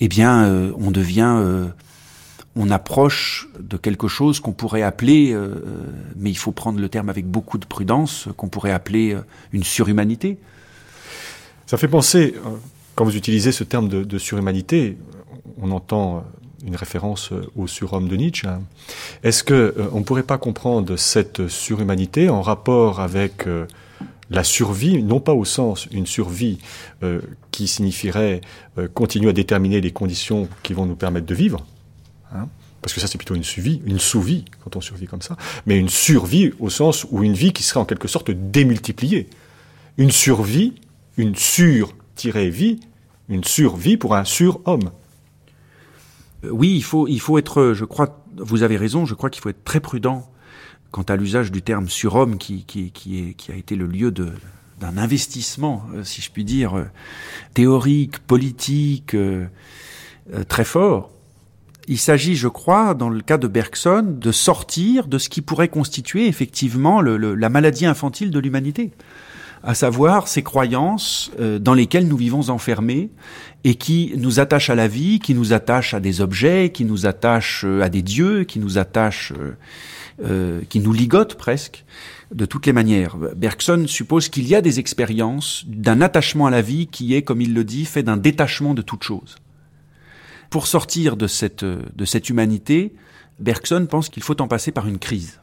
Eh 0.00 0.08
bien, 0.08 0.44
euh, 0.44 0.72
on 0.76 0.90
devient 0.90 1.36
euh, 1.38 1.68
on 2.56 2.70
approche 2.70 3.48
de 3.58 3.76
quelque 3.76 4.08
chose 4.08 4.40
qu'on 4.40 4.52
pourrait 4.52 4.82
appeler, 4.82 5.32
euh, 5.32 5.54
mais 6.16 6.30
il 6.30 6.36
faut 6.36 6.52
prendre 6.52 6.80
le 6.80 6.88
terme 6.88 7.08
avec 7.08 7.26
beaucoup 7.26 7.58
de 7.58 7.66
prudence, 7.66 8.28
qu'on 8.36 8.48
pourrait 8.48 8.72
appeler 8.72 9.14
euh, 9.14 9.20
une 9.52 9.64
surhumanité. 9.64 10.38
Ça 11.66 11.76
fait 11.76 11.88
penser, 11.88 12.34
euh, 12.36 12.50
quand 12.94 13.04
vous 13.04 13.16
utilisez 13.16 13.50
ce 13.50 13.64
terme 13.64 13.88
de, 13.88 14.18
surhumanité, 14.18 14.96
on 15.60 15.72
entend 15.72 16.24
une 16.64 16.76
référence 16.76 17.30
au 17.56 17.66
surhomme 17.66 18.08
de 18.08 18.16
Nietzsche. 18.16 18.46
Hein. 18.46 18.62
Est-ce 19.24 19.42
que 19.42 19.74
on 19.92 19.98
ne 19.98 20.04
pourrait 20.04 20.22
pas 20.22 20.38
comprendre 20.38 20.96
cette 20.96 21.48
surhumanité 21.48 22.28
en 22.28 22.40
rapport 22.40 23.00
avec 23.00 23.46
la 24.30 24.44
survie, 24.44 25.02
non 25.02 25.20
pas 25.20 25.34
au 25.34 25.44
sens 25.44 25.86
une 25.92 26.06
survie 26.06 26.58
euh, 27.02 27.20
qui 27.50 27.68
signifierait 27.68 28.40
euh, 28.78 28.88
continuer 28.92 29.30
à 29.30 29.32
déterminer 29.32 29.80
les 29.80 29.92
conditions 29.92 30.48
qui 30.62 30.72
vont 30.72 30.86
nous 30.86 30.96
permettre 30.96 31.26
de 31.26 31.34
vivre, 31.34 31.64
Hein 32.34 32.48
parce 32.84 32.92
que 32.92 33.00
ça 33.00 33.06
c'est 33.06 33.16
plutôt 33.16 33.34
une 33.34 33.44
sous-vie, 33.44 33.80
une 33.86 33.98
sous-vie 33.98 34.44
quand 34.62 34.76
on 34.76 34.82
survit 34.82 35.06
comme 35.06 35.22
ça, 35.22 35.38
mais 35.64 35.78
une 35.78 35.88
survie 35.88 36.52
au 36.60 36.68
sens 36.68 37.06
où 37.10 37.22
une 37.22 37.32
vie 37.32 37.54
qui 37.54 37.62
serait 37.62 37.80
en 37.80 37.86
quelque 37.86 38.08
sorte 38.08 38.30
démultipliée. 38.30 39.30
Une 39.96 40.10
survie, 40.10 40.74
une 41.16 41.34
sur-vie, 41.34 42.80
une 43.30 43.42
survie 43.42 43.96
pour 43.96 44.14
un 44.14 44.24
sur-homme. 44.24 44.90
Euh, 46.44 46.50
oui, 46.50 46.76
il 46.76 46.82
faut, 46.82 47.08
il 47.08 47.20
faut 47.20 47.38
être, 47.38 47.72
je 47.72 47.86
crois, 47.86 48.22
vous 48.36 48.62
avez 48.62 48.76
raison, 48.76 49.06
je 49.06 49.14
crois 49.14 49.30
qu'il 49.30 49.40
faut 49.40 49.48
être 49.48 49.64
très 49.64 49.80
prudent 49.80 50.30
quant 50.90 51.04
à 51.04 51.16
l'usage 51.16 51.50
du 51.50 51.62
terme 51.62 51.88
surhomme 51.88 52.36
qui, 52.36 52.66
qui, 52.66 53.34
a 53.48 53.56
été 53.56 53.76
le 53.76 53.86
lieu 53.86 54.10
d'un 54.10 54.98
investissement, 54.98 55.86
euh, 55.94 56.04
si 56.04 56.20
je 56.20 56.30
puis 56.30 56.44
dire, 56.44 56.74
euh, 56.74 56.84
théorique, 57.54 58.18
politique, 58.18 59.16
très 60.48 60.64
fort. 60.64 61.13
Il 61.88 61.98
s'agit, 61.98 62.34
je 62.34 62.48
crois, 62.48 62.94
dans 62.94 63.10
le 63.10 63.20
cas 63.20 63.36
de 63.36 63.46
Bergson, 63.46 64.16
de 64.18 64.32
sortir 64.32 65.06
de 65.06 65.18
ce 65.18 65.28
qui 65.28 65.42
pourrait 65.42 65.68
constituer 65.68 66.26
effectivement 66.26 67.00
le, 67.00 67.16
le, 67.16 67.34
la 67.34 67.48
maladie 67.48 67.86
infantile 67.86 68.30
de 68.30 68.38
l'humanité, 68.38 68.92
à 69.62 69.74
savoir 69.74 70.28
ces 70.28 70.42
croyances 70.42 71.30
euh, 71.40 71.58
dans 71.58 71.74
lesquelles 71.74 72.08
nous 72.08 72.16
vivons 72.16 72.48
enfermés 72.48 73.10
et 73.64 73.74
qui 73.74 74.12
nous 74.16 74.40
attachent 74.40 74.70
à 74.70 74.74
la 74.74 74.88
vie, 74.88 75.18
qui 75.18 75.34
nous 75.34 75.52
attachent 75.52 75.94
à 75.94 76.00
des 76.00 76.20
objets, 76.20 76.70
qui 76.72 76.84
nous 76.84 77.06
attachent 77.06 77.64
euh, 77.64 77.82
à 77.82 77.88
des 77.88 78.02
dieux, 78.02 78.44
qui 78.44 78.58
nous 78.58 78.78
attachent, 78.78 79.32
euh, 79.32 79.56
euh, 80.24 80.60
qui 80.68 80.80
nous 80.80 80.92
ligotent 80.92 81.34
presque 81.34 81.84
de 82.32 82.46
toutes 82.46 82.66
les 82.66 82.72
manières. 82.72 83.16
Bergson 83.36 83.84
suppose 83.86 84.28
qu'il 84.28 84.46
y 84.46 84.54
a 84.54 84.60
des 84.60 84.80
expériences 84.80 85.64
d'un 85.66 86.00
attachement 86.00 86.46
à 86.46 86.50
la 86.50 86.62
vie 86.62 86.86
qui 86.86 87.14
est, 87.14 87.22
comme 87.22 87.40
il 87.40 87.54
le 87.54 87.64
dit, 87.64 87.84
fait 87.84 88.02
d'un 88.02 88.16
détachement 88.16 88.74
de 88.74 88.82
toute 88.82 89.02
chose 89.02 89.36
pour 90.54 90.68
sortir 90.68 91.16
de 91.16 91.26
cette, 91.26 92.30
humanité, 92.30 92.94
Bergson 93.40 93.88
pense 93.90 94.08
qu'il 94.08 94.22
faut 94.22 94.40
en 94.40 94.46
passer 94.46 94.70
par 94.70 94.86
une 94.86 95.00
crise, 95.00 95.40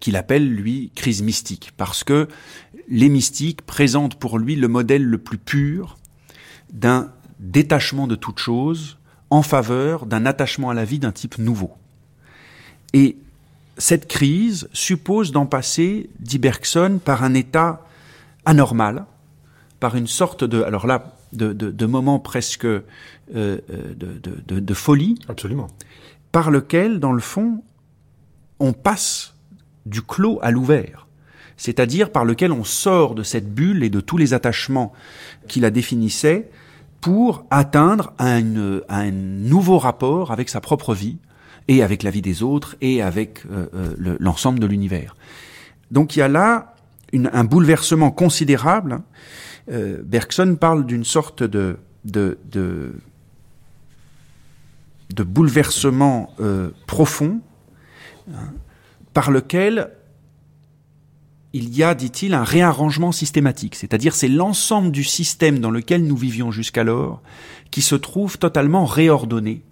qu'il 0.00 0.16
appelle, 0.16 0.52
lui, 0.52 0.90
crise 0.96 1.22
mystique, 1.22 1.70
parce 1.76 2.02
que 2.02 2.26
les 2.88 3.08
mystiques 3.08 3.62
présentent 3.62 4.16
pour 4.16 4.40
lui 4.40 4.56
le 4.56 4.66
modèle 4.66 5.04
le 5.04 5.18
plus 5.18 5.38
pur 5.38 5.96
d'un 6.72 7.12
détachement 7.38 8.08
de 8.08 8.16
toute 8.16 8.40
chose 8.40 8.98
en 9.30 9.42
faveur 9.42 10.06
d'un 10.06 10.26
attachement 10.26 10.70
à 10.70 10.74
la 10.74 10.84
vie 10.84 10.98
d'un 10.98 11.12
type 11.12 11.38
nouveau. 11.38 11.70
Et 12.94 13.16
cette 13.78 14.08
crise 14.08 14.68
suppose 14.72 15.30
d'en 15.30 15.46
passer, 15.46 16.10
dit 16.18 16.38
Bergson, 16.38 16.98
par 16.98 17.22
un 17.22 17.34
état 17.34 17.86
anormal, 18.44 19.06
par 19.78 19.94
une 19.94 20.08
sorte 20.08 20.42
de... 20.42 20.64
Alors 20.64 20.88
là, 20.88 21.14
de, 21.36 21.52
de, 21.52 21.70
de 21.70 21.86
moments 21.86 22.18
presque 22.18 22.64
euh, 22.64 22.82
de, 23.32 24.20
de, 24.46 24.60
de, 24.60 24.74
folie. 24.74 25.18
Absolument. 25.28 25.68
Par 26.32 26.50
lequel, 26.50 27.00
dans 27.00 27.12
le 27.12 27.20
fond, 27.20 27.62
on 28.60 28.72
passe 28.72 29.34
du 29.86 30.02
clos 30.02 30.38
à 30.42 30.50
l'ouvert. 30.50 31.06
C'est-à-dire 31.56 32.10
par 32.10 32.24
lequel 32.24 32.52
on 32.52 32.64
sort 32.64 33.14
de 33.14 33.22
cette 33.22 33.52
bulle 33.54 33.84
et 33.84 33.90
de 33.90 34.00
tous 34.00 34.16
les 34.16 34.34
attachements 34.34 34.92
qui 35.46 35.60
la 35.60 35.70
définissaient 35.70 36.50
pour 37.00 37.44
atteindre 37.50 38.12
un, 38.18 38.80
un 38.88 39.10
nouveau 39.10 39.78
rapport 39.78 40.32
avec 40.32 40.48
sa 40.48 40.60
propre 40.60 40.94
vie 40.94 41.18
et 41.68 41.82
avec 41.82 42.02
la 42.02 42.10
vie 42.10 42.22
des 42.22 42.42
autres 42.42 42.76
et 42.80 43.02
avec 43.02 43.44
euh, 43.50 43.66
euh, 43.74 44.16
l'ensemble 44.20 44.58
de 44.58 44.66
l'univers. 44.66 45.16
Donc 45.90 46.16
il 46.16 46.20
y 46.20 46.22
a 46.22 46.28
là 46.28 46.74
une, 47.12 47.30
un 47.32 47.44
bouleversement 47.44 48.10
considérable 48.10 49.00
euh, 49.70 50.02
Bergson 50.02 50.56
parle 50.60 50.86
d'une 50.86 51.04
sorte 51.04 51.42
de, 51.42 51.78
bouleversement 55.16 56.34
euh, 56.40 56.70
profond 56.86 57.40
hein, 58.32 58.52
par 59.12 59.30
lequel 59.30 59.90
il 61.54 61.74
y 61.74 61.84
a, 61.84 61.94
dit-il, 61.94 62.34
un 62.34 62.42
réarrangement 62.42 63.12
systématique, 63.12 63.76
c'est-à-dire 63.76 64.14
c'est 64.14 64.28
l'ensemble 64.28 64.90
du 64.90 65.04
système 65.04 65.60
dans 65.60 65.70
lequel 65.70 66.04
nous 66.04 66.16
vivions 66.16 66.50
jusqu'alors 66.50 67.22
qui 67.70 67.80
se 67.80 67.94
trouve 67.94 68.38
totalement 68.38 68.84
réordonné. 68.84 69.62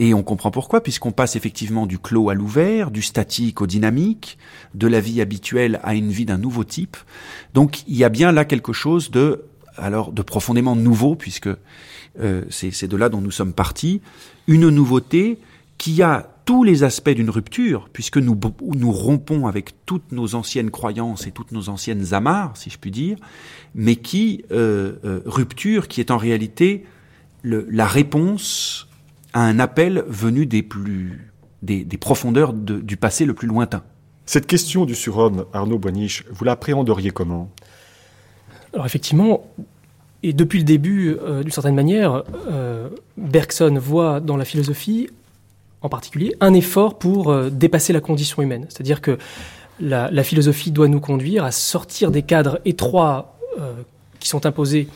Et 0.00 0.14
on 0.14 0.22
comprend 0.22 0.50
pourquoi, 0.50 0.82
puisqu'on 0.82 1.12
passe 1.12 1.36
effectivement 1.36 1.86
du 1.86 1.98
clos 1.98 2.30
à 2.30 2.34
l'ouvert, 2.34 2.90
du 2.90 3.02
statique 3.02 3.60
au 3.60 3.66
dynamique, 3.66 4.38
de 4.74 4.88
la 4.88 4.98
vie 4.98 5.20
habituelle 5.20 5.78
à 5.82 5.94
une 5.94 6.10
vie 6.10 6.24
d'un 6.24 6.38
nouveau 6.38 6.64
type. 6.64 6.96
Donc 7.52 7.82
il 7.86 7.96
y 7.96 8.02
a 8.02 8.08
bien 8.08 8.32
là 8.32 8.46
quelque 8.46 8.72
chose 8.72 9.10
de, 9.10 9.44
alors, 9.76 10.10
de 10.10 10.22
profondément 10.22 10.74
nouveau, 10.74 11.16
puisque 11.16 11.50
euh, 12.18 12.44
c'est 12.48 12.88
de 12.88 12.96
là 12.96 13.10
dont 13.10 13.20
nous 13.20 13.30
sommes 13.30 13.52
partis, 13.52 14.00
une 14.46 14.70
nouveauté 14.70 15.38
qui 15.76 16.02
a 16.02 16.30
tous 16.46 16.64
les 16.64 16.82
aspects 16.82 17.10
d'une 17.10 17.30
rupture, 17.30 17.90
puisque 17.92 18.16
nous, 18.16 18.38
nous 18.74 18.92
rompons 18.92 19.46
avec 19.46 19.84
toutes 19.84 20.12
nos 20.12 20.34
anciennes 20.34 20.70
croyances 20.70 21.26
et 21.26 21.30
toutes 21.30 21.52
nos 21.52 21.68
anciennes 21.68 22.14
amarres, 22.14 22.56
si 22.56 22.70
je 22.70 22.78
puis 22.78 22.90
dire, 22.90 23.18
mais 23.74 23.96
qui, 23.96 24.44
euh, 24.50 24.94
euh, 25.04 25.20
rupture 25.26 25.88
qui 25.88 26.00
est 26.00 26.10
en 26.10 26.16
réalité 26.16 26.86
le, 27.42 27.66
la 27.70 27.86
réponse 27.86 28.88
à 29.32 29.42
un 29.42 29.58
appel 29.58 30.04
venu 30.08 30.46
des 30.46 30.62
plus 30.62 31.32
des, 31.62 31.84
des 31.84 31.98
profondeurs 31.98 32.52
de, 32.52 32.80
du 32.80 32.96
passé 32.96 33.24
le 33.24 33.34
plus 33.34 33.46
lointain. 33.46 33.82
Cette 34.26 34.46
question 34.46 34.86
du 34.86 34.94
surhomme, 34.94 35.44
Arnaud 35.52 35.78
Boiniche, 35.78 36.24
vous 36.30 36.44
l'appréhenderiez 36.44 37.10
comment? 37.10 37.50
Alors 38.72 38.86
effectivement, 38.86 39.44
Et 40.22 40.32
depuis 40.32 40.58
le 40.58 40.64
début, 40.64 41.16
d'une 41.42 41.50
certaine 41.50 41.74
manière, 41.74 42.22
Bergson 43.16 43.78
voit 43.80 44.20
dans 44.20 44.36
la 44.36 44.44
philosophie, 44.44 45.08
en 45.80 45.88
particulier, 45.88 46.34
un 46.40 46.54
effort 46.54 46.98
pour 46.98 47.34
dépasser 47.50 47.92
la 47.92 48.00
condition 48.00 48.42
humaine. 48.42 48.66
C'est-à-dire 48.68 49.00
que 49.00 49.18
la, 49.80 50.22
philosophie 50.22 50.70
doit 50.70 50.88
nous 50.88 51.00
conduire 51.00 51.44
à 51.44 51.50
sortir 51.50 52.10
des 52.10 52.22
cadres 52.22 52.60
étroits 52.64 53.34
qui 54.20 54.28
sont 54.28 54.46
imposés 54.46 54.88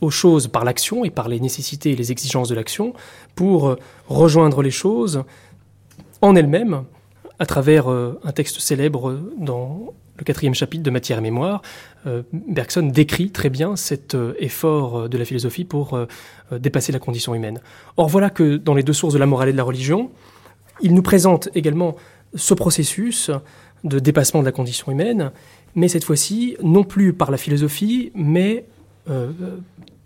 aux 0.00 0.10
choses 0.10 0.48
par 0.48 0.64
l'action 0.64 1.04
et 1.04 1.10
par 1.10 1.28
les 1.28 1.40
nécessités 1.40 1.92
et 1.92 1.96
les 1.96 2.12
exigences 2.12 2.48
de 2.48 2.54
l'action 2.54 2.94
pour 3.34 3.68
euh, 3.68 3.76
rejoindre 4.08 4.62
les 4.62 4.70
choses 4.70 5.24
en 6.22 6.34
elles-mêmes 6.34 6.84
à 7.38 7.46
travers 7.46 7.90
euh, 7.90 8.18
un 8.24 8.32
texte 8.32 8.60
célèbre 8.60 9.18
dans 9.38 9.94
le 10.16 10.24
quatrième 10.24 10.54
chapitre 10.54 10.82
de 10.82 10.90
Matière 10.90 11.18
et 11.18 11.22
Mémoire. 11.22 11.62
Euh, 12.06 12.22
Bergson 12.32 12.82
décrit 12.82 13.30
très 13.30 13.48
bien 13.48 13.76
cet 13.76 14.16
effort 14.38 15.08
de 15.08 15.16
la 15.16 15.24
philosophie 15.24 15.64
pour 15.64 15.98
dépasser 16.52 16.92
la 16.92 16.98
condition 16.98 17.34
humaine. 17.34 17.60
Or 17.96 18.08
voilà 18.08 18.28
que 18.28 18.56
dans 18.56 18.74
les 18.74 18.82
deux 18.82 18.92
sources 18.92 19.14
de 19.14 19.18
la 19.18 19.24
morale 19.24 19.48
et 19.48 19.52
de 19.52 19.56
la 19.56 19.64
religion, 19.64 20.10
il 20.82 20.92
nous 20.92 21.02
présente 21.02 21.48
également 21.54 21.96
ce 22.34 22.52
processus 22.52 23.30
de 23.84 23.98
dépassement 23.98 24.40
de 24.40 24.46
la 24.46 24.52
condition 24.52 24.92
humaine, 24.92 25.32
mais 25.74 25.88
cette 25.88 26.04
fois-ci 26.04 26.56
non 26.62 26.84
plus 26.84 27.14
par 27.14 27.30
la 27.30 27.38
philosophie, 27.38 28.12
mais 28.14 28.66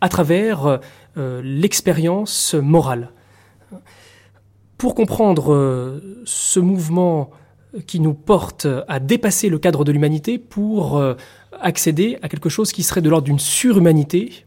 à 0.00 0.08
travers 0.08 0.80
euh, 1.16 1.40
l'expérience 1.44 2.54
morale. 2.54 3.10
Pour 4.76 4.94
comprendre 4.96 5.52
euh, 5.52 6.22
ce 6.24 6.58
mouvement 6.58 7.30
qui 7.86 8.00
nous 8.00 8.14
porte 8.14 8.66
à 8.88 8.98
dépasser 8.98 9.48
le 9.48 9.58
cadre 9.58 9.84
de 9.84 9.92
l'humanité 9.92 10.38
pour 10.38 10.96
euh, 10.96 11.14
accéder 11.60 12.18
à 12.22 12.28
quelque 12.28 12.48
chose 12.48 12.72
qui 12.72 12.82
serait 12.82 13.00
de 13.00 13.08
l'ordre 13.08 13.24
d'une 13.24 13.38
surhumanité 13.38 14.44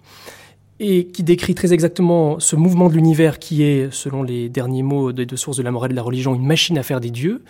et 0.80 1.08
qui 1.08 1.24
décrit 1.24 1.56
très 1.56 1.74
exactement 1.74 2.40
ce 2.40 2.56
mouvement 2.56 2.90
de 2.90 2.94
l'univers 2.94 3.40
qui 3.40 3.64
est, 3.64 3.92
selon 3.92 4.22
les 4.22 4.50
derniers 4.50 4.84
mots 4.84 5.14
des 5.14 5.26
deux 5.26 5.38
sources 5.38 5.58
de 5.58 5.64
la 5.64 5.72
morale 5.72 5.92
et 5.92 5.94
de 5.94 5.98
la 5.98 6.04
religion, 6.04 6.36
une 6.36 6.46
machine 6.46 6.78
à 6.78 6.84
faire 6.84 7.00
des 7.00 7.12
dieux. 7.12 7.44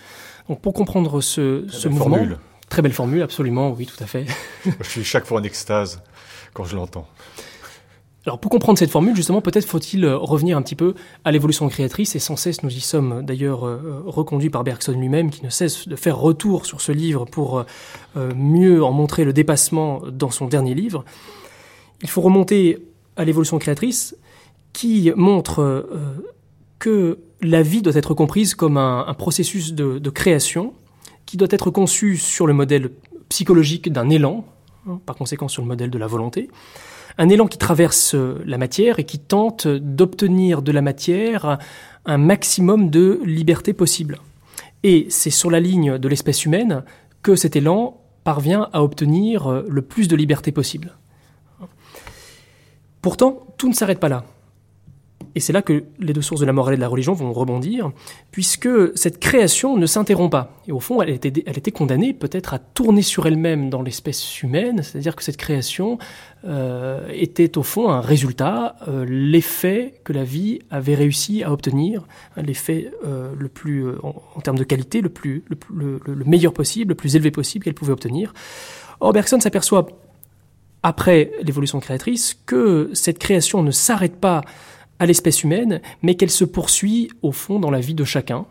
Donc 0.47 0.61
pour 0.61 0.73
comprendre 0.73 1.21
ce, 1.21 1.65
ce 1.67 1.87
mouvement, 1.87 2.17
formule. 2.17 2.37
très 2.69 2.81
belle 2.81 2.93
formule, 2.93 3.21
absolument, 3.23 3.71
oui, 3.71 3.85
tout 3.85 4.01
à 4.01 4.07
fait. 4.07 4.25
Je 4.81 4.87
suis 4.87 5.03
chaque 5.03 5.25
fois 5.25 5.41
en 5.41 5.43
extase 5.43 6.01
quand 6.57 6.63
je 6.63 6.75
l'entends. 6.75 7.07
Alors 8.25 8.39
pour 8.39 8.49
comprendre 8.49 8.79
cette 8.79 8.89
formule, 8.89 9.15
justement, 9.15 9.41
peut-être 9.41 9.65
faut-il 9.65 10.03
euh, 10.03 10.17
revenir 10.17 10.57
un 10.57 10.61
petit 10.63 10.75
peu 10.75 10.95
à 11.23 11.31
l'évolution 11.31 11.69
créatrice, 11.69 12.15
et 12.15 12.19
sans 12.19 12.35
cesse 12.35 12.63
nous 12.63 12.75
y 12.75 12.81
sommes 12.81 13.23
d'ailleurs 13.23 13.65
euh, 13.65 14.01
reconduits 14.05 14.49
par 14.49 14.63
Bergson 14.63 14.93
lui-même, 14.93 15.29
qui 15.29 15.45
ne 15.45 15.49
cesse 15.49 15.87
de 15.87 15.95
faire 15.95 16.17
retour 16.17 16.65
sur 16.65 16.81
ce 16.81 16.91
livre 16.91 17.25
pour 17.25 17.63
euh, 18.17 18.33
mieux 18.35 18.83
en 18.83 18.91
montrer 18.91 19.23
le 19.23 19.33
dépassement 19.33 20.01
dans 20.11 20.31
son 20.31 20.47
dernier 20.47 20.73
livre. 20.73 21.05
Il 22.01 22.09
faut 22.09 22.21
remonter 22.21 22.79
à 23.15 23.23
l'évolution 23.23 23.59
créatrice, 23.59 24.17
qui 24.73 25.11
montre 25.15 25.87
que 26.77 27.17
la 27.41 27.63
vie 27.63 27.81
doit 27.81 27.95
être 27.95 28.13
comprise 28.13 28.53
comme 28.53 28.77
un, 28.77 29.11
processus 29.15 29.73
de, 29.73 30.09
création, 30.11 30.73
qui 31.25 31.35
doit 31.35 31.47
être 31.49 31.71
conçu 31.71 32.17
sur 32.17 32.45
le 32.45 32.53
modèle 32.53 32.91
psychologique 33.29 33.91
d'un 33.91 34.09
élan, 34.09 34.45
par 35.05 35.15
conséquent 35.15 35.47
sur 35.47 35.61
le 35.61 35.67
modèle 35.67 35.89
de 35.89 35.97
la 35.97 36.07
volonté, 36.07 36.49
un 37.17 37.29
élan 37.29 37.47
qui 37.47 37.57
traverse 37.57 38.15
euh, 38.15 38.41
la 38.45 38.57
matière 38.57 38.99
et 38.99 39.03
qui 39.03 39.19
tente 39.19 39.67
d'obtenir 39.67 40.61
de 40.61 40.71
la 40.71 40.81
matière 40.81 41.57
un 42.05 42.17
maximum 42.17 42.89
de 42.89 43.19
liberté 43.23 43.73
possible. 43.73 44.19
Et 44.83 45.07
c'est 45.09 45.31
sur 45.31 45.49
la 45.49 45.59
ligne 45.59 45.97
de 45.97 46.07
l'espèce 46.07 46.45
humaine 46.45 46.83
que 47.23 47.35
cet 47.35 47.55
élan 47.55 47.99
parvient 48.23 48.69
à 48.73 48.83
obtenir 48.83 49.47
euh, 49.47 49.65
le 49.67 49.81
plus 49.81 50.07
de 50.07 50.15
liberté 50.15 50.51
possible. 50.51 50.93
Pourtant, 53.01 53.47
tout 53.57 53.69
ne 53.69 53.73
s'arrête 53.73 53.99
pas 53.99 54.09
là. 54.09 54.25
Et 55.37 55.39
c'est 55.39 55.53
là 55.53 55.61
que 55.61 55.83
les 55.99 56.13
deux 56.13 56.23
sources 56.23 56.41
de 56.41 56.47
la 56.47 56.51
morale 56.53 56.73
et 56.73 56.77
de 56.77 56.81
la 56.81 56.87
religion 56.87 57.13
vont 57.13 57.31
rebondir, 57.31 57.91
puisque 58.31 58.67
cette 58.95 59.19
création 59.19 59.77
ne 59.77 59.85
s'interrompt 59.85 60.31
pas. 60.31 60.57
Et 60.67 60.71
au 60.71 60.79
fond, 60.79 60.99
elle 60.99 61.11
était, 61.11 61.71
condamnée 61.71 62.13
peut-être 62.13 62.55
à 62.55 62.59
tourner 62.59 63.03
sur 63.03 63.27
elle-même 63.27 63.69
dans 63.69 63.83
l'espèce 63.83 64.41
humaine, 64.41 64.81
c'est-à-dire 64.81 65.15
que 65.15 65.23
cette 65.23 65.37
création 65.37 65.99
euh, 66.45 67.07
était 67.13 67.57
au 67.59 67.61
fond 67.61 67.89
un 67.89 68.01
résultat, 68.01 68.77
euh, 68.87 69.05
l'effet 69.07 69.93
que 70.03 70.11
la 70.11 70.23
vie 70.23 70.59
avait 70.71 70.95
réussi 70.95 71.43
à 71.43 71.51
obtenir, 71.51 72.07
l'effet 72.35 72.91
euh, 73.05 73.31
le 73.37 73.47
plus, 73.47 73.85
en, 74.01 74.41
termes 74.41 74.57
de 74.57 74.63
qualité, 74.63 75.01
le, 75.01 75.09
plus, 75.09 75.43
le, 75.71 75.99
le 76.03 76.25
meilleur 76.25 76.51
possible, 76.51 76.89
le 76.89 76.95
plus 76.95 77.15
élevé 77.15 77.29
possible 77.29 77.63
qu'elle 77.63 77.75
pouvait 77.75 77.93
obtenir. 77.93 78.33
Or, 79.01 79.13
Bergson 79.13 79.39
s'aperçoit, 79.39 79.87
après 80.81 81.31
l'évolution 81.43 81.79
créatrice, 81.79 82.35
que 82.45 82.89
cette 82.93 83.19
création 83.19 83.61
ne 83.61 83.71
s'arrête 83.71 84.15
pas 84.15 84.41
à 84.99 85.05
l'espèce 85.05 85.43
humaine, 85.43 85.81
mais 86.01 86.15
qu'elle 86.15 86.31
se 86.31 86.45
poursuit 86.45 87.09
au 87.21 87.31
fond 87.31 87.59
dans 87.59 87.71
la 87.71 87.79
vie 87.79 87.93
de 87.93 88.03
chacun, 88.03 88.45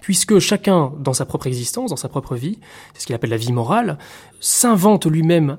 puisque 0.00 0.38
chacun, 0.38 0.92
dans 0.98 1.12
sa 1.12 1.26
propre 1.26 1.46
existence, 1.46 1.90
dans 1.90 1.96
sa 1.96 2.08
propre 2.08 2.36
vie, 2.36 2.58
c'est 2.94 3.02
ce 3.02 3.06
qu'il 3.06 3.14
appelle 3.14 3.30
la 3.30 3.36
vie 3.36 3.52
morale, 3.52 3.98
s'invente 4.40 5.06
lui-même 5.06 5.58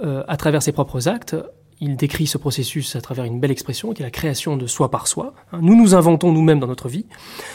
euh, 0.00 0.22
à 0.28 0.36
travers 0.36 0.62
ses 0.62 0.72
propres 0.72 1.08
actes. 1.08 1.36
Il 1.80 1.96
décrit 1.96 2.26
ce 2.26 2.38
processus 2.38 2.96
à 2.96 3.00
travers 3.00 3.24
une 3.24 3.38
belle 3.40 3.50
expression 3.50 3.92
qui 3.92 4.02
est 4.02 4.04
la 4.04 4.10
création 4.10 4.56
de 4.56 4.66
soi 4.66 4.90
par 4.90 5.06
soi. 5.06 5.34
Hein, 5.52 5.60
nous 5.62 5.76
nous 5.76 5.94
inventons 5.94 6.32
nous-mêmes 6.32 6.60
dans 6.60 6.66
notre 6.66 6.88
vie. 6.88 7.06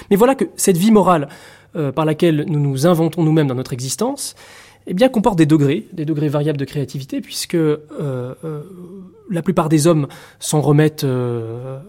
Mais 0.10 0.16
voilà 0.16 0.36
que 0.36 0.46
cette 0.56 0.78
vie 0.78 0.92
morale 0.92 1.28
euh, 1.76 1.92
par 1.92 2.06
laquelle 2.06 2.46
nous 2.48 2.60
nous 2.60 2.86
inventons 2.86 3.24
nous-mêmes 3.24 3.48
dans 3.48 3.56
notre 3.56 3.74
existence, 3.74 4.36
eh 4.86 4.94
bien, 4.94 5.10
comporte 5.10 5.38
des 5.38 5.46
degrés, 5.46 5.88
des 5.94 6.06
degrés 6.06 6.28
variables 6.28 6.58
de 6.58 6.66
créativité, 6.66 7.22
puisque 7.22 7.56
euh, 7.56 7.78
euh, 8.00 8.62
la 9.30 9.42
plupart 9.42 9.70
des 9.70 9.88
hommes 9.88 10.08
s'en 10.40 10.62
remettent 10.62 11.06
euh, 11.06 11.80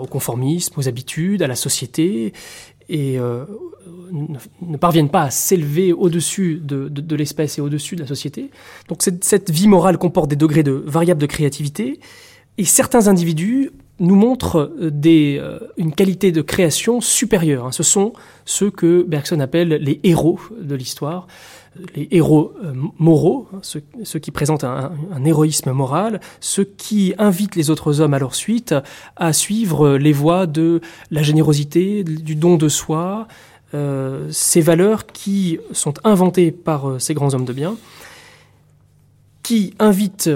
au 0.00 0.06
conformisme, 0.06 0.74
aux 0.76 0.88
habitudes, 0.88 1.42
à 1.42 1.46
la 1.46 1.54
société, 1.54 2.32
et 2.88 3.18
ne, 3.18 4.76
parviennent 4.78 5.10
pas 5.10 5.24
à 5.24 5.30
s'élever 5.30 5.92
au-dessus 5.92 6.60
de, 6.62 7.16
l'espèce 7.16 7.58
et 7.58 7.60
au-dessus 7.60 7.96
de 7.96 8.00
la 8.00 8.06
société. 8.06 8.50
Donc 8.88 9.02
cette, 9.02 9.24
cette 9.24 9.50
vie 9.50 9.68
morale 9.68 9.98
comporte 9.98 10.30
des 10.30 10.36
degrés 10.36 10.62
de 10.62 10.72
variables 10.72 11.20
de 11.20 11.26
créativité, 11.26 12.00
et 12.56 12.64
certains 12.64 13.06
individus 13.06 13.70
nous 14.00 14.16
montrent 14.16 14.72
des, 14.80 15.42
une 15.76 15.92
qualité 15.92 16.32
de 16.32 16.40
création 16.40 17.00
supérieure. 17.00 17.66
Hein. 17.66 17.72
Ce 17.72 17.82
sont 17.82 18.12
ceux 18.44 18.70
que 18.70 19.02
Bergson 19.02 19.40
appelle 19.40 19.68
les 19.68 20.00
héros 20.02 20.40
de 20.60 20.74
l'histoire 20.74 21.26
les 21.94 22.08
héros 22.10 22.52
euh, 22.62 22.72
moraux, 22.98 23.48
hein, 23.52 23.60
ceux, 23.62 24.18
qui 24.18 24.30
présentent 24.30 24.64
un, 24.64 24.92
héroïsme 25.24 25.72
moral, 25.72 26.20
ceux 26.40 26.64
qui 26.64 27.14
invitent 27.18 27.56
les 27.56 27.70
autres 27.70 28.00
hommes 28.00 28.14
à 28.14 28.18
leur 28.18 28.34
suite 28.34 28.74
à 29.16 29.32
suivre 29.32 29.96
les 29.96 30.12
voies 30.12 30.46
de 30.46 30.80
la 31.10 31.22
générosité, 31.22 32.04
du 32.04 32.34
don 32.34 32.56
de 32.56 32.68
soi, 32.68 33.28
euh, 33.74 34.28
ces 34.30 34.60
valeurs 34.60 35.06
qui 35.06 35.58
sont 35.72 35.94
inventées 36.04 36.50
par 36.52 36.88
euh, 36.88 36.98
ces 36.98 37.14
grands 37.14 37.34
hommes 37.34 37.44
de 37.44 37.52
bien, 37.52 37.76
qui 39.42 39.74
invitent 39.78 40.30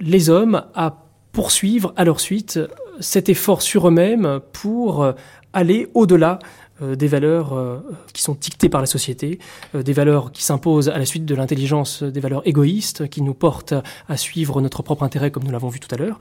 les 0.00 0.28
hommes 0.28 0.64
à 0.74 1.04
poursuivre 1.30 1.92
à 1.94 2.02
leur 2.02 2.18
suite 2.18 2.58
cet 2.98 3.28
effort 3.28 3.62
sur 3.62 3.86
eux-mêmes 3.86 4.40
pour 4.52 5.14
aller 5.54 5.88
au-delà 5.94 6.38
euh, 6.40 6.63
des 6.80 7.06
valeurs 7.06 7.52
euh, 7.52 7.78
qui 8.12 8.22
sont 8.22 8.36
dictées 8.38 8.68
par 8.68 8.80
la 8.80 8.86
société, 8.86 9.38
euh, 9.74 9.82
des 9.82 9.92
valeurs 9.92 10.32
qui 10.32 10.42
s'imposent 10.42 10.88
à 10.88 10.98
la 10.98 11.04
suite 11.04 11.24
de 11.24 11.34
l'intelligence, 11.34 12.02
des 12.02 12.20
valeurs 12.20 12.42
égoïstes 12.46 13.08
qui 13.08 13.22
nous 13.22 13.34
portent 13.34 13.74
à 14.08 14.16
suivre 14.16 14.60
notre 14.60 14.82
propre 14.82 15.02
intérêt 15.02 15.30
comme 15.30 15.44
nous 15.44 15.52
l'avons 15.52 15.68
vu 15.68 15.80
tout 15.80 15.94
à 15.94 15.98
l'heure 15.98 16.18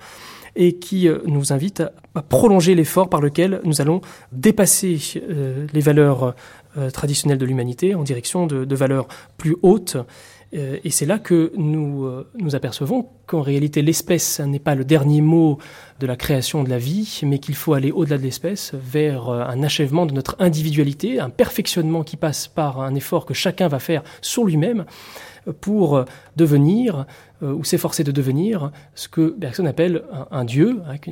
et 0.56 0.74
qui 0.74 1.10
nous 1.26 1.52
invitent 1.52 1.84
à 2.14 2.22
prolonger 2.22 2.76
l'effort 2.76 3.10
par 3.10 3.22
lequel 3.22 3.60
nous 3.64 3.82
allons 3.82 4.02
dépasser 4.32 5.00
les 5.74 5.82
valeurs 5.82 6.36
traditionnelles 6.92 7.38
de 7.38 7.46
l'humanité 7.46 7.96
en 7.96 8.04
direction 8.04 8.46
de, 8.48 8.76
valeurs 8.76 9.08
plus 9.38 9.56
hautes 9.62 9.96
euh, 9.96 10.04
et 10.54 10.92
c'est 10.92 11.08
là 11.08 11.18
que 11.18 11.52
nous 11.56 12.06
euh, 12.06 12.30
nous 12.38 12.56
apercevons 12.56 13.08
qu'en 13.26 13.42
réalité 13.42 13.82
l'espèce 13.82 14.40
n'est 14.40 14.60
pas 14.60 14.76
le 14.76 14.86
dernier 14.86 15.22
mot 15.22 15.58
de 16.00 16.06
la 16.06 16.16
création 16.16 16.64
de 16.64 16.70
la 16.70 16.78
vie, 16.78 17.22
mais 17.24 17.40
qu'il 17.40 17.56
faut 17.56 17.74
aller 17.74 17.92
au-delà 17.92 18.20
de 18.20 18.24
l'espèce 18.24 18.74
vers 18.76 19.30
euh, 19.30 19.44
un 19.44 19.64
achèvement 19.64 20.06
de 20.06 20.14
notre 20.14 20.36
individualité, 20.38 21.20
un 21.20 21.32
perfectionnement 21.32 22.04
qui 22.04 22.18
passe 22.18 22.48
par 22.48 22.82
un 22.82 22.94
effort 22.94 23.26
que 23.26 23.34
chacun 23.34 23.68
va 23.68 23.80
faire 23.80 24.04
sur 24.22 24.46
lui-même 24.46 24.86
pour 25.60 26.06
devenir 26.36 27.00
euh, 27.00 27.04
ou 27.52 27.64
s'efforcer 27.64 28.04
de 28.04 28.12
devenir 28.12 28.72
ce 28.96 29.08
que 29.08 29.36
Bergson 29.38 29.66
appelle 29.66 30.04
un, 30.32 30.46
dieu, 30.46 30.82
avec 30.88 31.08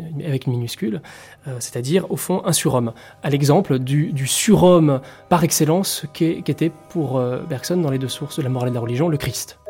une, 0.46 0.54
minuscule, 0.54 1.02
euh, 1.48 1.58
c'est-à-dire 1.60 2.10
au 2.12 2.18
fond 2.18 2.42
un 2.46 2.54
surhomme, 2.54 2.94
à 3.24 3.30
l'exemple 3.30 3.80
du, 3.80 4.28
surhomme 4.28 5.02
par 5.30 5.44
excellence 5.44 6.06
qu'était 6.14 6.72
pour 6.90 7.18
euh, 7.18 7.42
Bergson 7.50 7.78
dans 7.78 7.92
les 7.92 8.00
deux 8.00 8.08
sources 8.08 8.38
de 8.38 8.44
la 8.44 8.50
morale 8.50 8.70
et 8.70 8.72
de 8.72 8.76
la 8.76 8.82
religion, 8.82 9.10
le 9.10 9.18
Christ. 9.18 9.61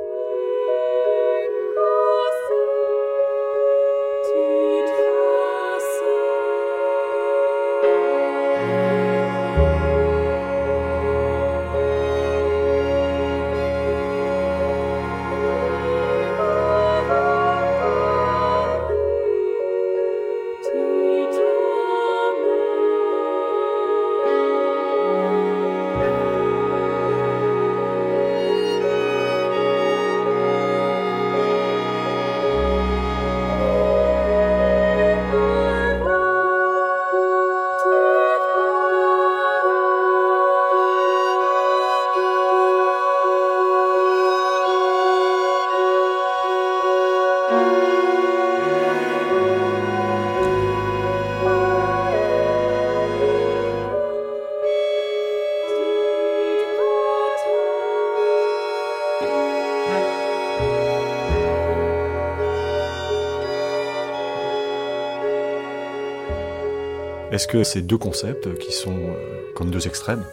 Est-ce 67.31 67.47
que 67.47 67.63
ces 67.63 67.81
deux 67.81 67.97
concepts, 67.97 68.57
qui 68.57 68.73
sont 68.73 68.91
euh, 68.91 69.53
comme 69.55 69.71
deux 69.71 69.87
extrêmes, 69.87 70.25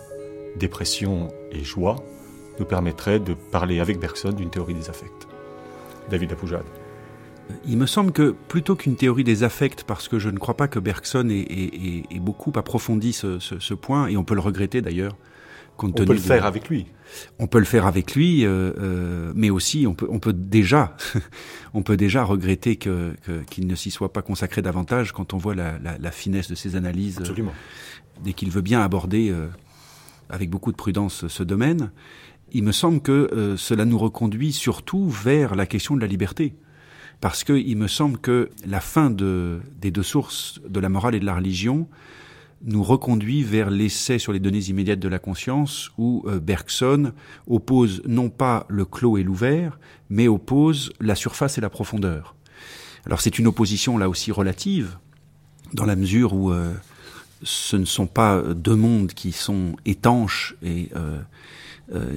dépression 0.57 1.29
et 1.53 1.63
joie, 1.63 1.95
nous 2.59 2.65
permettraient 2.65 3.21
de 3.21 3.35
parler 3.35 3.79
avec 3.79 4.01
Bergson 4.01 4.33
d'une 4.33 4.51
théorie 4.51 4.75
des 4.75 4.91
affects? 4.91 5.29
David 6.11 6.33
Apoujade. 6.33 6.65
Il 7.67 7.79
me 7.79 7.87
semble 7.87 8.11
que 8.11 8.35
plutôt 8.49 8.75
qu'une 8.75 8.97
théorie 8.97 9.23
des 9.23 9.45
affects, 9.45 9.85
parce 9.85 10.09
que 10.09 10.19
je 10.19 10.29
ne 10.29 10.39
crois 10.39 10.57
pas 10.57 10.67
que 10.67 10.81
Bergson 10.81 11.29
ait, 11.31 12.19
beaucoup 12.19 12.53
approfondi 12.57 13.13
ce, 13.13 13.75
point, 13.75 14.09
et 14.09 14.17
on 14.17 14.25
peut 14.25 14.35
le 14.35 14.41
regretter 14.41 14.83
d'ailleurs, 14.83 15.17
on 15.83 15.91
peut 15.93 16.12
le 16.12 16.18
faire 16.18 16.47
avec 16.47 16.68
lui. 16.68 16.87
On 17.39 17.47
peut 17.47 17.59
le 17.59 17.64
faire 17.64 17.87
avec 17.87 18.14
lui, 18.14 18.45
euh, 18.45 18.72
euh, 18.79 19.33
mais 19.35 19.51
aussi 19.51 19.87
on 19.87 19.95
peut, 19.95 20.07
on 20.11 20.18
peut 20.18 20.33
déjà, 20.33 20.97
on 21.74 21.83
peut 21.83 21.97
déjà 21.97 22.24
regretter 22.24 22.76
que, 22.76 23.14
qu'il 23.51 23.66
ne 23.66 23.74
s'y 23.74 23.91
soit 23.91 24.12
pas 24.12 24.22
consacré 24.22 24.61
davantage 24.61 25.12
quand 25.12 25.33
on 25.33 25.39
voit 25.39 25.55
la, 25.55 25.79
la, 25.79 25.97
la 25.99 26.11
finesse 26.11 26.49
de 26.49 26.55
ses 26.55 26.76
analyses. 26.76 27.18
Absolument. 27.18 27.53
dès 28.22 28.35
qu'il 28.35 28.51
veut 28.51 28.61
bien 28.61 28.83
aborder 28.83 29.31
euh, 29.31 29.47
avec 30.29 30.51
beaucoup 30.51 30.70
de 30.70 30.76
prudence 30.76 31.26
ce 31.29 31.43
domaine, 31.43 31.91
il 32.53 32.62
me 32.62 32.72
semble 32.72 33.01
que 33.01 33.57
cela 33.59 33.85
nous 33.85 33.99
reconduit 33.99 34.53
surtout 34.53 35.09
vers 35.09 35.55
la 35.55 35.66
question 35.66 35.97
de 35.97 36.01
la 36.01 36.07
liberté 36.07 36.55
parce 37.20 37.45
qu'il 37.45 37.76
me 37.76 37.89
semble 37.89 38.18
que 38.18 38.51
la 38.66 38.81
fin 38.81 39.11
de, 39.11 39.61
des 39.81 39.91
deux 39.91 40.03
sources 40.03 40.61
de 40.66 40.81
la 40.81 40.89
morale 40.89 41.14
et 41.14 41.20
de 41.20 41.26
la 41.26 41.35
religion 41.35 41.89
nous 42.63 42.83
reconduit 42.83 43.43
vers 43.43 43.71
l'essai 43.71 44.19
sur 44.19 44.33
les 44.33 44.41
données 44.41 44.69
immédiates 44.69 44.99
de 44.99 45.09
la 45.09 45.19
conscience 45.19 45.91
où 45.97 46.25
euh, 46.27 46.41
Bergson 46.41 47.13
oppose 47.47 48.03
non 48.07 48.31
pas 48.31 48.67
le 48.69 48.85
clos 48.85 49.17
et 49.17 49.23
l'ouvert, 49.23 49.79
mais 50.11 50.29
oppose 50.29 50.93
la 51.01 51.15
surface 51.15 51.59
et 51.59 51.61
la 51.61 51.71
profondeur. 51.71 52.35
Alors 53.07 53.21
c'est 53.21 53.39
une 53.39 53.47
opposition 53.47 53.97
là 53.97 54.09
aussi 54.09 54.33
relative, 54.33 54.99
dans 55.73 55.87
la 55.87 55.97
mesure 55.97 56.35
où 56.35 56.51
euh, 56.51 56.75
ce 57.43 57.77
ne 57.77 57.85
sont 57.85 58.07
pas 58.07 58.43
deux 58.43 58.75
mondes 58.75 59.13
qui 59.13 59.33
sont 59.33 59.77
étanches 59.87 60.57
et 60.63 60.89
euh, 60.97 61.21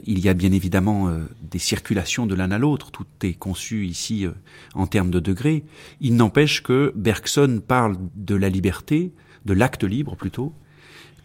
il 0.06 0.20
y 0.20 0.28
a 0.28 0.34
bien 0.34 0.52
évidemment 0.52 1.10
des 1.50 1.60
circulations 1.60 2.26
de 2.26 2.36
l'un 2.36 2.52
à 2.52 2.58
l'autre, 2.58 2.92
tout 2.92 3.06
est 3.24 3.36
conçu 3.36 3.86
ici 3.86 4.28
en 4.74 4.86
termes 4.86 5.12
de 5.12 5.22
degrés. 5.22 5.64
Il 6.02 6.18
n'empêche 6.18 6.62
que 6.62 6.92
Bergson 6.94 7.62
parle 7.66 7.96
de 8.16 8.36
la 8.36 8.50
liberté, 8.50 9.14
de 9.46 9.54
l'acte 9.54 9.84
libre 9.84 10.16
plutôt, 10.16 10.54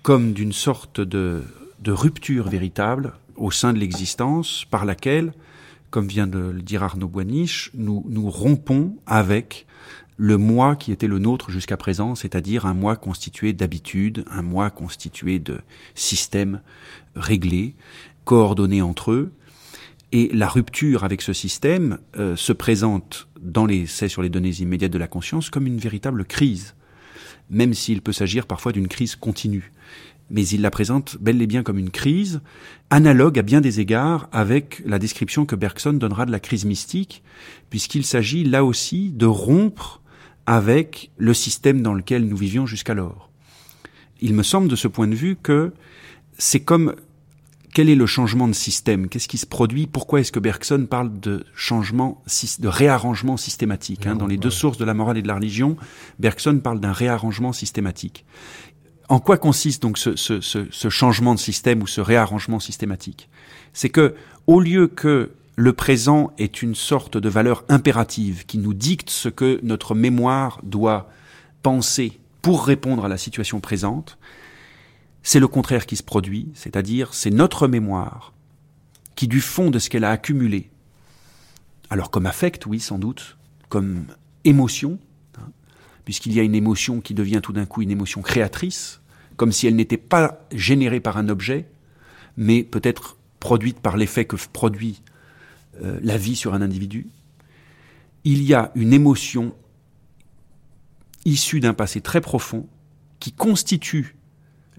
comme 0.03 0.33
d'une 0.33 0.53
sorte 0.53 1.01
de, 1.01 1.43
rupture 1.87 2.49
véritable 2.49 3.13
au 3.37 3.51
sein 3.51 3.73
de 3.73 3.79
l'existence 3.79 4.65
par 4.71 4.85
laquelle, 4.85 5.33
comme 5.91 6.09
vient 6.09 6.27
de 6.27 6.39
le 6.39 6.63
dire 6.63 6.83
Arnaud 6.83 7.09
Boiniche, 7.09 7.71
nous, 7.75 8.05
nous 8.09 8.29
rompons 8.31 8.97
avec 9.07 9.67
le 10.17 10.39
moi 10.39 10.77
qui 10.77 10.93
était 10.93 11.07
le 11.07 11.19
nôtre 11.19 11.51
jusqu'à 11.51 11.77
présent, 11.77 12.15
c'est-à-dire 12.15 12.67
un 12.67 12.75
moi 12.75 12.97
constitué 12.97 13.53
d'habitudes, 13.53 14.25
un 14.31 14.43
moi 14.43 14.71
constitué 14.71 15.39
de 15.39 15.61
systèmes 15.95 16.61
réglés, 17.15 17.75
coordonnés 18.25 18.83
entre 18.83 19.13
eux. 19.13 19.33
Et 20.13 20.31
la 20.33 20.49
rupture 20.49 21.05
avec 21.05 21.21
ce 21.21 21.33
système 21.33 21.99
euh, 22.17 22.37
se 22.37 22.53
présente 22.53 23.29
dans 23.41 23.67
l'essai 23.67 24.09
sur 24.09 24.23
les 24.23 24.29
données 24.29 24.61
immédiates 24.61 24.93
de 24.93 24.99
la 24.99 25.09
conscience 25.09 25.51
comme 25.51 25.67
une 25.67 25.79
véritable 25.79 26.25
crise 26.25 26.75
même 27.51 27.75
s'il 27.75 28.03
peut 28.03 28.13
s'agir 28.13 28.47
parfois 28.47 28.73
d'une 28.73 28.89
crise 28.89 29.17
continue. 29.17 29.73
Mais 30.31 30.47
il 30.47 30.61
la 30.61 30.71
présente 30.71 31.17
bel 31.21 31.41
et 31.41 31.47
bien 31.47 31.63
comme 31.63 31.79
une 31.79 31.91
crise, 31.91 32.41
analogue 32.91 33.39
à 33.39 33.43
bien 33.43 33.61
des 33.61 33.79
égards 33.81 34.29
avec 34.33 34.83
la 34.85 34.99
description 34.99 35.47
que 35.47 35.55
Bergson 35.55 35.93
donnera 35.93 36.27
de 36.27 36.33
la 36.33 36.41
crise 36.41 36.65
mystique, 36.65 37.23
puisqu'il 37.71 38.05
s'agit 38.05 38.45
là 38.45 38.65
aussi 38.65 39.11
de 39.11 39.27
rompre 39.27 40.01
avec 40.47 41.11
le 41.17 41.35
système 41.35 41.83
dans 41.83 41.95
lequel 41.95 42.27
nous 42.27 42.37
vivions 42.37 42.67
jusqu'alors. 42.67 43.31
Il 44.21 44.35
me 44.35 44.43
semble 44.43 44.69
de 44.69 44.77
ce 44.77 44.89
point 44.89 45.09
de 45.09 45.15
vue 45.15 45.37
que 45.37 45.73
c'est 46.39 46.61
comme 46.61 46.95
quel 47.77 47.91
est 47.91 47.95
le 47.95 48.07
changement 48.07 48.49
de 48.49 48.55
système? 48.55 49.07
Qu'est-ce 49.07 49.29
qui 49.29 49.37
se 49.37 49.45
produit? 49.45 49.87
Pourquoi 49.87 50.21
est-ce 50.21 50.33
que 50.33 50.41
Bergson 50.41 50.87
parle 50.89 51.21
de 51.21 51.45
changement, 51.55 52.25
de 52.59 52.69
réarrangement 52.69 53.37
systématique 53.37 54.07
hein? 54.07 54.17
Dans 54.17 54.27
les 54.27 54.39
deux 54.39 54.49
sources 54.49 54.79
de 54.79 54.85
la 54.87 54.95
morale 54.95 55.19
et 55.19 55.23
de 55.23 55.29
la 55.29 55.35
religion, 55.35 55.77
Bergson 56.19 56.59
parle 56.65 56.81
d'un 56.81 56.93
réarrangement 56.93 57.53
systématique. 57.53 58.25
En 59.11 59.21
quoi 59.21 59.37
consiste 59.37 59.83
donc 59.83 59.99
ce, 59.99 60.17
ce, 60.17 60.41
ce, 60.41 60.67
ce 60.71 60.89
changement 60.89 61.35
de 61.35 61.39
système 61.39 61.83
ou 61.83 61.87
ce 61.87 62.01
réarrangement 62.01 62.61
systématique? 62.61 63.29
C'est 63.75 63.91
que, 63.91 64.15
au 64.47 64.59
lieu 64.59 64.87
que 64.87 65.33
le 65.57 65.73
présent 65.75 66.33
est 66.39 66.63
une 66.63 66.75
sorte 66.75 67.19
de 67.19 67.29
valeur 67.29 67.63
impérative 67.69 68.47
qui 68.47 68.57
nous 68.57 68.73
dicte 68.73 69.11
ce 69.11 69.29
que 69.29 69.61
notre 69.63 69.95
mémoire 69.95 70.61
doit 70.63 71.11
penser 71.63 72.21
pour 72.41 72.65
répondre 72.65 73.05
à 73.05 73.09
la 73.09 73.19
situation 73.19 73.61
présente, 73.61 74.17
c'est 75.27 75.41
le 75.41 75.49
contraire 75.49 75.87
qui 75.87 75.97
se 75.97 76.05
produit, 76.05 76.51
c'est-à-dire 76.55 77.13
c'est 77.13 77.33
notre 77.33 77.67
mémoire 77.67 78.33
qui, 79.17 79.27
du 79.27 79.41
fond 79.41 79.73
de 79.73 79.81
ce 79.81 79.91
qu'elle 79.91 80.05
a 80.05 80.13
accumulé, 80.13 80.71
alors 81.91 82.13
comme 82.13 82.27
affect, 82.27 82.65
oui, 82.67 82.79
sans 82.79 82.97
doute, 82.97 83.37
comme 83.69 84.07
émotion, 84.45 85.01
hein, 85.37 85.49
puisqu'il 86.05 86.33
y 86.33 86.39
a 86.39 86.45
une 86.45 86.55
émotion 86.55 87.01
qui 87.01 87.13
devient 87.13 87.41
tout 87.43 87.53
d'un 87.53 87.67
coup 87.67 87.83
une 87.83 87.91
émotion 87.91 88.23
créatrice, 88.23 89.01
comme 89.37 89.51
si 89.51 89.67
elle 89.67 89.75
n'était 89.75 89.97
pas 89.97 90.47
générée 90.53 91.01
par 91.01 91.17
un 91.17 91.29
objet, 91.29 91.67
mais 92.37 92.63
peut-être 92.63 93.17
produite 93.41 93.81
par 93.81 93.97
l'effet 93.97 94.27
que 94.27 94.37
produit 94.53 95.03
euh, 95.83 95.99
la 96.05 96.19
vie 96.19 96.37
sur 96.37 96.55
un 96.55 96.63
individu. 96.63 97.09
Il 98.23 98.45
y 98.45 98.55
a 98.55 98.71
une 98.77 98.93
émotion 98.93 99.57
issue 101.25 101.59
d'un 101.59 101.75
passé 101.75 102.01
très 102.01 102.21
profond 102.21 102.69
qui 103.19 103.33
constitue 103.33 104.16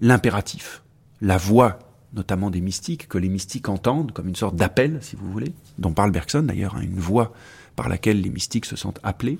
l'impératif, 0.00 0.82
la 1.20 1.36
voix 1.36 1.78
notamment 2.14 2.50
des 2.50 2.60
mystiques, 2.60 3.08
que 3.08 3.18
les 3.18 3.28
mystiques 3.28 3.68
entendent 3.68 4.12
comme 4.12 4.28
une 4.28 4.36
sorte 4.36 4.56
d'appel, 4.56 4.98
si 5.02 5.16
vous 5.16 5.30
voulez, 5.30 5.52
dont 5.78 5.92
parle 5.92 6.10
Bergson 6.10 6.42
d'ailleurs, 6.42 6.76
hein, 6.76 6.82
une 6.82 6.98
voix 6.98 7.32
par 7.76 7.88
laquelle 7.88 8.20
les 8.20 8.30
mystiques 8.30 8.64
se 8.64 8.76
sentent 8.76 9.00
appelés. 9.02 9.38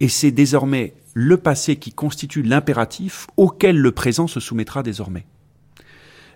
Et 0.00 0.08
c'est 0.08 0.30
désormais 0.30 0.94
le 1.14 1.36
passé 1.36 1.76
qui 1.76 1.92
constitue 1.92 2.42
l'impératif 2.42 3.26
auquel 3.36 3.78
le 3.78 3.92
présent 3.92 4.26
se 4.26 4.40
soumettra 4.40 4.82
désormais. 4.82 5.26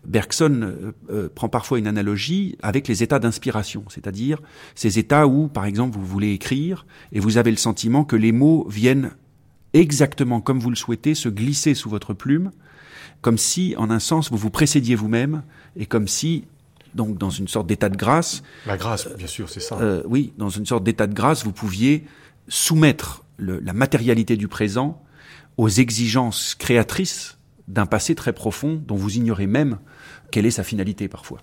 Bergson 0.05 0.61
euh, 0.63 0.93
euh, 1.11 1.29
prend 1.33 1.49
parfois 1.49 1.79
une 1.79 1.87
analogie 1.87 2.57
avec 2.61 2.89
les 2.89 3.05
états 3.05 3.21
d'inspiration, 3.21 3.85
c'est-à-dire 3.89 4.41
ces 4.75 4.99
états 4.99 5.29
où, 5.29 5.47
par 5.47 5.65
exemple, 5.65 5.97
vous 5.97 6.07
voulez 6.07 6.33
écrire 6.33 6.87
et 7.13 7.21
vous 7.21 7.37
avez 7.37 7.53
le 7.53 7.57
sentiment 7.57 8.05
que 8.05 8.17
les 8.17 8.33
mots 8.33 8.67
viennent 8.69 9.13
exactement 9.75 10.41
comme 10.41 10.59
vous 10.59 10.71
le 10.71 10.77
souhaitez 10.77 11.15
se 11.15 11.29
glisser 11.29 11.75
sous 11.75 11.89
votre 11.89 12.15
plume 12.15 12.51
comme 13.23 13.39
si, 13.39 13.75
en 13.79 13.91
un 13.91 14.01
sens, 14.01 14.31
vous 14.31 14.37
vous 14.37 14.51
précédiez 14.51 14.97
vous-même, 14.97 15.43
et 15.77 15.87
comme 15.87 16.09
si, 16.09 16.45
donc 16.95 17.17
dans 17.17 17.31
une 17.31 17.49
sorte 17.49 17.69
d'état 17.69 17.89
de 17.89 17.97
grâce... 17.97 18.43
La 18.67 18.77
grâce, 18.77 19.09
bien 19.17 19.29
sûr, 19.29 19.49
c'est 19.49 19.61
ça. 19.61 19.79
Euh, 19.81 20.03
oui, 20.07 20.33
dans 20.37 20.51
une 20.51 20.67
sorte 20.67 20.85
d'état 20.85 21.07
de 21.07 21.15
grâce, 21.15 21.45
vous 21.45 21.53
pouviez 21.53 22.05
soumettre 22.49 23.25
la 23.39 23.73
matérialité 23.73 24.37
du 24.37 24.49
présent 24.49 25.03
aux 25.57 25.69
exigences 25.69 26.55
créatrices 26.57 27.39
d'un 27.69 27.87
passé 27.87 28.15
très 28.15 28.33
profond 28.33 28.83
dont 28.87 28.97
vous 28.97 29.17
ignorez 29.17 29.47
même 29.47 29.79
quelle 30.31 30.45
est 30.45 30.51
sa 30.51 30.65
finalité 30.65 31.09
parfois. 31.09 31.41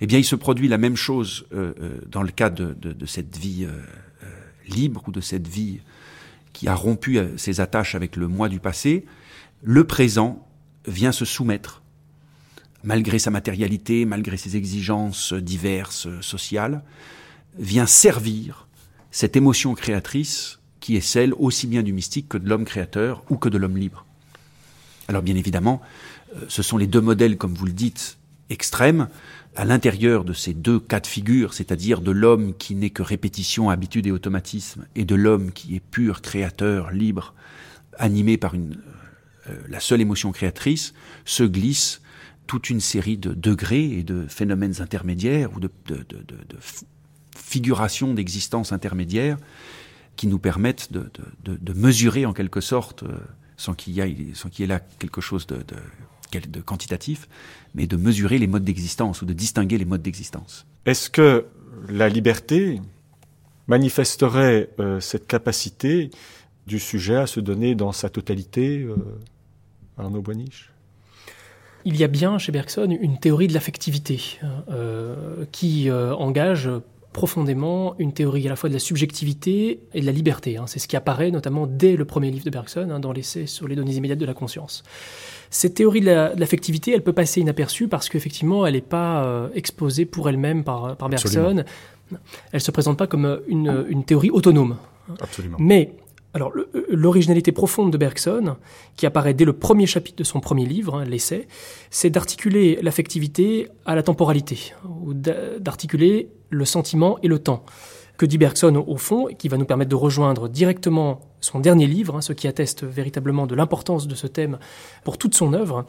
Eh 0.00 0.06
bien, 0.06 0.18
il 0.18 0.24
se 0.24 0.36
produit 0.36 0.68
la 0.68 0.78
même 0.78 0.96
chose 0.96 1.46
euh, 1.52 1.72
euh, 1.80 2.00
dans 2.10 2.22
le 2.22 2.30
cas 2.30 2.50
de, 2.50 2.74
de, 2.74 3.06
cette 3.06 3.36
vie 3.36 3.66
libre 4.68 5.02
ou 5.06 5.12
de 5.12 5.20
cette 5.20 5.48
vie 5.48 5.80
qui 6.52 6.68
a 6.68 6.74
rompu 6.74 7.18
ses 7.36 7.60
attaches 7.60 7.94
avec 7.94 8.16
le 8.16 8.28
moi 8.28 8.48
du 8.48 8.60
passé. 8.60 9.06
Le 9.62 9.84
présent 9.84 10.46
vient 10.86 11.12
se 11.12 11.24
soumettre, 11.24 11.82
malgré 12.84 13.18
sa 13.18 13.30
matérialité, 13.30 14.04
malgré 14.04 14.36
ses 14.36 14.56
exigences 14.56 15.32
diverses, 15.32 16.08
sociales, 16.20 16.82
vient 17.58 17.86
servir 17.86 18.66
cette 19.10 19.36
émotion 19.36 19.74
créatrice 19.74 20.58
qui 20.80 20.96
est 20.96 21.00
celle 21.00 21.32
aussi 21.34 21.66
bien 21.66 21.82
du 21.82 21.92
mystique 21.92 22.28
que 22.28 22.38
de 22.38 22.48
l'homme 22.48 22.64
créateur 22.64 23.22
ou 23.30 23.36
que 23.36 23.48
de 23.48 23.58
l'homme 23.58 23.76
libre. 23.76 24.04
Alors 25.08 25.22
bien 25.22 25.36
évidemment, 25.36 25.80
euh, 26.36 26.44
ce 26.48 26.62
sont 26.62 26.76
les 26.76 26.86
deux 26.86 27.00
modèles, 27.00 27.36
comme 27.36 27.54
vous 27.54 27.66
le 27.66 27.72
dites, 27.72 28.18
extrêmes, 28.50 29.08
à 29.54 29.64
l'intérieur 29.64 30.24
de 30.24 30.32
ces 30.32 30.54
deux 30.54 30.80
cas 30.80 31.00
de 31.00 31.06
figure, 31.06 31.54
c'est-à-dire 31.54 32.00
de 32.00 32.10
l'homme 32.10 32.54
qui 32.54 32.74
n'est 32.74 32.90
que 32.90 33.02
répétition, 33.02 33.70
habitude 33.70 34.06
et 34.06 34.10
automatisme, 34.10 34.86
et 34.96 35.04
de 35.04 35.14
l'homme 35.14 35.52
qui 35.52 35.76
est 35.76 35.80
pur, 35.80 36.22
créateur, 36.22 36.90
libre, 36.90 37.34
animé 37.98 38.38
par 38.38 38.54
une 38.54 38.78
la 39.68 39.80
seule 39.80 40.00
émotion 40.00 40.32
créatrice, 40.32 40.94
se 41.24 41.42
glisse 41.42 42.02
toute 42.46 42.70
une 42.70 42.80
série 42.80 43.16
de 43.16 43.32
degrés 43.32 43.98
et 43.98 44.02
de 44.02 44.26
phénomènes 44.28 44.80
intermédiaires 44.80 45.50
ou 45.56 45.60
de, 45.60 45.70
figurations 47.36 48.14
d'existence 48.14 48.72
intermédiaires 48.72 49.38
qui 50.16 50.26
nous 50.26 50.38
permettent 50.38 50.92
de, 50.92 51.72
mesurer 51.74 52.26
en 52.26 52.32
quelque 52.32 52.60
sorte, 52.60 53.02
euh, 53.02 53.16
sans 53.56 53.74
qu'il 53.74 53.94
y, 53.94 54.00
ait 54.00 54.66
là 54.66 54.80
quelque 54.80 55.20
chose 55.20 55.46
de, 55.46 56.60
quantitatif, 56.60 57.28
mais 57.74 57.86
de 57.86 57.96
mesurer 57.96 58.38
les 58.38 58.46
modes 58.46 58.64
d'existence 58.64 59.22
ou 59.22 59.24
de 59.24 59.32
distinguer 59.32 59.78
les 59.78 59.84
modes 59.84 60.02
d'existence. 60.02 60.66
Est-ce 60.84 61.08
que 61.08 61.46
la 61.88 62.08
liberté 62.08 62.80
manifesterait 63.66 64.70
euh, 64.78 65.00
cette 65.00 65.26
capacité 65.26 66.10
du 66.66 66.78
sujet 66.78 67.16
à 67.16 67.26
se 67.26 67.40
donner 67.40 67.74
dans 67.74 67.92
sa 67.92 68.08
totalité 68.10 68.86
Arnaud 69.98 70.22
Boiniche 70.22 70.72
il 71.84 71.96
y 71.96 72.04
a 72.04 72.08
bien 72.08 72.38
chez 72.38 72.52
Bergson 72.52 72.96
une 73.00 73.18
théorie 73.18 73.48
de 73.48 73.54
l'affectivité 73.54 74.38
euh, 74.70 75.44
qui 75.50 75.90
euh, 75.90 76.14
engage 76.14 76.70
profondément 77.12 77.94
une 77.98 78.12
théorie 78.12 78.46
à 78.46 78.50
la 78.50 78.56
fois 78.56 78.70
de 78.70 78.74
la 78.74 78.80
subjectivité 78.80 79.80
et 79.92 80.00
de 80.00 80.06
la 80.06 80.12
liberté. 80.12 80.56
Hein. 80.56 80.64
C'est 80.66 80.78
ce 80.78 80.88
qui 80.88 80.96
apparaît 80.96 81.30
notamment 81.30 81.66
dès 81.66 81.96
le 81.96 82.06
premier 82.06 82.30
livre 82.30 82.44
de 82.44 82.50
Bergson, 82.50 82.88
hein, 82.90 83.00
dans 83.00 83.12
l'essai 83.12 83.46
sur 83.46 83.68
les 83.68 83.76
données 83.76 83.94
immédiates 83.94 84.18
de 84.18 84.24
la 84.24 84.32
conscience. 84.32 84.82
Cette 85.50 85.74
théorie 85.74 86.00
de 86.00 86.06
l'affectivité, 86.38 86.92
elle 86.92 87.02
peut 87.02 87.12
passer 87.12 87.40
inaperçue 87.40 87.88
parce 87.88 88.08
qu'effectivement, 88.08 88.64
elle 88.66 88.74
n'est 88.74 88.80
pas 88.80 89.24
euh, 89.24 89.48
exposée 89.54 90.06
pour 90.06 90.28
elle-même 90.28 90.64
par, 90.64 90.96
par 90.96 91.10
Bergson. 91.10 91.64
Elle 92.10 92.16
ne 92.54 92.58
se 92.58 92.70
présente 92.70 92.96
pas 92.96 93.06
comme 93.06 93.40
une, 93.46 93.84
une 93.88 94.04
théorie 94.04 94.30
autonome. 94.30 94.76
Absolument. 95.20 95.58
Mais 95.60 95.92
alors, 96.34 96.52
euh, 96.56 96.86
l'originalité 96.88 97.52
profonde 97.52 97.92
de 97.92 97.98
Bergson, 97.98 98.56
qui 98.96 99.06
apparaît 99.06 99.34
dès 99.34 99.44
le 99.44 99.52
premier 99.52 99.86
chapitre 99.86 100.16
de 100.16 100.24
son 100.24 100.40
premier 100.40 100.64
livre, 100.64 100.96
hein, 100.96 101.04
l'essai, 101.04 101.46
c'est 101.90 102.10
d'articuler 102.10 102.78
l'affectivité 102.82 103.68
à 103.84 103.94
la 103.94 104.02
temporalité, 104.02 104.72
ou 105.02 105.12
d'articuler 105.14 106.30
le 106.48 106.64
sentiment 106.64 107.18
et 107.22 107.28
le 107.28 107.38
temps 107.38 107.64
que 108.18 108.26
dit 108.26 108.38
Bergson 108.38 108.84
au 108.86 108.96
fond, 108.96 109.26
qui 109.36 109.48
va 109.48 109.56
nous 109.56 109.64
permettre 109.64 109.90
de 109.90 109.96
rejoindre 109.96 110.48
directement 110.48 111.20
son 111.40 111.60
dernier 111.60 111.86
livre, 111.86 112.16
hein, 112.16 112.20
ce 112.20 112.32
qui 112.32 112.46
atteste 112.46 112.84
véritablement 112.84 113.46
de 113.46 113.54
l'importance 113.54 114.06
de 114.06 114.14
ce 114.14 114.26
thème 114.26 114.58
pour 115.02 115.18
toute 115.18 115.34
son 115.34 115.52
œuvre. 115.54 115.86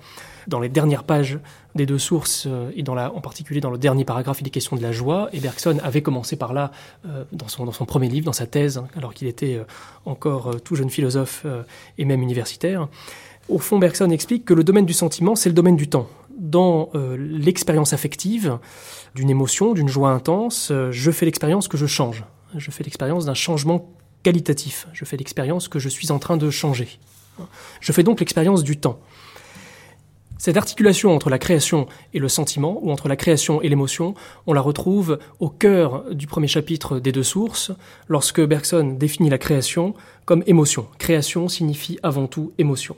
Dans 0.48 0.60
les 0.60 0.70
dernières 0.70 1.04
pages 1.04 1.39
des 1.76 1.86
deux 1.86 1.98
sources, 1.98 2.46
euh, 2.48 2.72
et 2.76 2.84
en 2.88 3.22
particulier 3.22 3.62
dans 3.62 3.70
le 3.70 3.78
dernier 3.78 4.06
paragraphe, 4.06 4.41
il 4.41 4.48
est 4.48 4.52
question 4.52 4.76
de 4.76 4.82
la 4.82 4.91
joie, 4.91 5.30
et 5.34 5.39
Bergson 5.39 5.78
avait 5.84 6.02
commencé 6.02 6.36
par 6.36 6.54
là, 6.54 6.72
euh, 7.08 7.24
dans, 7.32 7.48
son, 7.48 7.86
premier 7.86 8.10
livre, 8.10 8.26
dans 8.26 8.34
sa 8.34 8.46
thèse, 8.46 8.78
hein, 8.78 8.88
alors 8.96 9.14
qu'il 9.14 9.28
était 9.28 9.56
euh, 9.56 9.64
encore 10.06 10.62
tout 10.62 10.76
jeune 10.76 10.89
philosophe 10.89 11.46
et 11.98 12.06
même 12.06 12.22
universitaire. 12.22 12.88
Au 13.50 13.58
fond, 13.58 13.80
Bergson 13.80 14.10
explique 14.10 14.46
que 14.46 14.54
le 14.54 14.64
domaine 14.64 14.86
du 14.86 14.94
sentiment, 14.94 15.36
c'est 15.36 15.50
le 15.50 15.56
domaine 15.56 15.76
du 15.76 15.88
temps. 15.88 16.08
Dans 16.38 16.89
l'expérience 17.18 17.94
affective, 17.94 18.58
d'une 19.16 19.30
émotion, 19.30 19.74
d'une 19.74 19.88
joie 19.88 20.10
intense, 20.10 20.72
je 20.91 21.12
fais 21.12 21.26
l'expérience 21.26 21.68
que 21.68 21.78
je 21.78 21.86
change. 21.86 22.24
Je 22.56 22.72
fais 22.72 22.84
l'expérience 22.84 23.26
d'un 23.26 23.34
changement 23.34 23.89
qualitatif. 24.24 24.88
Je 24.94 25.06
fais 25.06 25.18
l'expérience 25.18 25.68
que 25.68 25.80
je 25.80 25.89
suis 25.89 26.12
en 26.12 26.20
train 26.20 26.38
de 26.38 26.50
changer. 26.50 27.00
Je 27.82 27.91
fais 27.91 28.04
donc 28.04 28.20
l'expérience 28.20 28.64
du 28.64 28.78
temps. 28.78 29.00
Cette 30.44 30.58
articulation 30.58 31.16
entre 31.16 31.30
la 31.30 31.39
création 31.39 31.88
et 32.14 32.20
le 32.20 32.28
sentiment, 32.28 32.78
ou 32.82 32.91
entre 32.91 33.08
la 33.08 33.16
création 33.16 33.62
et 33.62 33.70
l'émotion, 33.70 34.14
on 34.46 34.52
la 34.52 34.60
retrouve 34.60 35.18
au 35.39 35.48
cœur 35.48 36.04
du 36.14 36.28
premier 36.28 36.50
chapitre 36.50 37.00
des 37.00 37.14
deux 37.14 37.24
sources, 37.24 37.72
lorsque 38.10 38.41
Bergson 38.41 38.98
définit 39.00 39.30
la 39.30 39.38
création 39.38 39.94
comme 40.26 40.44
émotion. 40.46 40.86
Création 40.98 41.48
signifie 41.48 41.98
avant 42.04 42.28
tout 42.28 42.52
émotion. 42.58 42.98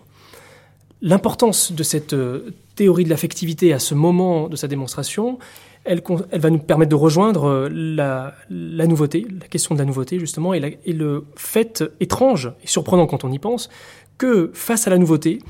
L'importance 1.04 1.72
de 1.72 1.84
cette 1.84 2.14
euh, 2.14 2.50
théorie 2.74 3.04
de 3.04 3.12
l'affectivité 3.12 3.74
à 3.74 3.80
ce 3.80 3.94
moment 3.94 4.50
de 4.50 4.56
sa 4.56 4.68
démonstration, 4.68 5.38
elle, 5.84 6.02
va 6.32 6.50
nous 6.50 6.58
permettre 6.58 6.90
de 6.90 6.96
rejoindre 6.96 7.44
euh, 7.44 7.70
la, 7.70 8.88
nouveauté, 8.88 9.28
la 9.40 9.48
question 9.48 9.76
de 9.76 9.80
la 9.80 9.86
nouveauté 9.86 10.18
justement, 10.18 10.56
et, 10.56 10.80
le 10.88 11.26
fait 11.36 11.84
étrange 12.00 12.52
et 12.64 12.68
surprenant 12.68 13.06
quand 13.06 13.24
on 13.24 13.32
y 13.32 13.38
pense, 13.38 13.70
que 14.18 14.50
face 14.56 14.88
à 14.88 14.90
la 14.90 14.98
nouveauté, 14.98 15.44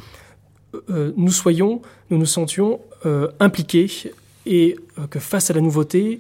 nous 0.90 1.32
soyons, 1.32 1.82
nous 2.10 2.18
nous 2.18 2.26
sentions 2.26 2.80
euh, 3.06 3.30
impliqués, 3.40 3.90
et 4.46 4.76
que 5.10 5.20
face 5.20 5.50
à 5.50 5.54
la 5.54 5.62
nouveauté, 5.62 6.20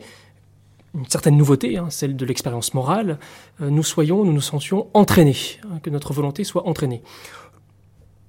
une 0.95 1.07
certaine 1.07 1.37
nouveauté, 1.37 1.77
hein, 1.77 1.87
celle 1.89 2.15
de 2.15 2.25
l'expérience 2.25 2.73
morale, 2.73 3.19
nous 3.59 3.83
soyons, 3.83 4.25
nous 4.25 4.33
nous 4.33 4.41
sentions 4.41 4.87
entraînés, 4.93 5.37
hein, 5.63 5.79
que 5.83 5.89
notre 5.89 6.13
volonté 6.13 6.43
soit 6.43 6.67
entraînée. 6.67 7.03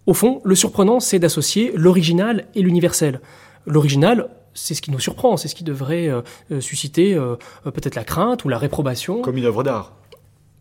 Au 0.06 0.14
fond, 0.14 0.40
le 0.44 0.54
surprenant, 0.54 1.00
c'est 1.00 1.18
d'associer 1.18 1.72
l'original 1.74 2.46
et 2.54 2.62
l'universel. 2.62 3.20
L'original, 3.66 4.28
c'est 4.54 4.74
ce 4.74 4.82
qui 4.82 4.92
nous 4.92 5.00
surprend, 5.00 5.36
c'est 5.36 5.48
ce 5.48 5.54
qui 5.54 5.64
devrait 5.64 6.08
euh, 6.08 6.22
euh, 6.52 6.60
susciter 6.60 7.14
euh, 7.14 7.36
peut-être 7.64 7.96
la 7.96 8.04
crainte 8.04 8.44
ou 8.44 8.48
la 8.48 8.58
réprobation. 8.58 9.20
Comme 9.20 9.36
une 9.36 9.44
œuvre 9.44 9.64
d'art. 9.64 9.92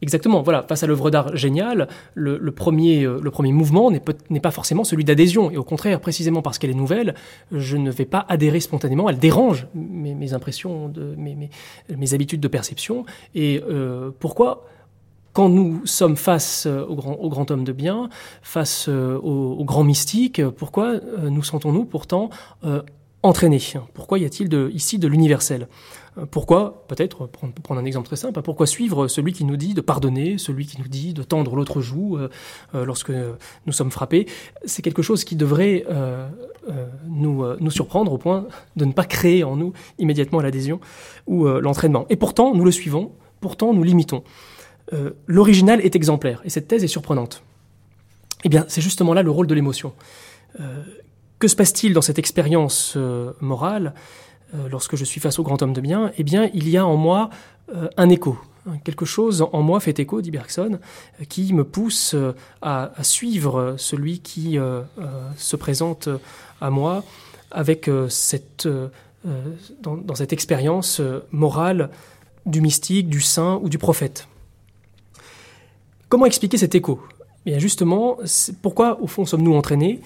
Exactement, 0.01 0.41
voilà, 0.41 0.63
face 0.63 0.83
à 0.83 0.87
l'œuvre 0.87 1.09
d'art 1.09 1.35
géniale, 1.35 1.87
le, 2.15 2.51
premier, 2.51 3.03
le 3.03 3.31
premier 3.31 3.53
mouvement 3.53 3.89
n'est 3.91 4.39
pas 4.39 4.51
forcément 4.51 4.83
celui 4.83 5.05
d'adhésion. 5.05 5.51
Et 5.51 5.57
au 5.57 5.63
contraire, 5.63 5.99
précisément 6.01 6.41
parce 6.41 6.59
qu'elle 6.59 6.69
est 6.69 6.75
nouvelle, 6.75 7.15
je 7.51 7.77
ne 7.77 7.89
vais 7.89 8.05
pas 8.05 8.25
adhérer 8.27 8.59
spontanément, 8.59 9.09
elle 9.09 9.19
dérange 9.19 9.67
mes, 9.73 10.33
impressions, 10.33 10.91
mes, 11.17 12.13
habitudes 12.13 12.41
de 12.41 12.47
perception. 12.47 13.05
Et 13.33 13.61
pourquoi? 14.19 14.65
Quand 15.33 15.49
nous 15.49 15.81
sommes 15.85 16.17
face 16.17 16.65
au 16.65 16.95
grand, 16.95 17.13
au 17.13 17.29
grand 17.29 17.49
homme 17.51 17.63
de 17.63 17.71
bien, 17.71 18.09
face 18.41 18.89
au, 18.89 19.63
grand 19.63 19.85
mystique, 19.85 20.45
pourquoi 20.49 20.99
nous 21.23 21.43
sentons-nous 21.43 21.85
pourtant 21.85 22.29
entraîner. 23.23 23.59
Pourquoi 23.93 24.19
y 24.19 24.25
a-t-il 24.25 24.53
ici 24.73 24.99
de 24.99 25.07
l'universel? 25.07 25.67
euh, 25.67 26.04
Pourquoi, 26.31 26.85
peut-être, 26.87 27.27
pour 27.27 27.49
prendre 27.51 27.81
un 27.81 27.85
exemple 27.85 28.07
très 28.07 28.15
simple, 28.15 28.41
pourquoi 28.41 28.67
suivre 28.67 29.07
celui 29.07 29.33
qui 29.33 29.43
nous 29.43 29.57
dit 29.57 29.73
de 29.73 29.81
pardonner, 29.81 30.37
celui 30.37 30.65
qui 30.65 30.79
nous 30.79 30.87
dit 30.87 31.13
de 31.13 31.23
tendre 31.23 31.55
l'autre 31.55 31.81
joue 31.81 32.17
euh, 32.17 32.29
euh, 32.73 32.85
lorsque 32.85 33.11
nous 33.11 33.73
sommes 33.73 33.91
frappés? 33.91 34.25
C'est 34.65 34.81
quelque 34.81 35.01
chose 35.01 35.23
qui 35.23 35.35
devrait 35.35 35.85
nous, 37.07 37.43
nous 37.59 37.71
surprendre 37.71 38.13
au 38.13 38.17
point 38.17 38.47
de 38.75 38.85
ne 38.85 38.91
pas 38.91 39.05
créer 39.05 39.43
en 39.43 39.55
nous 39.55 39.73
immédiatement 39.99 40.41
l'adhésion 40.41 40.79
ou 41.27 41.45
l'entraînement. 41.47 42.05
Et 42.09 42.15
pourtant, 42.15 42.55
nous 42.55 42.65
le 42.65 42.71
suivons, 42.71 43.11
pourtant 43.41 43.73
nous 43.73 43.83
l'imitons. 43.83 44.23
L'original 45.27 45.81
est 45.81 45.95
exemplaire, 45.95 46.41
et 46.43 46.49
cette 46.49 46.67
thèse 46.67 46.83
est 46.83 46.87
surprenante. 46.87 47.43
Eh 48.43 48.49
bien, 48.49 48.65
c'est 48.67 48.81
justement 48.81 49.13
là 49.13 49.21
le 49.21 49.31
rôle 49.31 49.47
de 49.47 49.53
l'émotion. 49.53 49.93
Que 51.39 51.47
se 51.49 51.55
passe-t-il 51.55 51.93
dans 51.93 52.01
cette 52.01 52.17
expérience 52.17 52.93
euh, 52.95 53.33
morale? 53.41 53.93
Euh, 54.53 54.69
lorsque 54.69 54.95
je 54.95 55.03
suis 55.03 55.19
face 55.19 55.39
au 55.39 55.43
grand 55.43 55.61
homme 55.61 55.73
de 55.73 55.81
bien 55.81 56.11
Eh 56.17 56.23
bien, 56.23 56.49
il 56.53 56.69
y 56.69 56.77
a 56.77 56.85
en 56.85 56.97
moi 56.97 57.29
euh, 57.73 57.87
un 57.97 58.09
écho. 58.09 58.37
Quelque 58.83 59.05
chose 59.05 59.45
en 59.53 59.61
moi 59.61 59.79
fait 59.79 59.99
écho, 59.99 60.21
dit 60.21 60.31
Bergson, 60.31 60.79
qui 61.29 61.53
me 61.53 61.63
pousse 61.63 62.15
à, 62.63 62.91
suivre 63.03 63.75
celui 63.77 64.21
qui 64.21 64.57
se 65.37 65.55
présente 65.55 66.09
à 66.61 66.71
moi 66.71 67.03
dans, 69.83 70.15
cette 70.15 70.33
expérience 70.33 70.99
morale 71.31 71.91
du 72.47 72.59
mystique, 72.59 73.07
du 73.07 73.21
saint 73.21 73.59
ou 73.61 73.69
du 73.69 73.77
prophète. 73.77 74.27
Comment 76.09 76.25
expliquer 76.25 76.57
cet 76.57 76.73
écho? 76.73 76.99
Eh 77.45 77.51
Bien 77.51 77.59
justement, 77.59 78.17
pourquoi 78.61 78.99
au 78.99 79.05
fond 79.07 79.25
sommes-nous 79.25 79.53
entraînés? 79.53 80.01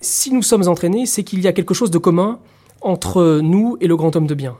Si 0.00 0.32
nous 0.32 0.42
sommes 0.42 0.68
entraînés, 0.68 1.06
c'est 1.06 1.24
qu'il 1.24 1.40
y 1.40 1.46
a 1.46 1.52
quelque 1.52 1.74
chose 1.74 1.90
de 1.90 1.98
commun 1.98 2.38
entre 2.84 3.40
nous 3.42 3.76
et 3.80 3.88
le 3.88 3.96
grand 3.96 4.14
homme 4.14 4.26
de 4.26 4.34
bien. 4.34 4.56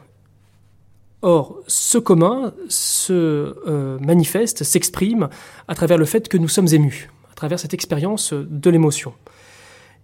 Or, 1.23 1.61
ce 1.67 1.97
commun 1.97 2.53
se 2.69 3.55
euh, 3.67 3.99
manifeste, 4.01 4.65
s'exprime 4.65 5.29
à 5.69 5.75
travers 5.75 5.97
le 5.97 6.05
fait 6.05 6.29
que 6.29 6.37
nous 6.37 6.49
sommes 6.49 6.69
émus, 6.73 7.11
à 7.31 7.35
travers 7.35 7.59
cette 7.59 7.73
expérience 7.73 8.35
de 8.35 8.71
l'émotion. 8.71 9.15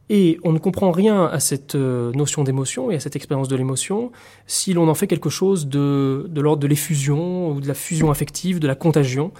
Et 0.08 0.38
on 0.44 0.52
ne 0.52 0.58
comprend 0.58 0.90
rien 0.90 1.26
à 1.26 1.38
cette 1.38 1.74
euh, 1.74 2.10
notion 2.12 2.42
d'émotion 2.42 2.90
et 2.90 2.96
à 2.96 3.00
cette 3.00 3.16
expérience 3.16 3.48
de 3.48 3.56
l'émotion 3.56 4.12
si 4.46 4.72
l'on 4.72 4.88
en 4.88 4.94
fait 4.94 5.06
quelque 5.06 5.30
chose 5.30 5.68
de, 5.68 6.28
l'ordre 6.34 6.62
de 6.62 6.66
l'effusion 6.66 7.50
ou 7.50 7.60
de 7.60 7.68
la 7.68 7.74
fusion 7.74 8.10
affective, 8.10 8.58
de 8.58 8.66
la 8.66 8.74
contagion. 8.74 9.30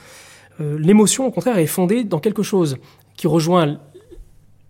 Euh, 0.61 0.79
l'émotion, 0.79 1.27
au 1.27 1.31
contraire, 1.31 1.59
est 1.59 1.67
fondée 1.67 2.05
dans 2.05 2.21
quelque 2.21 2.43
chose 2.43 2.77
qui 3.17 3.27
rejoint 3.27 3.79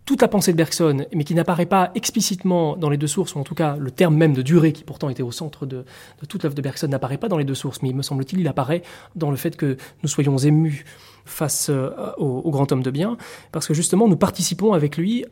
toute 0.04 0.22
la 0.22 0.28
pensée 0.28 0.52
de 0.52 0.56
Bergson, 0.56 1.06
mais 1.14 1.24
qui 1.24 1.34
n'apparaît 1.34 1.66
pas 1.66 1.92
explicitement 1.94 2.76
dans 2.76 2.90
les 2.90 2.96
deux 2.96 3.06
sources, 3.06 3.34
ou 3.34 3.38
en 3.38 3.44
tout 3.44 3.54
cas 3.54 3.76
le 3.76 3.90
terme 3.90 4.16
même 4.16 4.32
de 4.32 4.42
durée, 4.42 4.72
qui 4.72 4.82
pourtant 4.82 5.08
était 5.08 5.22
au 5.22 5.30
centre 5.30 5.66
de, 5.66 5.84
toute 6.28 6.42
l'œuvre 6.42 6.54
de 6.54 6.62
Bergson, 6.62 6.88
n'apparaît 6.88 7.18
pas 7.18 7.28
dans 7.28 7.38
les 7.38 7.44
deux 7.44 7.54
sources, 7.54 7.82
mais 7.82 7.90
il 7.90 7.96
me 7.96 8.02
semble-t-il, 8.02 8.40
il 8.40 8.48
apparaît 8.48 8.82
dans 9.14 9.30
le 9.30 9.36
fait 9.36 9.56
que 9.56 9.76
nous 10.02 10.08
soyons 10.08 10.36
émus 10.38 10.84
face 11.24 11.68
euh, 11.70 11.90
au, 12.16 12.50
grand 12.50 12.72
homme 12.72 12.82
de 12.82 12.90
bien, 12.90 13.16
parce 13.52 13.66
que 13.66 13.74
justement 13.74 14.08
nous 14.08 14.16
participons 14.16 14.72
avec 14.72 14.96
lui 14.96 15.24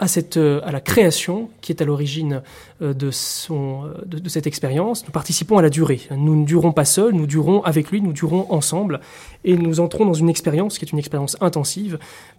à, 0.00 0.08
cette, 0.08 0.36
euh, 0.36 0.60
à 0.64 0.72
la 0.72 0.80
création 0.80 1.50
qui 1.60 1.70
est 1.70 1.80
à 1.80 1.84
l'origine 1.84 2.42
euh, 2.82 2.92
de, 2.94 3.10
son, 3.12 3.84
euh, 3.84 4.04
de, 4.04 4.28
cette 4.28 4.46
expérience. 4.46 5.04
Nous 5.04 5.12
participons 5.12 5.56
à 5.56 5.62
la 5.62 5.70
durée. 5.70 6.00
Nous 6.10 6.34
ne 6.34 6.44
durons 6.44 6.72
pas 6.72 6.84
seuls, 6.84 7.14
nous 7.14 7.26
durons 7.26 7.62
avec 7.62 7.90
lui, 7.90 8.00
nous 8.00 8.12
durons 8.12 8.46
ensemble, 8.50 9.00
et 9.44 9.56
nous 9.56 9.78
entrons 9.78 10.04
dans 10.04 10.14
une 10.14 10.28
expérience 10.28 10.78
qui 10.78 10.84
est 10.84 10.90
une 10.90 10.98
expérience 10.98 11.36
intensive 11.40 11.98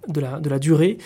de 0.10 0.20
la, 0.20 0.40
de 0.40 0.50
la 0.50 0.60
durée, 0.60 0.98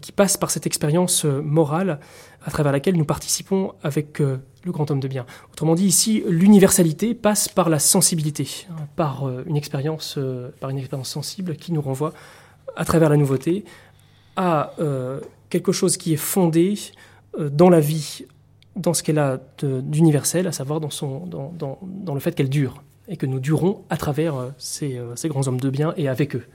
qui 0.00 0.10
passe 0.10 0.36
par 0.36 0.50
cette 0.50 0.66
expérience 0.66 1.24
morale 1.24 2.00
à 2.44 2.50
travers 2.50 2.72
laquelle 2.72 2.96
nous 2.96 3.04
participons 3.04 3.72
avec 3.84 4.18
le 4.18 4.72
grand 4.72 4.90
homme 4.90 4.98
de 4.98 5.06
bien. 5.06 5.26
Autrement 5.52 5.76
dit, 5.76 5.86
ici, 5.86 6.24
l'universalité 6.28 7.14
passe 7.14 7.48
par 7.48 7.68
la 7.68 7.78
sensibilité, 7.78 8.66
hein, 8.70 8.74
par 8.96 9.30
une 9.46 9.56
expérience, 9.56 10.18
par 10.60 10.70
une 10.70 10.78
expérience 10.78 11.08
sensible 11.08 11.54
qui 11.54 11.72
nous 11.72 11.80
renvoie 11.80 12.12
à 12.74 12.84
travers 12.84 13.10
la 13.10 13.16
nouveauté 13.16 13.64
à 14.34 14.72
quelque 15.50 15.72
chose 15.72 15.96
qui 15.96 16.12
est 16.12 16.18
fondé 16.18 16.74
euh, 17.38 17.48
dans 17.50 17.70
la 17.70 17.80
vie, 17.80 18.24
dans 18.74 18.94
ce 18.94 19.02
qu'elle 19.02 19.18
a 19.18 19.40
d'universel, 19.62 20.46
à 20.46 20.52
savoir 20.52 20.80
dans, 20.80 20.88
le 22.14 22.20
fait 22.20 22.34
qu'elle 22.34 22.48
dure, 22.48 22.82
et 23.08 23.16
que 23.16 23.26
nous 23.26 23.40
durons 23.40 23.84
à 23.90 23.96
travers 23.96 24.36
euh, 24.36 24.50
ces, 24.58 24.98
euh, 24.98 25.16
ces, 25.16 25.28
grands 25.28 25.46
hommes 25.48 25.60
de 25.60 25.70
bien 25.70 25.94
et 25.96 26.08
avec 26.08 26.36
eux. 26.36 26.46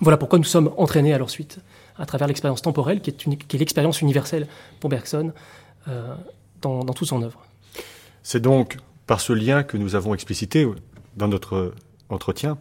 Voilà 0.00 0.16
pourquoi 0.16 0.38
nous 0.38 0.44
sommes 0.44 0.72
entraînés 0.76 1.12
à 1.12 1.18
leur 1.18 1.30
suite, 1.30 1.58
à 1.98 2.06
travers 2.06 2.26
l'expérience 2.26 2.62
temporelle, 2.62 3.00
qui 3.00 3.10
est, 3.10 3.58
l'expérience 3.58 4.00
universelle 4.00 4.46
pour 4.80 4.88
Bergson 4.88 5.32
dans 6.62 6.84
toute 6.84 7.08
son 7.08 7.22
œuvre. 7.22 7.42
C'est 8.22 8.40
donc 8.40 8.78
par 9.06 9.20
ce 9.20 9.32
lien 9.32 9.62
que 9.62 9.76
nous 9.76 9.94
avons 9.96 10.14
explicité 10.14 10.66
dans 11.16 11.28
notre 11.28 11.74
entretien, 12.08 12.56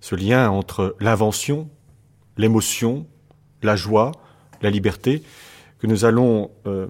ce 0.00 0.16
lien 0.16 0.50
entre 0.50 0.96
l'invention, 1.00 1.68
l'émotion, 2.36 3.06
la 3.62 3.76
joie, 3.76 4.12
la 4.62 4.70
liberté, 4.70 5.22
que 5.78 5.86
nous 5.86 6.04
allons 6.04 6.50
euh, 6.66 6.86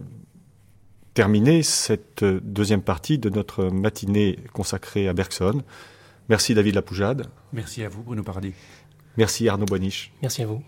terminer 1.14 1.62
cette 1.62 2.24
deuxième 2.24 2.82
partie 2.82 3.18
de 3.18 3.30
notre 3.30 3.64
matinée 3.68 4.38
consacrée 4.52 5.08
à 5.08 5.12
Bergson. 5.12 5.62
Merci 6.28 6.54
David 6.54 6.74
Lapoujade. 6.74 7.26
Merci 7.52 7.82
à 7.84 7.88
vous 7.88 8.02
Bruno 8.02 8.22
Paradis. 8.22 8.52
Merci 9.16 9.48
Arnaud 9.48 9.66
Boniche. 9.66 10.12
Merci 10.22 10.42
à 10.42 10.46
vous. 10.46 10.62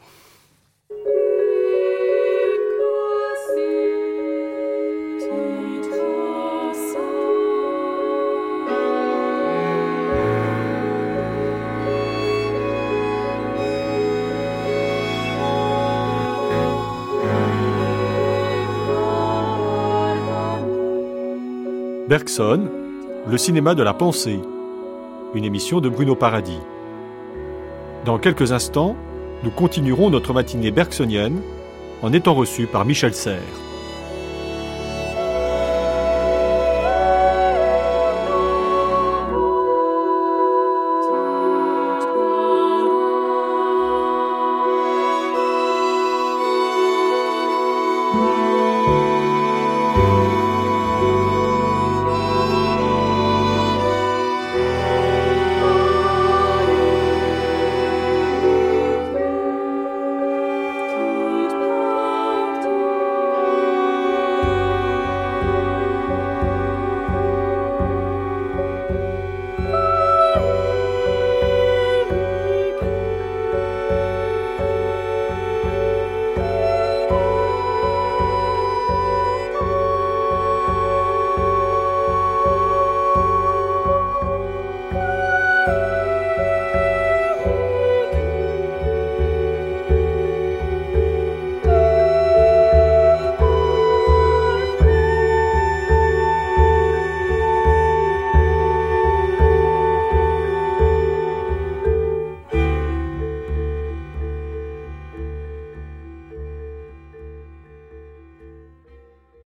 Bergson, 22.08 22.70
le 23.26 23.36
cinéma 23.36 23.74
de 23.74 23.82
la 23.82 23.92
pensée, 23.92 24.40
une 25.34 25.44
émission 25.44 25.82
de 25.82 25.90
Bruno 25.90 26.14
Paradis. 26.14 26.62
Dans 28.06 28.18
quelques 28.18 28.52
instants, 28.52 28.96
nous 29.44 29.50
continuerons 29.50 30.08
notre 30.08 30.32
matinée 30.32 30.70
bergsonienne 30.70 31.42
en 32.00 32.14
étant 32.14 32.32
reçus 32.32 32.66
par 32.66 32.86
Michel 32.86 33.12
Serres. 33.12 33.67